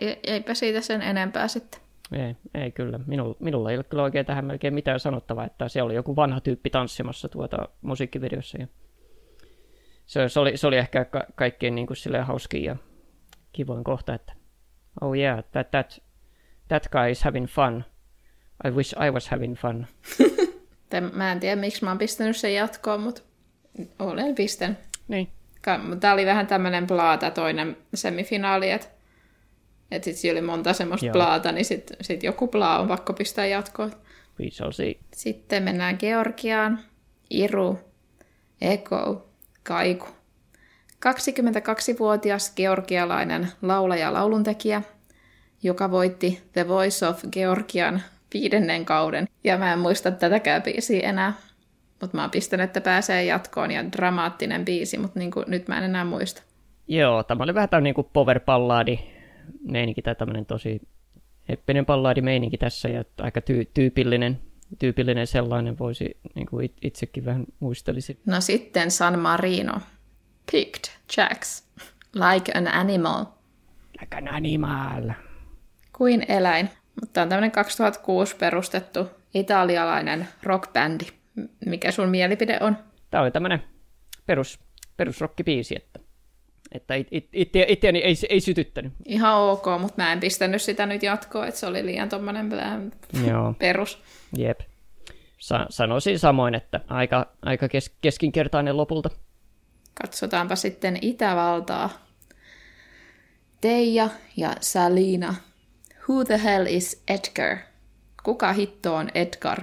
Ei, 0.00 0.20
eipä 0.22 0.54
siitä 0.54 0.80
sen 0.80 1.02
enempää 1.02 1.48
sitten. 1.48 1.80
Ei, 2.12 2.36
ei 2.54 2.72
kyllä. 2.72 3.00
Minulla, 3.06 3.36
minulla 3.38 3.70
ei 3.70 3.76
ole 3.76 3.84
kyllä 3.84 4.02
oikein 4.02 4.26
tähän 4.26 4.44
melkein 4.44 4.74
mitään 4.74 5.00
sanottavaa, 5.00 5.44
että 5.44 5.68
se 5.68 5.82
oli 5.82 5.94
joku 5.94 6.16
vanha 6.16 6.40
tyyppi 6.40 6.70
tanssimassa 6.70 7.28
tuota 7.28 7.68
musiikkivideossa. 7.82 8.58
Ja 8.58 8.66
se, 10.06 10.28
se, 10.28 10.40
oli, 10.40 10.56
se 10.56 10.66
oli 10.66 10.76
ehkä 10.76 11.04
ka- 11.04 11.26
kaikkein 11.34 11.74
niin 11.74 11.86
kuin 11.86 11.96
silleen 11.96 12.26
hauskin 12.26 12.64
ja 12.64 12.76
kivoin 13.52 13.84
kohta, 13.84 14.14
että 14.14 14.32
oh 15.00 15.16
yeah, 15.16 15.44
that, 15.52 15.70
that, 15.70 16.02
that 16.68 16.88
guy 16.92 17.10
is 17.10 17.24
having 17.24 17.46
fun. 17.46 17.84
I 18.66 18.70
wish 18.70 18.94
I 19.06 19.10
was 19.10 19.28
having 19.28 19.56
fun. 19.56 19.86
mä 21.12 21.32
en 21.32 21.40
tiedä, 21.40 21.60
miksi 21.60 21.84
mä 21.84 21.90
oon 21.90 21.98
pistänyt 21.98 22.36
sen 22.36 22.54
jatkoon, 22.54 23.00
mutta 23.00 23.22
olen 23.98 24.34
pistän. 24.34 24.78
Niin. 25.08 25.28
Tämä 26.00 26.14
oli 26.14 26.26
vähän 26.26 26.46
tämmöinen 26.46 26.86
plaata 26.86 27.30
toinen 27.30 27.76
semifinaali, 27.94 28.70
että 28.70 28.86
että 29.90 30.04
sitten 30.04 30.20
siellä 30.20 30.38
oli 30.38 30.46
monta 30.46 30.72
semmoista 30.72 31.06
Joo. 31.06 31.12
plaata, 31.12 31.52
niin 31.52 31.64
sitten 31.64 31.96
sit 32.00 32.22
joku 32.22 32.48
plaa 32.48 32.80
on 32.80 32.88
pakko 32.88 33.12
pistää 33.12 33.46
jatkoon. 33.46 33.92
We 34.40 34.50
shall 34.50 34.72
see. 34.72 34.94
Sitten 35.14 35.62
mennään 35.62 35.96
Georgiaan. 36.00 36.80
Iru, 37.30 37.78
Eko, 38.60 39.28
Kaiku. 39.62 40.06
22-vuotias 41.06 42.52
georgialainen 42.56 43.48
laulaja 43.62 44.12
lauluntekijä, 44.12 44.82
joka 45.62 45.90
voitti 45.90 46.42
The 46.52 46.68
Voice 46.68 47.06
of 47.06 47.24
Georgian 47.32 48.02
viidennen 48.34 48.84
kauden. 48.84 49.28
Ja 49.44 49.58
mä 49.58 49.72
en 49.72 49.78
muista 49.78 50.10
tätäkään 50.10 50.62
biisiä 50.62 51.08
enää. 51.08 51.32
Mutta 52.00 52.16
mä 52.16 52.22
oon 52.22 52.30
pistänyt, 52.30 52.64
että 52.64 52.80
pääsee 52.80 53.24
jatkoon 53.24 53.70
ja 53.70 53.92
dramaattinen 53.92 54.64
biisi, 54.64 54.98
mutta 54.98 55.18
niin 55.18 55.30
nyt 55.46 55.68
mä 55.68 55.78
en 55.78 55.84
enää 55.84 56.04
muista. 56.04 56.42
Joo, 56.88 57.22
tämä 57.22 57.44
oli 57.44 57.54
vähän 57.54 57.68
tämmöinen 57.68 57.94
niin 57.96 58.10
power 58.12 58.40
balladi 58.40 58.98
meininki 59.62 60.02
tai 60.02 60.14
tämmöinen 60.14 60.46
tosi 60.46 60.80
heppinen 61.48 61.86
pallaadi 61.86 62.20
meininki 62.20 62.58
tässä 62.58 62.88
ja 62.88 63.04
aika 63.20 63.40
ty- 63.40 63.70
tyypillinen, 63.74 64.40
tyypillinen 64.78 65.26
sellainen 65.26 65.78
voisi 65.78 66.16
niin 66.34 66.46
kuin 66.46 66.74
itsekin 66.82 67.24
vähän 67.24 67.44
muistelisi. 67.60 68.18
No 68.26 68.40
sitten 68.40 68.90
San 68.90 69.18
Marino. 69.18 69.72
Picked 70.52 70.84
Jacks. 71.16 71.64
Like 72.14 72.52
an 72.58 72.68
animal. 72.68 73.24
Like 74.00 74.16
an 74.16 74.34
animal. 74.34 75.10
Kuin 75.92 76.24
eläin. 76.28 76.70
Mutta 77.00 77.22
on 77.22 77.28
tämmöinen 77.28 77.50
2006 77.50 78.36
perustettu 78.36 79.06
italialainen 79.34 80.28
rockbändi. 80.42 81.04
Mikä 81.66 81.90
sun 81.90 82.08
mielipide 82.08 82.58
on? 82.60 82.76
Tämä 83.10 83.22
oli 83.22 83.30
tämmöinen 83.30 83.62
perus, 84.26 84.60
perusrockibiisi, 84.96 85.76
että 85.76 86.00
että 86.72 86.94
it, 86.94 87.08
it, 87.10 87.28
it, 87.32 87.50
itseäni 87.68 87.98
ei, 87.98 88.14
ei 88.28 88.40
sytyttänyt. 88.40 88.92
Ihan 89.04 89.36
ok, 89.36 89.64
mutta 89.80 90.02
mä 90.02 90.12
en 90.12 90.20
pistänyt 90.20 90.62
sitä 90.62 90.86
nyt 90.86 91.02
jatkoa, 91.02 91.46
että 91.46 91.60
se 91.60 91.66
oli 91.66 91.86
liian 91.86 92.08
tommonen 92.08 92.50
Joo. 93.26 93.54
perus. 93.58 94.02
Jep. 94.36 94.60
Sa- 95.38 95.66
sanoisin 95.70 96.18
samoin, 96.18 96.54
että 96.54 96.80
aika, 96.88 97.32
aika 97.42 97.68
kes- 97.68 97.96
keskinkertainen 98.00 98.76
lopulta. 98.76 99.10
Katsotaanpa 100.02 100.56
sitten 100.56 100.98
Itävaltaa. 101.02 101.90
Teija 103.60 104.08
ja 104.36 104.56
Salina. 104.60 105.34
Who 106.08 106.24
the 106.24 106.40
hell 106.44 106.66
is 106.66 107.02
Edgar? 107.08 107.56
Kuka 108.22 108.52
hitto 108.52 108.94
on 108.94 109.10
Edgar? 109.14 109.62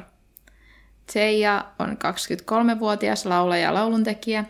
Teija 1.14 1.66
on 1.80 1.90
23-vuotias 1.90 3.26
laulaja 3.26 3.64
ja 3.64 3.74
lauluntekijä. 3.74 4.46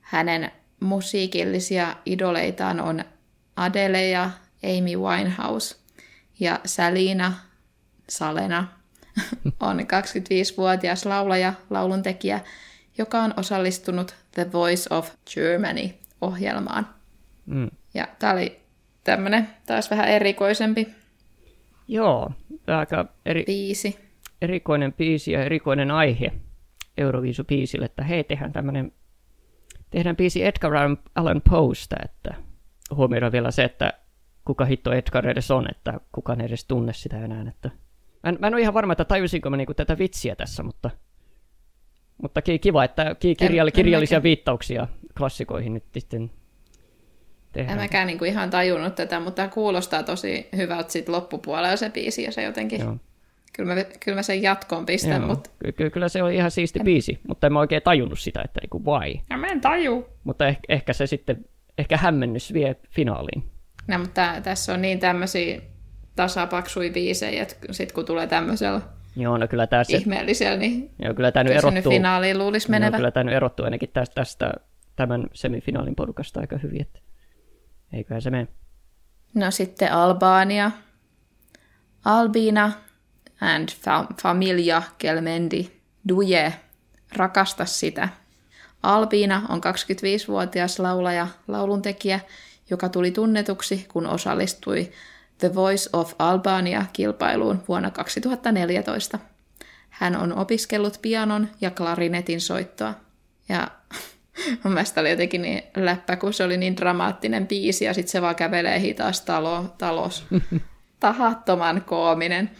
Hänen 0.00 0.50
musiikillisia 0.80 1.96
idoleitaan 2.06 2.80
on 2.80 3.04
Adele 3.56 4.08
ja 4.08 4.30
Amy 4.64 4.96
Winehouse. 4.96 5.76
Ja 6.40 6.60
Salina, 6.64 7.32
Salena, 8.08 8.68
on 9.60 9.80
25-vuotias 9.80 11.06
laulaja, 11.06 11.52
lauluntekijä, 11.70 12.40
joka 12.98 13.22
on 13.22 13.34
osallistunut 13.36 14.14
The 14.30 14.52
Voice 14.52 14.94
of 14.94 15.10
Germany-ohjelmaan. 15.34 16.88
Mm. 17.46 17.70
Ja 17.94 18.08
tämä 18.18 18.32
oli 18.32 18.60
tämmöinen 19.04 19.48
taas 19.66 19.90
vähän 19.90 20.08
erikoisempi 20.08 20.88
Joo, 21.88 22.30
aika 22.66 23.06
eri, 23.26 23.44
biisi. 23.46 24.05
Erikoinen 24.42 24.92
biisi 24.92 25.32
ja 25.32 25.44
erikoinen 25.44 25.90
aihe 25.90 26.32
Euroviisu-biisille, 26.98 27.84
että 27.84 28.04
hei, 28.04 28.24
tehdään 28.24 28.52
tämmöinen 28.52 28.92
tehdään 29.90 30.16
biisi 30.16 30.44
Edgar 30.44 30.72
Allan 31.14 31.42
Poesta, 31.50 31.96
että 32.04 32.34
huomioidaan 32.90 33.32
vielä 33.32 33.50
se, 33.50 33.64
että 33.64 33.92
kuka 34.44 34.64
hitto 34.64 34.92
Edgar 34.92 35.28
edes 35.28 35.50
on, 35.50 35.66
että 35.70 36.00
kukaan 36.12 36.40
edes 36.40 36.64
tunne 36.64 36.92
sitä 36.92 37.24
enää. 37.24 37.44
Että... 37.48 37.70
Mä, 38.22 38.30
en, 38.30 38.36
mä 38.40 38.46
en 38.46 38.54
ole 38.54 38.62
ihan 38.62 38.74
varma, 38.74 38.92
että 38.92 39.04
tajusinko 39.04 39.50
mä 39.50 39.56
niinku 39.56 39.74
tätä 39.74 39.98
vitsiä 39.98 40.36
tässä, 40.36 40.62
mutta, 40.62 40.90
mutta 42.22 42.42
kiva, 42.42 42.84
että 42.84 43.16
kirjall, 43.38 43.70
kirjallisia 43.70 44.16
en 44.16 44.22
viittauksia 44.22 44.88
klassikoihin 45.18 45.74
nyt 45.74 45.84
sitten 45.94 46.30
tehdään. 47.52 47.78
En 47.78 47.84
mäkään 47.84 48.06
niinku 48.06 48.24
ihan 48.24 48.50
tajunnut 48.50 48.94
tätä, 48.94 49.20
mutta 49.20 49.48
kuulostaa 49.48 50.02
tosi 50.02 50.48
hyvältä 50.56 50.92
sit 50.92 51.08
loppupuolella 51.08 51.76
se 51.76 51.90
biisi 51.90 52.22
ja 52.22 52.32
se 52.32 52.42
jotenkin... 52.42 52.80
Joo. 52.80 52.96
Kyllä 53.52 53.74
mä, 53.74 53.84
kyllä 54.04 54.16
mä 54.16 54.22
sen 54.22 54.42
jatkoon 54.42 54.86
pistän, 54.86 55.20
Joo, 55.20 55.28
mutta... 55.28 55.50
Ky- 55.76 55.90
kyllä 55.90 56.08
se 56.08 56.22
on 56.22 56.32
ihan 56.32 56.50
siisti 56.50 56.78
en... 56.78 56.84
biisi, 56.84 57.20
mutta 57.28 57.46
en 57.46 57.52
mä 57.52 57.60
oikein 57.60 57.82
tajunnut 57.82 58.18
sitä, 58.18 58.42
että 58.44 58.60
niinku 58.60 58.84
why. 58.84 59.20
Ja 59.30 59.36
mä 59.36 59.46
en 59.46 59.60
taju. 59.60 60.06
Mutta 60.24 60.46
ehkä, 60.46 60.62
ehkä 60.68 60.92
se 60.92 61.06
sitten, 61.06 61.44
ehkä 61.78 61.96
hämmennys 61.96 62.52
vie 62.52 62.76
finaaliin. 62.90 63.44
No, 63.88 63.98
mutta 63.98 64.34
tässä 64.42 64.74
on 64.74 64.82
niin 64.82 64.98
tämmöisiä 64.98 65.60
tasapaksui 66.16 66.90
biisejä, 66.90 67.42
että 67.42 67.56
sitten 67.70 67.94
kun 67.94 68.04
tulee 68.04 68.26
tämmöisellä 68.26 68.80
Joo, 69.16 69.38
no 69.38 69.48
kyllä 69.48 69.66
tässä... 69.66 69.96
ihmeellisellä, 69.96 70.56
niin 70.56 70.90
Joo, 71.02 71.14
kyllä 71.14 71.32
tämä 71.32 71.44
nyt 71.44 71.52
erottuu... 71.52 71.92
finaaliin 71.92 72.38
luulisi 72.38 72.70
menevä. 72.70 72.96
Joo, 72.96 72.98
kyllä 72.98 73.10
tämä 73.10 73.24
nyt 73.24 73.34
erottuu 73.34 73.64
ainakin 73.64 73.90
tästä, 73.92 74.14
tästä 74.14 74.52
tämän 74.96 75.26
semifinaalin 75.32 75.94
porukasta 75.94 76.40
aika 76.40 76.58
hyvin, 76.58 76.82
että 76.82 77.00
eiköhän 77.92 78.22
se 78.22 78.30
mene. 78.30 78.48
No 79.34 79.50
sitten 79.50 79.92
Albania. 79.92 80.70
Albina 82.04 82.72
and 83.40 83.68
Familia 84.22 84.82
Kelmendi 84.98 85.70
Duje, 86.08 86.52
rakasta 87.16 87.64
sitä. 87.64 88.08
Albiina 88.82 89.42
on 89.48 89.60
25-vuotias 89.60 90.78
laulaja, 90.78 91.28
lauluntekijä, 91.48 92.20
joka 92.70 92.88
tuli 92.88 93.10
tunnetuksi, 93.10 93.86
kun 93.92 94.06
osallistui 94.06 94.92
The 95.38 95.54
Voice 95.54 95.90
of 95.92 96.12
Albania-kilpailuun 96.18 97.62
vuonna 97.68 97.90
2014. 97.90 99.18
Hän 99.90 100.16
on 100.16 100.38
opiskellut 100.38 100.98
pianon 101.02 101.48
ja 101.60 101.70
klarinetin 101.70 102.40
soittoa. 102.40 102.94
Ja 103.48 103.70
mun 104.62 104.72
mielestä 104.72 105.00
oli 105.00 105.10
jotenkin 105.10 105.42
niin 105.42 105.62
läppä, 105.76 106.16
kun 106.16 106.32
se 106.32 106.44
oli 106.44 106.56
niin 106.56 106.76
dramaattinen 106.76 107.46
biisi 107.46 107.84
ja 107.84 107.94
sitten 107.94 108.12
se 108.12 108.22
vaan 108.22 108.36
kävelee 108.36 108.80
hitaasti 108.80 109.26
talo, 109.26 109.74
talos. 109.78 110.26
Tahattoman 111.00 111.82
koominen. 111.82 112.50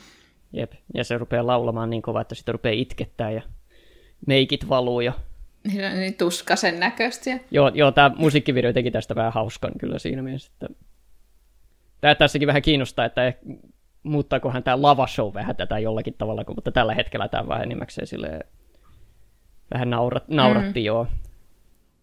Jep, 0.57 0.72
ja 0.94 1.04
se 1.04 1.18
rupeaa 1.18 1.46
laulamaan 1.46 1.90
niin 1.90 2.02
kovaa, 2.02 2.22
että 2.22 2.34
sitten 2.34 2.54
rupeaa 2.54 2.72
itkettää 2.72 3.30
ja 3.30 3.42
meikit 4.26 4.68
valuu 4.68 5.00
ja... 5.00 5.12
Niin, 5.72 5.94
niin 5.94 6.14
tuskasen 6.14 6.80
näköistä. 6.80 7.30
Joo, 7.50 7.68
joo 7.74 7.92
tämä 7.92 8.11
musiikkivideo 8.18 8.72
teki 8.72 8.90
tästä 8.90 9.14
vähän 9.14 9.32
hauskan 9.32 9.72
kyllä 9.78 9.98
siinä 9.98 10.22
mielessä, 10.22 10.50
että 10.52 10.86
Tämä 12.00 12.14
tässäkin 12.14 12.46
vähän 12.46 12.62
kiinnostaa, 12.62 13.04
että 13.04 13.32
muuttaakohan 14.02 14.62
tämä 14.62 14.82
lava 14.82 15.07
show 15.07 15.34
vähän 15.34 15.57
tätä 15.57 15.78
jollakin 15.78 16.14
tavalla, 16.18 16.44
mutta 16.54 16.72
tällä 16.72 16.94
hetkellä 16.94 17.28
tämä 17.28 17.48
vähän 17.48 17.62
enimmäkseen 17.62 18.07
sille 18.07 18.40
vähän 19.74 19.90
naurat, 19.90 20.28
nauratti 20.28 20.80
mm. 20.80 20.84
joo. 20.84 21.07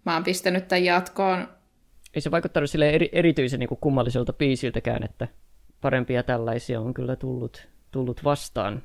Mä 0.05 0.13
oon 0.13 0.23
pistänyt 0.23 0.67
tämän 0.67 0.83
jatkoon. 0.83 1.47
Ei 2.13 2.21
se 2.21 2.31
vaikuttanut 2.31 2.69
sille 2.69 2.89
eri, 2.89 3.09
erityisen 3.11 3.59
niin 3.59 3.69
kummalliselta 3.81 4.33
biisiltäkään, 4.33 5.03
että 5.03 5.27
parempia 5.81 6.23
tällaisia 6.23 6.81
on 6.81 6.93
kyllä 6.93 7.15
tullut, 7.15 7.67
tullut 7.93 8.23
vastaan. 8.23 8.83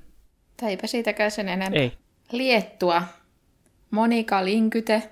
Tai 0.57 0.71
eipä 0.71 0.87
siitäkään 0.87 1.31
sen 1.31 1.49
enempää. 1.49 1.83
Ei. 1.83 1.93
Liettua. 2.33 3.03
Monika 3.91 4.45
Linkyte. 4.45 5.11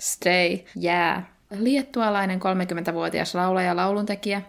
Stay. 0.00 0.58
Jää. 0.76 1.12
Yeah. 1.12 1.62
Liettualainen 1.62 2.40
30-vuotias 2.40 3.34
laulaja 3.34 3.68
ja 3.68 3.76
lauluntekijä. 3.76 4.42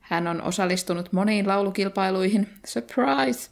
Hän 0.00 0.26
on 0.26 0.42
osallistunut 0.42 1.12
moniin 1.12 1.48
laulukilpailuihin. 1.48 2.48
Surprise! 2.66 3.50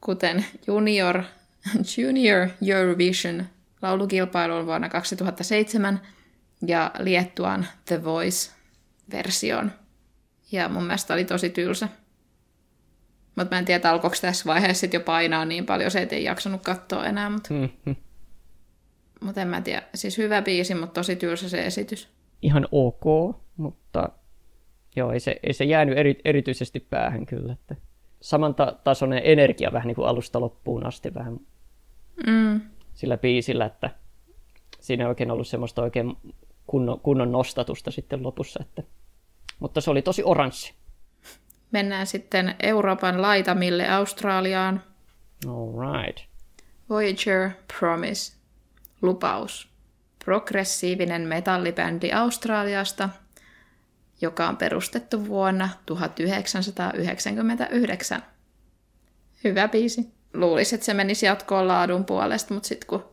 Kuten 0.00 0.44
Junior, 0.66 1.22
Junior 1.96 2.48
Eurovision 2.66 3.46
laulukilpailuun 3.82 4.66
vuonna 4.66 4.88
2007 4.88 6.00
ja 6.66 6.90
Liettuan 6.98 7.66
The 7.84 8.04
Voice-version. 8.04 9.72
Ja 10.52 10.68
mun 10.68 10.82
mielestä 10.82 11.14
oli 11.14 11.24
tosi 11.24 11.50
tylsä. 11.50 11.88
Mutta 13.38 13.54
mä 13.54 13.58
en 13.58 13.64
tiedä, 13.64 13.90
alkoiko 13.90 14.16
tässä 14.20 14.44
vaiheessa 14.46 14.86
jo 14.92 15.00
painaa 15.00 15.44
niin 15.44 15.66
paljon, 15.66 15.90
se 15.90 16.08
ei 16.10 16.24
jaksanut 16.24 16.62
katsoa 16.62 17.06
enää. 17.06 17.30
Mutta 17.30 17.54
mm-hmm. 17.54 17.96
mut 19.20 19.38
en 19.38 19.48
mä 19.48 19.60
tiedä. 19.60 19.82
Siis 19.94 20.18
hyvä 20.18 20.42
biisi, 20.42 20.74
mutta 20.74 20.94
tosi 20.94 21.16
tylsä 21.16 21.48
se 21.48 21.66
esitys. 21.66 22.08
Ihan 22.42 22.68
ok, 22.72 23.36
mutta 23.56 24.08
joo, 24.96 25.12
ei 25.12 25.20
se, 25.20 25.36
ei 25.42 25.52
se 25.52 25.64
jäänyt 25.64 25.98
eri, 25.98 26.20
erityisesti 26.24 26.80
päähän 26.80 27.26
kyllä. 27.26 27.52
Että 27.52 27.76
samantasoinen 28.20 29.20
energia 29.24 29.72
vähän 29.72 29.86
niin 29.86 29.96
kuin 29.96 30.08
alusta 30.08 30.40
loppuun 30.40 30.86
asti 30.86 31.14
vähän 31.14 31.40
mm. 32.26 32.60
sillä 32.94 33.16
biisillä, 33.16 33.66
että 33.66 33.90
siinä 34.80 35.04
ei 35.04 35.08
oikein 35.08 35.30
ollut 35.30 35.48
semmoista 35.48 35.82
oikein 35.82 36.16
kunnon, 36.66 37.00
kunnon 37.00 37.32
nostatusta 37.32 37.90
sitten 37.90 38.22
lopussa. 38.22 38.60
Että... 38.62 38.82
Mutta 39.58 39.80
se 39.80 39.90
oli 39.90 40.02
tosi 40.02 40.22
oranssi. 40.22 40.74
Mennään 41.70 42.06
sitten 42.06 42.54
Euroopan 42.62 43.22
laitamille 43.22 43.88
Australiaan. 43.88 44.82
All 45.46 45.94
right. 45.94 46.28
Voyager 46.90 47.50
Promise. 47.78 48.32
Lupaus. 49.02 49.68
Progressiivinen 50.24 51.22
metallibändi 51.22 52.12
Australiasta, 52.12 53.08
joka 54.20 54.48
on 54.48 54.56
perustettu 54.56 55.26
vuonna 55.26 55.68
1999. 55.86 58.22
Hyvä 59.44 59.68
biisi. 59.68 60.12
Luulisin, 60.34 60.76
että 60.76 60.86
se 60.86 60.94
menisi 60.94 61.26
jatkoon 61.26 61.68
laadun 61.68 62.04
puolesta, 62.04 62.54
mutta 62.54 62.68
sitten 62.68 62.86
kun 62.86 63.04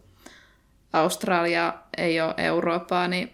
Australia 0.94 1.74
ei 1.98 2.22
ole 2.22 2.34
Eurooppaa, 2.38 3.08
niin 3.08 3.32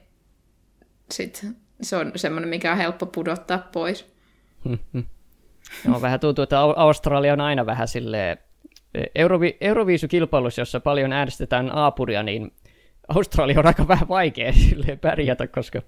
sit 1.12 1.46
se 1.82 1.96
on 1.96 2.12
semmoinen, 2.16 2.50
mikä 2.50 2.72
on 2.72 2.78
helppo 2.78 3.06
pudottaa 3.06 3.58
pois. 3.58 4.11
No, 5.88 6.02
vähän 6.02 6.20
tuntuu, 6.20 6.44
että 6.44 6.60
Australia 6.60 7.34
on 7.34 7.42
aina 7.42 7.66
vähän 7.66 7.88
silleen, 7.88 8.38
Eurovi- 8.98 9.58
Euroviisukilpailussa, 9.62 10.62
jossa 10.62 10.80
paljon 10.80 11.14
äänestetään 11.14 11.76
aapuria, 11.76 12.24
niin 12.24 12.52
Australia 13.08 13.60
on 13.60 13.68
aika 13.68 13.88
vähän 13.88 14.08
vaikea 14.08 14.54
silleen 14.70 15.00
pärjätä, 15.00 15.48
koska 15.48 15.82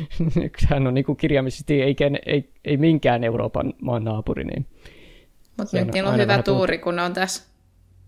hän 0.68 0.86
on 0.86 0.94
niin 0.94 1.16
kirjaimisesti 1.16 1.82
ei, 1.82 1.96
ei, 2.26 2.52
ei 2.64 2.76
minkään 2.76 3.24
Euroopan 3.24 3.74
maan 3.82 4.04
naapuri. 4.04 4.44
Niin 4.44 4.66
Mutta 5.56 5.76
nyt 5.76 5.92
niillä 5.92 6.10
on 6.10 6.18
hyvä 6.18 6.42
tuuri, 6.42 6.78
kun 6.78 6.98
on 6.98 7.12
tässä, 7.12 7.44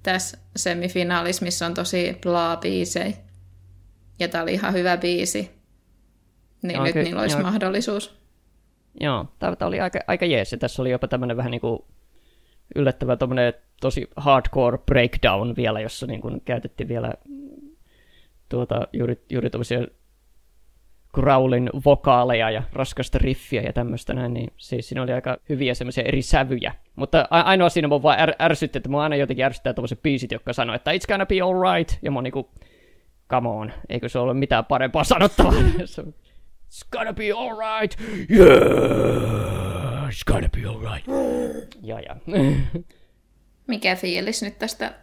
tässä 0.02 0.38
semifinaalissa, 0.56 1.44
missä 1.44 1.66
on 1.66 1.74
tosi 1.74 2.16
plaa 2.22 2.56
biisejä. 2.56 3.16
Ja 4.18 4.28
tämä 4.28 4.42
oli 4.42 4.52
ihan 4.52 4.72
hyvä 4.72 4.96
biisi. 4.96 5.50
Niin 6.62 6.74
joo, 6.74 6.84
nyt 6.84 6.92
ky- 6.92 7.02
niillä 7.02 7.20
olisi 7.20 7.36
joo. 7.36 7.42
mahdollisuus. 7.42 8.23
Joo, 9.00 9.26
tämä 9.38 9.56
oli 9.60 9.80
aika, 9.80 9.98
aika 10.06 10.26
jees. 10.26 10.52
Ja 10.52 10.58
tässä 10.58 10.82
oli 10.82 10.90
jopa 10.90 11.08
tämmöinen 11.08 11.36
vähän 11.36 11.50
niin 11.50 11.60
kuin 11.60 11.78
yllättävä 12.74 13.16
tosi 13.80 14.10
hardcore 14.16 14.78
breakdown 14.78 15.56
vielä, 15.56 15.80
jossa 15.80 16.06
niin 16.06 16.20
kuin 16.20 16.40
käytettiin 16.44 16.88
vielä 16.88 17.14
tuota, 18.48 18.88
juuri, 18.92 19.24
juuri 19.30 19.50
tuollaisia 19.50 19.86
growlin 21.14 21.70
vokaaleja 21.84 22.50
ja 22.50 22.62
raskasta 22.72 23.18
riffiä 23.18 23.62
ja 23.62 23.72
tämmöistä 23.72 24.14
näin, 24.14 24.34
niin 24.34 24.52
siis 24.56 24.88
siinä 24.88 25.02
oli 25.02 25.12
aika 25.12 25.36
hyviä 25.48 25.74
semmoisia 25.74 26.04
eri 26.04 26.22
sävyjä. 26.22 26.74
Mutta 26.96 27.26
ainoa 27.30 27.68
siinä 27.68 27.88
mun 27.88 28.02
vaan 28.02 28.18
är- 28.18 28.36
ärsytti, 28.42 28.78
että 28.78 28.88
mua 28.88 29.02
aina 29.02 29.16
jotenkin 29.16 29.44
ärsyttää 29.44 29.74
tuollaiset 29.74 30.02
biisit, 30.02 30.32
jotka 30.32 30.52
sanoo, 30.52 30.76
että 30.76 30.92
it's 30.92 31.06
gonna 31.08 31.26
be 31.26 31.40
alright, 31.40 31.98
ja 32.02 32.10
mä 32.10 32.16
oon 32.16 32.24
niinku, 32.24 32.50
come 33.30 33.48
on, 33.48 33.72
eikö 33.88 34.08
se 34.08 34.18
ole 34.18 34.34
mitään 34.34 34.64
parempaa 34.64 35.04
sanottavaa? 35.04 35.52
it's 36.74 36.82
gonna 36.90 37.12
be 37.12 37.32
alright, 37.32 37.96
yeah, 38.30 40.08
it's 40.08 40.24
gonna 40.26 40.48
be 40.48 40.68
alright. 40.68 41.06
ja, 41.82 42.00
ja. 42.08 42.16
Mikä 43.66 43.96
fiilis 43.96 44.42
nyt 44.42 44.58
tästä, 44.58 44.94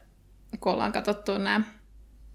kun 0.59 0.73
ollaan 0.73 0.91
katsottu 0.91 1.37
nämä 1.37 1.61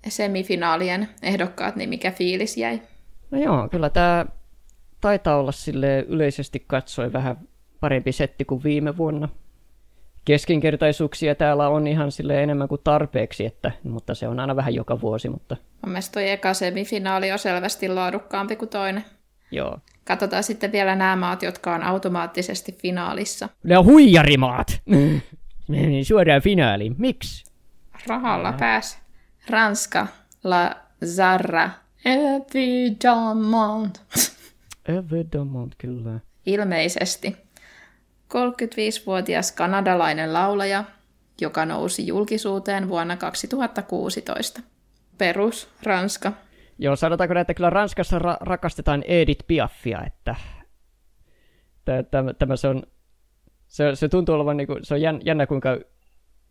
semifinaalien 0.09 1.09
ehdokkaat, 1.23 1.77
niin 1.77 1.89
mikä 1.89 2.11
fiilis 2.11 2.57
jäi? 2.57 2.83
No 3.31 3.39
joo, 3.39 3.69
kyllä 3.69 3.91
tämä 3.91 4.27
taitaa 5.01 5.37
olla 5.37 5.53
sille 5.53 6.05
yleisesti 6.09 6.65
katsoen 6.67 7.13
vähän 7.13 7.49
parempi 7.81 8.13
setti 8.13 8.45
kuin 8.45 8.65
viime 8.65 8.97
vuonna. 8.97 9.29
Keskinkertaisuuksia 10.25 11.35
täällä 11.35 11.69
on 11.69 11.87
ihan 11.87 12.13
sille 12.13 12.43
enemmän 12.43 12.69
kuin 12.69 12.81
tarpeeksi, 12.85 13.47
että, 13.47 13.73
mutta 13.83 14.15
se 14.15 14.29
on 14.29 14.41
aina 14.41 14.57
vähän 14.57 14.75
joka 14.75 15.01
vuosi. 15.01 15.29
Mutta... 15.29 15.57
Mun 15.83 15.93
mielestä 15.93 16.13
toi 16.13 16.31
eka 16.31 16.55
semifinaali 16.55 17.33
on 17.33 17.39
selvästi 17.39 17.89
laadukkaampi 17.89 18.57
kuin 18.57 18.69
toinen. 18.69 19.05
Joo. 19.51 19.79
Katsotaan 20.05 20.45
sitten 20.45 20.73
vielä 20.73 20.95
nämä 20.95 21.17
maat, 21.17 21.43
jotka 21.43 21.75
on 21.75 21.83
automaattisesti 21.83 22.73
finaalissa. 22.73 23.49
Ne 23.63 23.79
on 23.79 23.85
huijarimaat! 23.85 24.81
Menin 25.69 26.05
suoraan 26.11 26.43
finaaliin. 26.43 26.95
Miksi? 26.99 27.45
Rahalla 28.07 28.53
pääsi. 28.53 28.99
Ranska, 29.51 30.07
La 30.45 30.77
Zarra, 31.05 31.71
Evidemment. 32.07 34.01
Evidemment, 34.99 35.75
kyllä. 35.79 36.21
Ilmeisesti. 36.47 37.37
35-vuotias 38.35 39.53
kanadalainen 39.53 40.33
laulaja, 40.33 40.85
joka 41.41 41.65
nousi 41.67 42.07
julkisuuteen 42.07 42.89
vuonna 42.89 43.17
2016. 43.17 44.61
Perus, 45.19 45.69
Ranska. 45.83 46.33
Joo, 46.79 46.97
sanotaanko 46.97 47.35
näin, 47.35 47.43
että 47.43 47.55
kyllä 47.55 47.71
Ranskassa 47.71 48.19
ra- 48.19 48.37
rakastetaan 48.41 49.03
Edith 49.03 49.47
Piafia, 49.47 50.03
että 50.07 50.37
tämä, 52.11 52.35
tämä 52.35 52.57
se 52.57 52.69
on, 52.69 52.83
se, 53.67 53.95
se 53.95 54.09
tuntuu 54.09 54.35
olevan, 54.35 54.57
niin 54.57 54.67
kuin, 54.67 54.85
se 54.85 54.95
on 54.95 55.01
jännä 55.25 55.47
kuinka 55.47 55.79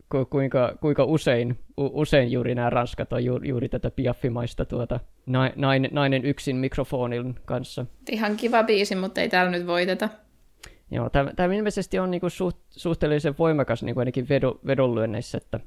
ku, 0.08 0.24
kuinka, 0.24 0.74
kuinka 0.80 1.04
usein, 1.04 1.58
u, 1.78 2.00
usein 2.00 2.32
juuri 2.32 2.54
nämä 2.54 2.70
ranskat 2.70 3.12
on 3.12 3.24
juuri, 3.24 3.48
juuri 3.48 3.68
tätä 3.68 3.90
piaffimaista 3.90 4.64
tuota, 4.64 5.00
nainen, 5.56 5.90
nainen 5.92 6.24
yksin 6.24 6.56
mikrofonin 6.56 7.34
kanssa. 7.44 7.86
Ihan 8.10 8.36
kiva 8.36 8.64
biisi, 8.64 8.94
mutta 8.94 9.20
ei 9.20 9.28
täällä 9.28 9.50
nyt 9.50 9.66
voiteta. 9.66 10.08
Joo, 10.90 11.10
tämä, 11.10 11.32
tämä 11.36 11.54
ilmeisesti 11.54 11.98
on 11.98 12.10
niinku 12.10 12.30
suht, 12.30 12.58
suhteellisen 12.70 13.34
voimakas 13.38 13.82
niinku 13.82 14.00
ainakin 14.00 14.28
vedo, 14.28 14.60
vedonlyönneissä, 14.66 15.38
että, 15.38 15.60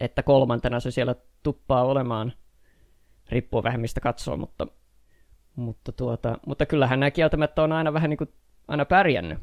että 0.00 0.22
kolmantena 0.22 0.80
se 0.80 0.90
siellä 0.90 1.14
tuppaa 1.42 1.84
olemaan, 1.84 2.32
riippuu 3.28 3.62
vähän 3.62 3.80
mistä 3.80 4.00
katsoo, 4.00 4.36
mutta, 4.36 4.66
mutta, 5.56 5.92
tuota, 5.92 6.38
mutta 6.46 6.66
kyllähän 6.66 7.00
nämä 7.00 7.10
kieltämättä 7.10 7.62
on 7.62 7.72
aina 7.72 7.92
vähän 7.92 8.10
niinku, 8.10 8.26
aina 8.68 8.84
pärjännyt 8.84 9.38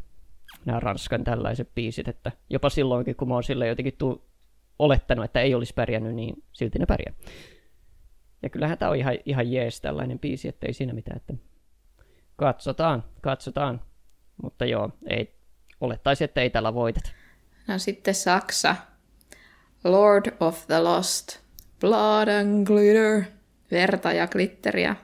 nämä 0.66 0.80
Ranskan 0.80 1.24
tällaiset 1.24 1.76
biisit, 1.76 2.08
että 2.08 2.32
jopa 2.50 2.70
silloinkin, 2.70 3.16
kun 3.16 3.28
mä 3.28 3.34
oon 3.34 3.44
sille 3.44 3.68
jotenkin 3.68 3.98
tu- 3.98 4.26
olettanut, 4.80 5.26
että 5.26 5.42
ei 5.42 5.56
olisi 5.56 5.74
pärjännyt, 5.74 6.16
niin 6.16 6.44
silti 6.54 6.80
ne 6.80 6.86
pärjää. 6.86 7.14
Ja 8.44 8.50
kyllähän 8.50 8.78
tämä 8.78 8.92
on 8.92 8.98
ihan, 8.98 9.18
ihan 9.26 9.52
jees 9.52 9.82
tällainen 9.82 10.20
biisi, 10.20 10.48
että 10.48 10.68
ei 10.68 10.74
siinä 10.74 10.94
mitään, 10.94 11.18
että 11.18 11.34
katsotaan, 12.36 13.04
katsotaan. 13.22 13.82
Mutta 14.44 14.66
joo, 14.66 14.90
ei, 15.08 15.36
olettaisi, 15.82 16.24
että 16.24 16.42
ei 16.42 16.50
tällä 16.50 16.74
voiteta. 16.74 17.12
No 17.68 17.78
sitten 17.78 18.16
Saksa. 18.16 18.76
Lord 19.84 20.36
of 20.40 20.68
the 20.68 20.80
Lost. 20.80 21.40
Blood 21.80 22.28
and 22.28 22.68
glitter. 22.68 23.24
Verta 23.72 24.12
ja 24.14 24.28
glitteriä. 24.28 24.96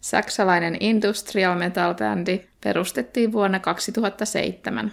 Saksalainen 0.00 0.76
industrial 0.80 1.58
metal 1.58 1.94
bändi 1.94 2.40
perustettiin 2.64 3.32
vuonna 3.32 3.58
2007. 3.60 4.92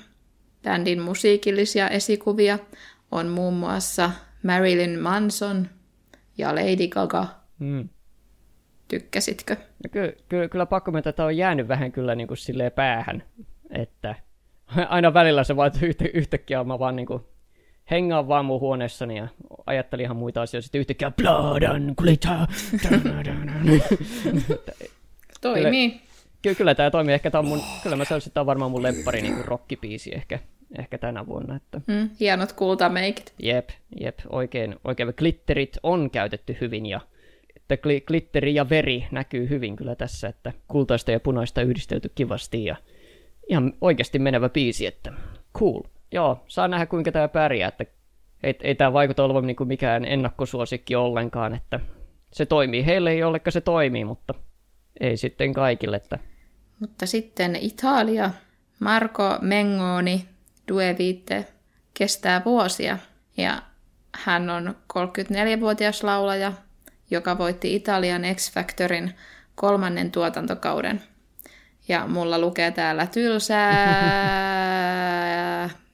Bändin 0.64 1.02
musiikillisia 1.02 1.90
esikuvia 1.90 2.60
on 3.12 3.28
muun 3.28 3.54
muassa 3.54 4.12
Marilyn 4.44 5.00
Manson 5.00 5.68
ja 6.38 6.56
Lady 6.56 6.88
Gaga. 6.88 7.28
Mm. 7.60 7.90
Tykkäsitkö? 8.88 9.56
No 9.56 9.90
ky- 9.92 10.18
ky- 10.30 10.48
kyllä 10.48 10.66
pakko 10.66 10.92
myöntää, 10.92 11.10
että 11.10 11.26
on 11.26 11.38
jäänyt 11.38 11.68
vähän 11.68 11.92
kyllä 11.92 12.16
niin 12.16 12.28
kuin 12.28 12.38
päähän. 12.76 13.24
että 13.70 14.16
aina 14.90 15.14
välillä 15.14 15.44
se 15.44 15.56
vaan 15.56 15.72
yhtä, 15.82 16.06
yhtäkkiä 16.14 16.64
mä 16.64 16.80
vaan 16.80 16.96
niinku 16.96 17.33
hengaan 17.92 18.28
vaan 18.28 18.46
mun 18.46 18.60
huoneessani 18.60 19.18
ja 19.18 19.28
ajattelin 19.66 20.04
ihan 20.04 20.18
muita 20.18 20.42
asioita. 20.42 20.64
Sitten 20.64 20.80
yhtäkkiä 20.80 21.12
blood 21.12 21.64
and 21.64 21.96
glitter. 21.96 22.32
Toimii. 25.42 26.02
Kyllä, 26.42 26.56
kyllä 26.56 26.76
tämä 26.76 26.92
toimii. 26.92 27.14
Ehkä 27.14 27.32
tämä 27.32 27.40
on 27.40 27.48
mun, 27.48 27.62
kyllä 27.84 27.96
mä 27.96 28.06
sanoisin, 28.06 28.30
että 28.30 28.34
tämä 28.34 28.42
on 28.42 28.48
varmaan 28.48 28.72
mun 28.72 28.84
lemppari 28.84 29.22
niin 29.22 29.46
rockipiisi 29.46 30.16
ehkä, 30.16 30.40
ehkä 30.80 30.98
tänä 30.98 31.26
vuonna. 31.26 31.56
Että... 31.56 31.82
Mm, 31.88 32.10
hienot 32.20 32.54
kultameikit. 32.54 33.34
Jep, 33.40 33.70
jep, 34.00 34.20
oikein, 34.30 34.76
oikein. 34.84 35.14
Glitterit 35.18 35.78
on 35.84 36.10
käytetty 36.10 36.58
hyvin 36.62 36.86
ja 36.86 37.00
että 37.56 37.78
glitteri 38.08 38.56
ja 38.56 38.70
veri 38.70 39.08
näkyy 39.12 39.50
hyvin 39.50 39.76
kyllä 39.76 39.96
tässä, 39.96 40.28
että 40.28 40.54
kultaista 40.68 41.12
ja 41.12 41.20
punaista 41.20 41.62
yhdistelty 41.62 42.12
kivasti 42.16 42.66
ja 42.66 42.76
ihan 43.50 43.74
oikeasti 43.82 44.20
menevä 44.20 44.50
biisi, 44.50 44.86
että 44.86 45.14
cool. 45.58 45.82
Joo, 46.14 46.44
saa 46.48 46.68
nähdä 46.68 46.86
kuinka 46.86 47.12
tämä 47.12 47.28
pärjää, 47.28 47.68
että 47.68 47.86
ei, 48.44 48.56
ei 48.62 48.76
tämä 48.76 48.94
vaikuta 48.94 49.24
olevan 49.24 49.48
niin 49.48 49.56
kuin 49.56 49.68
mikään 49.68 50.06
ennakkosuosikki 50.06 50.96
ollenkaan, 50.96 51.56
että 51.56 51.80
se 52.34 52.46
toimii. 52.46 52.86
Heille 52.86 53.12
ei 53.12 53.24
olekaan 53.24 53.52
se 53.52 53.62
toimii, 53.62 54.06
mutta 54.06 54.34
ei 55.00 55.18
sitten 55.18 55.54
kaikille. 55.54 55.96
Että... 55.96 56.20
Mutta 56.80 57.06
sitten 57.06 57.56
Italia, 57.56 58.30
Marco 58.80 59.38
Mengoni, 59.42 60.26
Due 60.72 60.96
Vite, 60.98 61.46
kestää 61.94 62.42
vuosia 62.46 62.98
ja 63.38 63.62
hän 64.16 64.50
on 64.50 64.76
34-vuotias 64.94 66.04
laulaja, 66.04 66.54
joka 67.12 67.38
voitti 67.38 67.76
Italian 67.76 68.22
X 68.36 68.54
Factorin 68.54 69.14
kolmannen 69.56 70.12
tuotantokauden. 70.12 71.04
Ja 71.88 72.08
mulla 72.08 72.40
lukee 72.40 72.72
täällä 72.72 73.08
tylsää, 73.08 73.74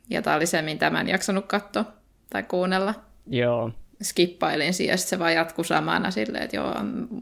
ja 0.09 0.21
tää 0.21 0.35
oli 0.35 0.45
se, 0.45 0.61
mitä 0.61 0.89
mä 0.89 1.01
en 1.01 1.07
jaksanut 1.07 1.45
katsoa 1.45 1.85
tai 2.29 2.43
kuunnella. 2.43 2.93
Joo. 3.27 3.71
Skippailin 4.01 4.73
siihen, 4.73 4.97
se 4.97 5.19
vaan 5.19 5.33
jatkuu 5.33 5.63
samana 5.63 6.11
silleen, 6.11 6.43
että 6.43 6.55
joo, 6.55 6.75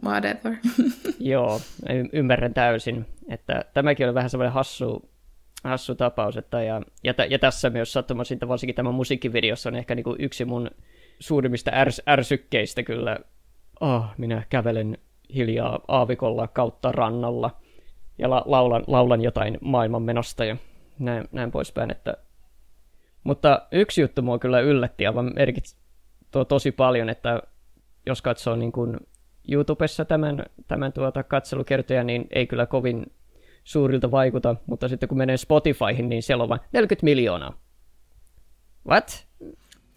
whatever. 0.04 0.56
joo, 1.20 1.62
y- 1.90 2.10
ymmärrän 2.14 2.54
täysin. 2.54 3.06
Että 3.30 3.66
tämäkin 3.74 4.06
oli 4.06 4.14
vähän 4.14 4.30
semmoinen 4.30 4.54
hassu, 4.54 5.10
hassu 5.64 5.96
tapaus. 5.96 6.38
Että 6.38 6.64
ja, 6.64 6.82
ja, 7.04 7.14
ja, 7.30 7.40
tässä 7.40 7.70
myös 7.70 7.94
sattumaisin, 7.94 8.36
että 8.36 8.48
varsinkin 8.48 8.76
tämä 8.76 8.92
musiikkivideossa 8.92 9.70
on 9.70 9.76
ehkä 9.76 9.96
niin 9.96 10.04
kuin 10.04 10.22
yksi 10.22 10.46
mun 10.46 10.72
suurimmista 11.20 11.72
ärs, 11.74 12.02
ärsykkeistä 12.08 12.84
kyllä. 12.84 13.18
Oh, 13.80 14.06
minä 14.18 14.44
kävelen 14.50 14.98
hiljaa 15.36 15.80
aavikolla 15.88 16.48
kautta 16.48 16.92
rannalla 16.92 17.58
ja 18.18 18.30
la, 18.30 18.44
laulan, 18.46 18.84
laulan 18.88 19.22
jotain 19.22 19.58
maailmanmenosta 19.62 20.46
ja 20.46 20.58
näin, 21.00 21.28
näin 21.32 21.52
poispäin. 21.52 21.92
Että... 21.92 22.18
Mutta 23.28 23.62
yksi 23.72 24.02
juttu 24.02 24.22
mua 24.22 24.40
kyllä 24.40 24.60
yllätti 24.60 25.08
aivan 25.08 25.32
merkitsi 25.36 25.76
to, 26.32 26.46
tosi 26.46 26.72
paljon, 26.72 27.10
että 27.10 27.42
jos 28.06 28.22
katsoo 28.22 28.56
niin 28.56 28.72
kuin 28.72 28.98
YouTubessa 29.52 30.06
tämän, 30.06 30.46
tämän 30.68 30.94
tuota 30.94 31.24
katselukertoja, 31.24 32.04
niin 32.04 32.28
ei 32.36 32.48
kyllä 32.48 32.66
kovin 32.66 33.12
suurilta 33.64 34.12
vaikuta, 34.12 34.56
mutta 34.66 34.88
sitten 34.88 35.10
kun 35.10 35.18
menee 35.18 35.38
Spotifyhin, 35.38 36.10
niin 36.10 36.24
siellä 36.24 36.44
on 36.44 36.50
vain 36.50 36.62
40 36.74 37.04
miljoonaa. 37.04 37.54
What? 38.88 39.28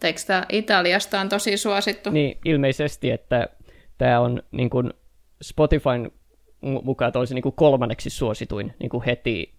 Eikö 0.05 0.20
tämä 0.26 0.45
Italiasta 0.49 1.20
on 1.20 1.28
tosi 1.28 1.57
suosittu? 1.57 2.11
Niin, 2.11 2.39
ilmeisesti, 2.45 3.11
että 3.11 3.49
tämä 3.99 4.20
on 4.20 4.43
niin 4.51 4.70
kuin 4.70 4.93
Spotifyn 5.43 6.12
mukaan 6.83 7.12
olisi 7.14 7.35
niin 7.35 7.43
kuin 7.43 7.55
kolmanneksi 7.57 8.11
suosituin 8.11 8.74
niin 8.78 8.91
kuin 8.91 9.05
heti 9.05 9.55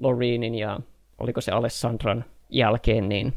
Loreenin 0.00 0.54
ja 0.54 0.80
oliko 1.18 1.40
se 1.40 1.52
Alessandran 1.52 2.24
jälkeen, 2.52 3.08
niin 3.08 3.32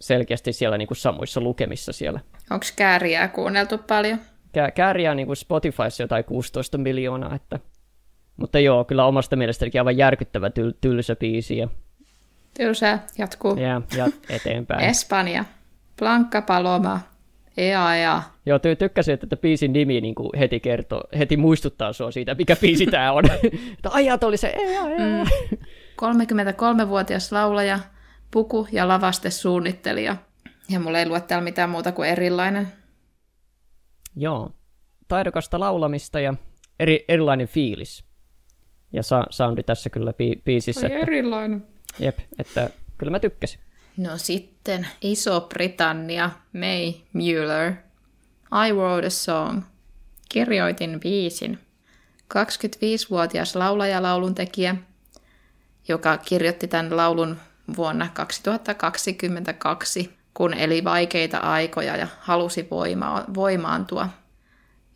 selkeästi 0.00 0.52
siellä 0.52 0.78
niin 0.78 0.88
kuin 0.88 0.98
samoissa 0.98 1.40
lukemissa 1.40 1.92
siellä. 1.92 2.20
Onko 2.50 2.66
kääriää 2.76 3.28
kuunneltu 3.28 3.78
paljon? 3.78 4.18
Kää, 4.52 4.70
kääriää 4.70 5.14
niin 5.14 5.26
kuin 5.26 5.36
Spotifyssa 5.36 6.02
jotain 6.02 6.24
16 6.24 6.78
miljoonaa, 6.78 7.34
että... 7.34 7.58
mutta 8.36 8.58
joo, 8.58 8.84
kyllä 8.84 9.04
omasta 9.04 9.36
mielestäni 9.36 9.70
aivan 9.78 9.96
järkyttävä 9.96 10.48
tyl- 10.48 10.74
tylsä 10.80 11.16
biisi. 11.16 11.58
Ja... 11.58 11.68
Tylsää, 12.54 13.06
jatkuu. 13.18 13.56
Ja, 13.56 13.82
ja 13.96 14.06
eteenpäin. 14.30 14.84
Espanja, 14.90 15.44
Blanca 15.98 16.42
Paloma, 16.42 17.00
Ea, 17.56 17.96
ea. 17.96 18.22
Joo, 18.46 18.58
ty- 18.58 18.76
tykkäsin, 18.78 19.14
että 19.14 19.36
biisin 19.36 19.72
nimi 19.72 20.00
niin 20.00 20.14
kuin 20.14 20.30
heti 20.38 20.60
kertoo, 20.60 21.02
heti 21.18 21.36
muistuttaa 21.36 21.92
sua 21.92 22.10
siitä, 22.10 22.34
mikä 22.34 22.56
biisi 22.56 22.86
tämä 22.86 23.12
on. 23.12 23.24
Ajat 23.90 24.24
oli 24.24 24.36
se 24.36 24.48
ea, 24.48 24.88
ea. 24.88 24.98
Mm. 24.98 25.30
33-vuotias 26.02 27.32
laulaja, 27.32 27.78
puku- 28.30 28.68
ja 28.72 28.88
lavastesuunnittelija. 28.88 30.16
Ja 30.68 30.80
mulla 30.80 30.98
ei 30.98 31.08
lue 31.08 31.20
täällä 31.20 31.44
mitään 31.44 31.70
muuta 31.70 31.92
kuin 31.92 32.08
erilainen. 32.08 32.72
Joo, 34.16 34.50
taidokasta 35.08 35.60
laulamista 35.60 36.20
ja 36.20 36.34
eri, 36.80 37.04
erilainen 37.08 37.48
fiilis. 37.48 38.04
Ja 38.92 39.02
sa- 39.02 39.26
soundi 39.30 39.62
tässä 39.62 39.90
kyllä 39.90 40.10
bi- 40.10 40.42
biisissä. 40.44 40.86
Ai 40.86 40.92
että, 40.92 41.02
erilainen. 41.06 41.66
Jep, 41.98 42.18
että 42.38 42.70
kyllä 42.98 43.10
mä 43.10 43.20
tykkäsin. 43.20 43.60
No 43.96 44.10
sitten 44.18 44.86
Iso-Britannia, 45.02 46.30
May 46.52 46.92
Mueller. 47.12 47.72
I 48.68 48.72
wrote 48.72 49.06
a 49.06 49.10
song. 49.10 49.62
Kirjoitin 50.28 51.00
biisin. 51.00 51.58
25-vuotias 52.34 53.56
laulajalauluntekijä, 53.56 54.76
joka 55.88 56.18
kirjoitti 56.18 56.68
tämän 56.68 56.96
laulun 56.96 57.36
vuonna 57.76 58.08
2022, 58.14 60.14
kun 60.34 60.54
eli 60.54 60.84
vaikeita 60.84 61.38
aikoja 61.38 61.96
ja 61.96 62.06
halusi 62.20 62.68
voima- 62.70 63.24
voimaantua. 63.34 64.08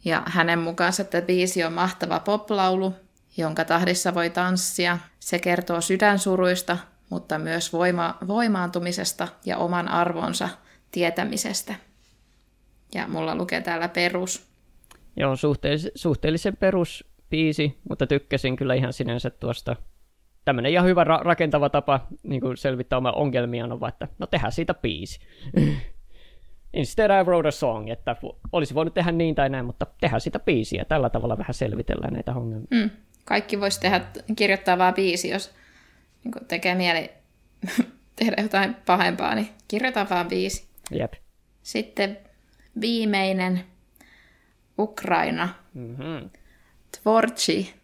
Ja 0.04 0.22
hänen 0.26 0.58
mukaansa 0.58 1.04
tämä 1.04 1.22
biisi 1.22 1.64
on 1.64 1.72
mahtava 1.72 2.20
poplaulu, 2.20 2.94
jonka 3.36 3.64
tahdissa 3.64 4.14
voi 4.14 4.30
tanssia. 4.30 4.98
Se 5.20 5.38
kertoo 5.38 5.80
sydänsuruista, 5.80 6.78
mutta 7.10 7.38
myös 7.38 7.72
voima- 7.72 8.18
voimaantumisesta 8.26 9.28
ja 9.44 9.58
oman 9.58 9.88
arvonsa 9.88 10.48
tietämisestä. 10.90 11.74
Ja 12.94 13.08
mulla 13.08 13.34
lukee 13.34 13.60
täällä 13.60 13.88
perus. 13.88 14.46
Joo, 15.16 15.36
suhteellisen, 15.36 15.92
suhteellisen 15.94 16.56
perus 16.56 17.04
biisi, 17.30 17.78
mutta 17.88 18.06
tykkäsin 18.06 18.56
kyllä 18.56 18.74
ihan 18.74 18.92
sinänsä 18.92 19.30
tuosta 19.30 19.76
tämmöinen 20.44 20.72
ihan 20.72 20.86
hyvä 20.86 21.04
ra- 21.04 21.22
rakentava 21.22 21.68
tapa 21.68 22.06
niin 22.22 22.40
kuin 22.40 22.56
selvittää 22.56 22.96
oma 22.96 23.12
ongelmia 23.12 23.64
on 23.64 23.80
vaan, 23.80 23.92
että 23.92 24.08
no 24.18 24.26
tehdään 24.26 24.52
siitä 24.52 24.74
biisi. 24.74 25.20
Instead 26.74 27.20
I 27.20 27.24
wrote 27.24 27.48
a 27.48 27.50
song, 27.50 27.90
että 27.90 28.16
olisi 28.52 28.74
voinut 28.74 28.94
tehdä 28.94 29.12
niin 29.12 29.34
tai 29.34 29.48
näin, 29.48 29.64
mutta 29.64 29.86
tehdään 30.00 30.20
sitä 30.20 30.38
biisiä. 30.38 30.84
Tällä 30.84 31.10
tavalla 31.10 31.38
vähän 31.38 31.54
selvitellään 31.54 32.12
näitä 32.12 32.34
ongelmia. 32.34 32.66
Mm. 32.70 32.90
Kaikki 33.24 33.60
voisi 33.60 33.80
tehdä, 33.80 34.00
kirjoittaa 34.36 34.78
vaan 34.78 34.94
biisi, 34.94 35.28
jos 35.28 35.54
niin 36.24 36.46
tekee 36.48 36.74
mieli 36.74 37.10
tehdä 38.16 38.42
jotain 38.42 38.76
pahempaa, 38.86 39.34
niin 39.34 39.48
kirjoita 39.68 40.06
vaan 40.10 40.28
biisi. 40.28 40.68
Jep. 40.90 41.12
Sitten 41.62 42.18
viimeinen 42.80 43.60
Ukraina. 44.78 45.48
Mm-hmm. 45.74 46.30
Tvorchi, 47.00 47.74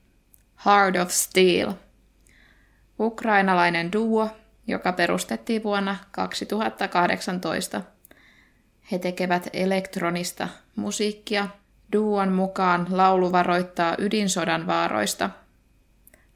Heart 0.67 0.97
of 0.97 1.09
Steel– 1.09 1.73
ukrainalainen 3.01 3.93
duo, 3.93 4.29
joka 4.67 4.93
perustettiin 4.93 5.63
vuonna 5.63 5.97
2018. 6.11 7.81
He 8.93 8.99
tekevät 8.99 9.49
elektronista 9.53 10.49
musiikkia. 10.77 11.49
Duon 11.93 12.33
mukaan 12.33 12.87
laulu 12.91 13.33
varoittaa 13.33 13.95
ydinsodan 13.99 14.67
vaaroista. 14.67 15.31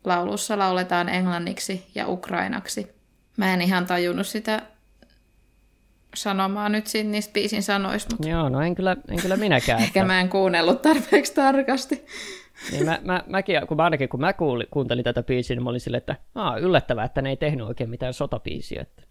Laulussa 0.05 0.59
lauletaan 0.59 1.09
englanniksi 1.09 1.87
ja 1.95 2.09
ukrainaksi. 2.09 2.95
Mä 3.37 3.55
en 3.55 3.62
ihan 3.62 3.87
tajunnut 3.87 4.27
sitä 4.27 4.62
sanomaa 6.15 6.69
nyt 6.69 6.87
siinä 6.87 7.11
niistä 7.11 7.33
biisin 7.33 7.62
sanoista. 7.62 8.15
Mutta... 8.15 8.29
Joo, 8.29 8.49
no 8.49 8.61
en 8.61 8.75
kyllä, 8.75 8.97
en 9.09 9.23
kyllä 9.23 9.37
minäkään. 9.37 9.81
Ehkä 9.83 10.01
että... 10.01 10.12
mä 10.12 10.21
en 10.21 10.29
kuunnellut 10.29 10.83
tarpeeksi 10.83 11.35
tarkasti. 11.35 12.07
Niin 12.72 12.84
mä, 12.84 12.98
mä, 13.02 13.24
mäkin, 13.26 13.66
kun 13.66 13.76
mä 13.76 13.84
ainakin 13.84 14.09
kun 14.09 14.20
mä 14.20 14.32
kuulin, 14.32 14.66
kuuntelin 14.70 15.05
tätä 15.05 15.22
biisiä, 15.22 15.57
niin 15.57 15.64
mä 15.64 15.70
olin 15.70 15.80
silleen, 15.80 15.98
että 15.98 16.16
Aa, 16.34 16.59
yllättävää, 16.59 17.05
että 17.05 17.22
ne 17.22 17.30
ei 17.30 17.36
tehnyt 17.36 17.66
oikein 17.66 17.90
mitään 17.90 18.14
sotabiisiä. 18.14 18.82
Että... 18.82 19.02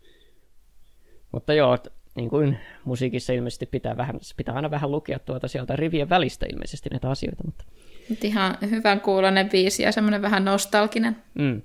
Mutta 1.32 1.54
joo, 1.54 1.78
niin 2.16 2.30
kuin 2.30 2.58
musiikissa 2.86 3.34
ilmeisesti 3.34 3.66
pitää, 3.66 3.98
vähän, 3.98 4.20
pitää 4.38 4.56
aina 4.56 4.72
vähän 4.72 4.92
lukea 4.92 5.20
tuota 5.20 5.48
sieltä 5.48 5.76
rivien 5.76 6.10
välistä 6.10 6.46
ilmeisesti 6.54 6.90
näitä 6.90 7.10
asioita. 7.10 7.44
Mutta... 7.46 7.64
Mut 8.10 8.24
ihan 8.24 8.58
hyvän 8.70 9.02
kuulonen 9.02 9.50
biisi 9.50 9.84
ja 9.84 9.92
semmoinen 9.92 10.22
vähän 10.22 10.46
nostalginen. 10.46 11.16
Mm. 11.34 11.62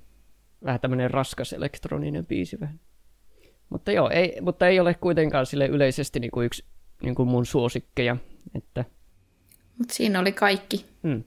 Vähän 0.65 0.79
tämmöinen 0.79 1.11
raskas 1.11 1.53
elektroninen 1.53 2.25
biisi 2.25 2.59
vähän. 2.59 2.79
Mutta 3.69 3.91
joo, 3.91 4.09
ei, 4.09 4.37
mutta 4.41 4.67
ei 4.67 4.79
ole 4.79 4.93
kuitenkaan 4.93 5.45
sille 5.45 5.67
yleisesti 5.67 6.19
niin 6.19 6.31
kuin 6.31 6.45
yksi 6.45 6.65
niin 7.01 7.15
kuin 7.15 7.29
mun 7.29 7.45
suosikkeja. 7.45 8.17
Että... 8.55 8.85
Mutta 9.77 9.93
siinä 9.93 10.19
oli 10.19 10.31
kaikki. 10.31 10.85
Mm. 11.03 11.23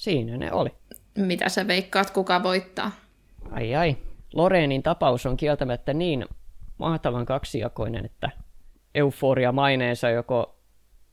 Siinä 0.00 0.36
ne 0.36 0.52
oli. 0.52 0.70
Mitä 1.18 1.48
sä 1.48 1.66
veikkaat, 1.66 2.10
kuka 2.10 2.42
voittaa? 2.42 2.90
Ai 3.50 3.74
ai. 3.74 3.96
Loreenin 4.34 4.82
tapaus 4.82 5.26
on 5.26 5.36
kieltämättä 5.36 5.94
niin 5.94 6.24
mahtavan 6.78 7.26
kaksijakoinen, 7.26 8.04
että 8.04 8.30
euforia 8.94 9.52
maineensa 9.52 10.10
joko, 10.10 10.58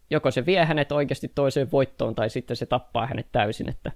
joko 0.09 0.31
se 0.31 0.45
vie 0.45 0.65
hänet 0.65 0.91
oikeasti 0.91 1.31
toiseen 1.35 1.71
voittoon 1.71 2.15
tai 2.15 2.29
sitten 2.29 2.57
se 2.57 2.65
tappaa 2.65 3.07
hänet 3.07 3.27
täysin, 3.31 3.69
että 3.69 3.91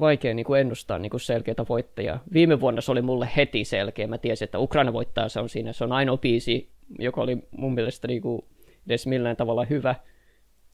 vaikea 0.00 0.34
niin 0.34 0.46
kuin 0.46 0.60
ennustaa 0.60 0.98
niin 0.98 1.10
kuin 1.10 1.20
selkeitä 1.20 1.64
voittajia. 1.68 2.18
Viime 2.32 2.60
vuonna 2.60 2.80
se 2.80 2.92
oli 2.92 3.02
mulle 3.02 3.28
heti 3.36 3.64
selkeä. 3.64 4.06
Mä 4.06 4.18
tiesin, 4.18 4.44
että 4.44 4.58
Ukraina 4.58 4.92
voittaa, 4.92 5.28
se 5.28 5.40
on 5.40 5.48
siinä. 5.48 5.72
Se 5.72 5.84
on 5.84 5.92
ainoa 5.92 6.16
biisi, 6.16 6.70
joka 6.98 7.20
oli 7.20 7.38
mun 7.50 7.74
mielestä 7.74 8.08
niin 8.08 8.22
kuin 8.22 8.44
edes 8.86 9.06
millään 9.06 9.36
tavalla 9.36 9.64
hyvä. 9.64 9.94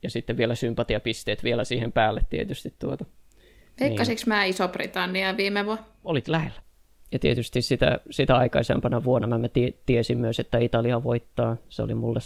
Ja 0.02 0.10
sitten 0.10 0.36
vielä 0.36 0.54
sympatiapisteet 0.54 1.44
vielä 1.44 1.64
siihen 1.64 1.92
päälle 1.92 2.20
tietysti 2.30 2.74
tuota. 2.78 3.04
Veikkasiko 3.80 4.20
niin. 4.20 4.28
mä 4.28 4.44
Iso-Britannia 4.44 5.36
viime 5.36 5.66
vuonna? 5.66 5.84
Olit 6.04 6.28
lähellä. 6.28 6.62
Ja 7.12 7.18
tietysti 7.18 7.62
sitä, 7.62 8.00
sitä 8.10 8.36
aikaisempana 8.36 9.04
vuonna 9.04 9.38
mä 9.38 9.48
tiesin 9.86 10.18
myös, 10.18 10.40
että 10.40 10.58
Italia 10.58 11.04
voittaa. 11.04 11.56
Se 11.68 11.82
oli 11.82 11.94
mulle 11.94 12.20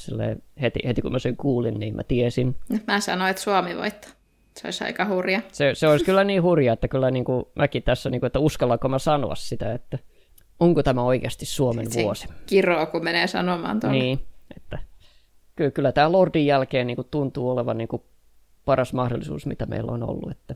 heti, 0.60 0.80
heti 0.84 1.02
kun 1.02 1.12
mä 1.12 1.18
sen 1.18 1.36
kuulin, 1.36 1.80
niin 1.80 1.96
mä 1.96 2.02
tiesin. 2.02 2.56
Mä 2.86 3.00
sanoin, 3.00 3.30
että 3.30 3.42
Suomi 3.42 3.76
voittaa. 3.76 4.10
Se 4.56 4.66
olisi 4.66 4.84
aika 4.84 5.06
hurja. 5.06 5.40
Se, 5.52 5.74
se 5.74 5.88
olisi 5.88 6.04
kyllä 6.04 6.24
niin 6.24 6.42
hurja, 6.42 6.72
että 6.72 6.88
kyllä 6.88 7.10
niin 7.10 7.24
kuin 7.24 7.44
mäkin 7.54 7.82
tässä, 7.82 8.10
niin 8.10 8.20
kuin, 8.20 8.26
että 8.26 8.38
uskallanko 8.38 8.88
mä 8.88 8.98
sanoa 8.98 9.34
sitä, 9.34 9.72
että 9.72 9.98
onko 10.60 10.82
tämä 10.82 11.02
oikeasti 11.02 11.46
Suomen 11.46 11.86
Sitten 11.86 12.04
vuosi. 12.04 12.28
Kiroa, 12.46 12.86
kun 12.86 13.04
menee 13.04 13.26
sanomaan 13.26 13.80
tuonne. 13.80 13.98
Niin, 13.98 14.20
että 14.56 14.78
kyllä, 15.56 15.70
kyllä 15.70 15.92
tämä 15.92 16.12
Lordin 16.12 16.46
jälkeen 16.46 16.86
niin 16.86 16.96
kuin 16.96 17.08
tuntuu 17.10 17.50
olevan 17.50 17.78
niin 17.78 17.88
kuin 17.88 18.02
paras 18.64 18.92
mahdollisuus, 18.92 19.46
mitä 19.46 19.66
meillä 19.66 19.92
on 19.92 20.02
ollut. 20.02 20.30
Että 20.30 20.54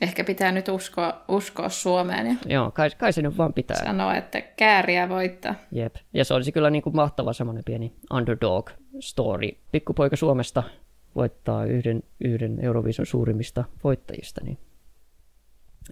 Ehkä 0.00 0.24
pitää 0.24 0.52
nyt 0.52 0.68
uskoa, 0.68 1.24
uskoa 1.28 1.68
Suomeen. 1.68 2.26
Ja 2.26 2.34
Joo, 2.46 2.70
kai, 2.70 2.90
kai 2.98 3.12
se 3.12 3.22
nyt 3.22 3.38
vaan 3.38 3.52
pitää. 3.52 3.84
Sanoa, 3.84 4.16
että 4.16 4.40
kääriä 4.40 5.08
voittaa. 5.08 5.54
Jep. 5.72 5.94
Ja 6.14 6.24
se 6.24 6.34
olisi 6.34 6.52
kyllä 6.52 6.70
niin 6.70 6.82
kuin 6.82 6.96
mahtava 6.96 7.32
semmoinen 7.32 7.64
pieni 7.64 7.92
underdog 8.12 8.70
story. 9.00 9.48
Pikkupoika 9.72 10.16
Suomesta 10.16 10.62
voittaa 11.14 11.64
yhden, 11.64 12.02
yhden 12.24 12.64
Eurovision 12.64 13.06
suurimmista 13.06 13.64
voittajista, 13.84 14.40
niin 14.44 14.58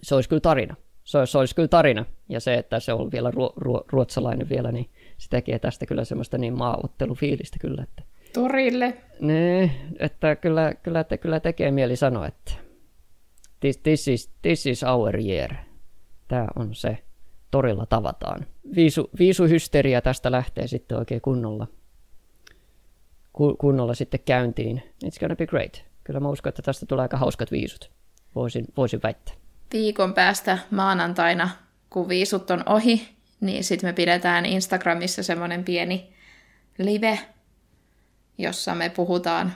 se 0.01 0.15
olisi 0.15 0.29
kyllä 0.29 0.39
tarina. 0.39 0.75
Se 1.03 1.17
olisi, 1.17 1.31
se 1.31 1.37
olisi 1.37 1.55
kyllä 1.55 1.67
tarina. 1.67 2.05
Ja 2.29 2.39
se, 2.39 2.53
että 2.53 2.79
se 2.79 2.93
on 2.93 3.11
vielä 3.11 3.31
ruo, 3.31 3.53
ruo, 3.55 3.83
ruotsalainen 3.87 4.49
vielä, 4.49 4.71
niin 4.71 4.89
se 5.17 5.29
tekee 5.29 5.59
tästä 5.59 5.85
kyllä 5.85 6.05
semmoista 6.05 6.37
niin 6.37 6.57
maaottelufiilistä 6.57 7.57
kyllä. 7.59 7.83
Että... 7.83 8.03
Torille. 8.33 8.97
Ne, 9.19 9.71
että 9.99 10.35
kyllä, 10.35 10.73
kyllä, 10.83 10.99
että 10.99 11.17
kyllä 11.17 11.39
tekee 11.39 11.71
mieli 11.71 11.95
sanoa, 11.95 12.27
että 12.27 12.62
this, 13.63 13.77
this, 13.77 14.07
is, 14.07 14.29
this 14.41 14.65
is 14.65 14.83
our 14.83 15.19
year. 15.19 15.55
Tämä 16.27 16.47
on 16.55 16.75
se. 16.75 16.97
Torilla 17.51 17.85
tavataan. 17.85 18.45
Viisu, 18.75 19.09
viisuhysteria 19.19 20.01
tästä 20.01 20.31
lähtee 20.31 20.67
sitten 20.67 20.97
oikein 20.97 21.21
kunnolla, 21.21 21.67
kunnolla 23.57 23.93
sitten 23.93 24.19
käyntiin. 24.25 24.83
It's 25.05 25.19
gonna 25.19 25.35
be 25.35 25.47
great. 25.47 25.83
Kyllä 26.03 26.19
mä 26.19 26.29
uskon, 26.29 26.49
että 26.49 26.61
tästä 26.61 26.85
tulee 26.85 27.01
aika 27.01 27.17
hauskat 27.17 27.51
viisut. 27.51 27.91
Voisin, 28.35 28.65
voisin 28.77 28.99
väittää. 29.03 29.35
Viikon 29.73 30.13
päästä 30.13 30.57
maanantaina, 30.71 31.49
kun 31.89 32.09
viisut 32.09 32.51
on 32.51 32.63
ohi, 32.69 33.07
niin 33.41 33.63
sitten 33.63 33.87
me 33.87 33.93
pidetään 33.93 34.45
Instagramissa 34.45 35.23
semmoinen 35.23 35.63
pieni 35.63 36.13
live, 36.77 37.19
jossa 38.37 38.75
me 38.75 38.89
puhutaan 38.89 39.53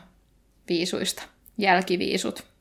viisuista, 0.70 1.24
jälkiviisut 1.58 2.57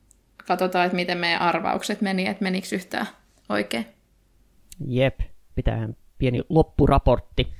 katsotaan, 0.47 0.85
että 0.85 0.95
miten 0.95 1.17
meidän 1.17 1.41
arvaukset 1.41 2.01
meni, 2.01 2.27
että 2.27 2.43
menikö 2.43 2.67
yhtään 2.73 3.07
oikein. 3.49 3.85
Jep, 4.87 5.19
pitää 5.55 5.89
pieni 6.17 6.41
loppuraportti. 6.49 7.53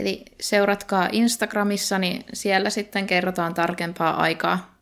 Eli 0.00 0.24
seuratkaa 0.40 1.08
Instagramissa, 1.12 1.98
niin 1.98 2.24
siellä 2.32 2.70
sitten 2.70 3.06
kerrotaan 3.06 3.54
tarkempaa 3.54 4.16
aikaa. 4.22 4.74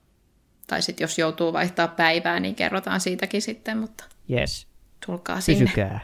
Tai 0.67 0.83
sitten 0.83 1.05
jos 1.05 1.19
joutuu 1.19 1.53
vaihtaa 1.53 1.89
päivää, 1.89 2.41
niin 2.41 2.55
kerrotaan 2.55 3.01
siitäkin 3.01 3.43
sitten, 3.43 3.79
mutta 3.79 4.05
yes. 4.31 4.67
tulkaa 5.07 5.41
sinne. 5.41 5.65
Pysykää, 5.65 6.01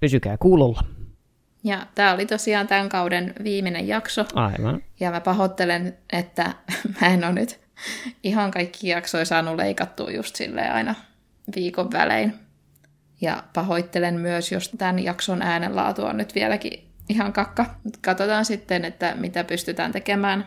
pysykää 0.00 0.36
kuulolla. 0.38 0.80
Ja 1.64 1.86
tämä 1.94 2.12
oli 2.12 2.26
tosiaan 2.26 2.66
tämän 2.66 2.88
kauden 2.88 3.34
viimeinen 3.44 3.88
jakso. 3.88 4.24
Aivan. 4.34 4.82
Ja 5.00 5.10
mä 5.10 5.20
pahoittelen, 5.20 5.98
että 6.12 6.52
mä 7.00 7.08
en 7.08 7.24
ole 7.24 7.32
nyt 7.32 7.60
ihan 8.22 8.50
kaikki 8.50 8.88
jaksoja 8.88 9.24
saanut 9.24 9.56
leikattua 9.56 10.10
just 10.10 10.36
silleen 10.36 10.72
aina 10.72 10.94
viikon 11.56 11.92
välein. 11.92 12.34
Ja 13.20 13.44
pahoittelen 13.52 14.14
myös, 14.14 14.52
jos 14.52 14.68
tämän 14.78 14.98
jakson 14.98 15.42
äänenlaatu 15.42 16.04
on 16.04 16.16
nyt 16.16 16.34
vieläkin 16.34 16.86
ihan 17.08 17.32
kakka. 17.32 17.66
Mutta 17.84 17.98
katsotaan 18.02 18.44
sitten, 18.44 18.84
että 18.84 19.14
mitä 19.14 19.44
pystytään 19.44 19.92
tekemään 19.92 20.46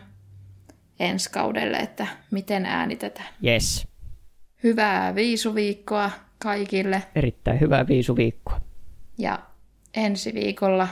ensi 0.99 1.31
kaudelle, 1.31 1.77
että 1.77 2.07
miten 2.31 2.65
äänitetään. 2.65 3.27
Yes. 3.45 3.87
Hyvää 4.63 5.15
viisuviikkoa 5.15 6.11
kaikille. 6.39 7.03
Erittäin 7.15 7.59
hyvää 7.59 7.87
viisuviikkoa. 7.87 8.61
Ja 9.17 9.39
ensi 9.93 10.33
viikolla 10.33 10.87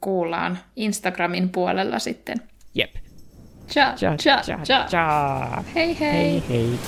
kuullaan 0.00 0.58
Instagramin 0.76 1.48
puolella 1.48 1.98
sitten. 1.98 2.36
Jep. 2.74 2.94
Cha, 3.68 3.94
cha, 3.96 4.16
cha, 4.16 4.40
cha. 4.64 4.86
cha. 4.86 5.62
Hei 5.74 5.94
hei. 5.94 6.12
Hei 6.12 6.40
hei. 6.48 6.78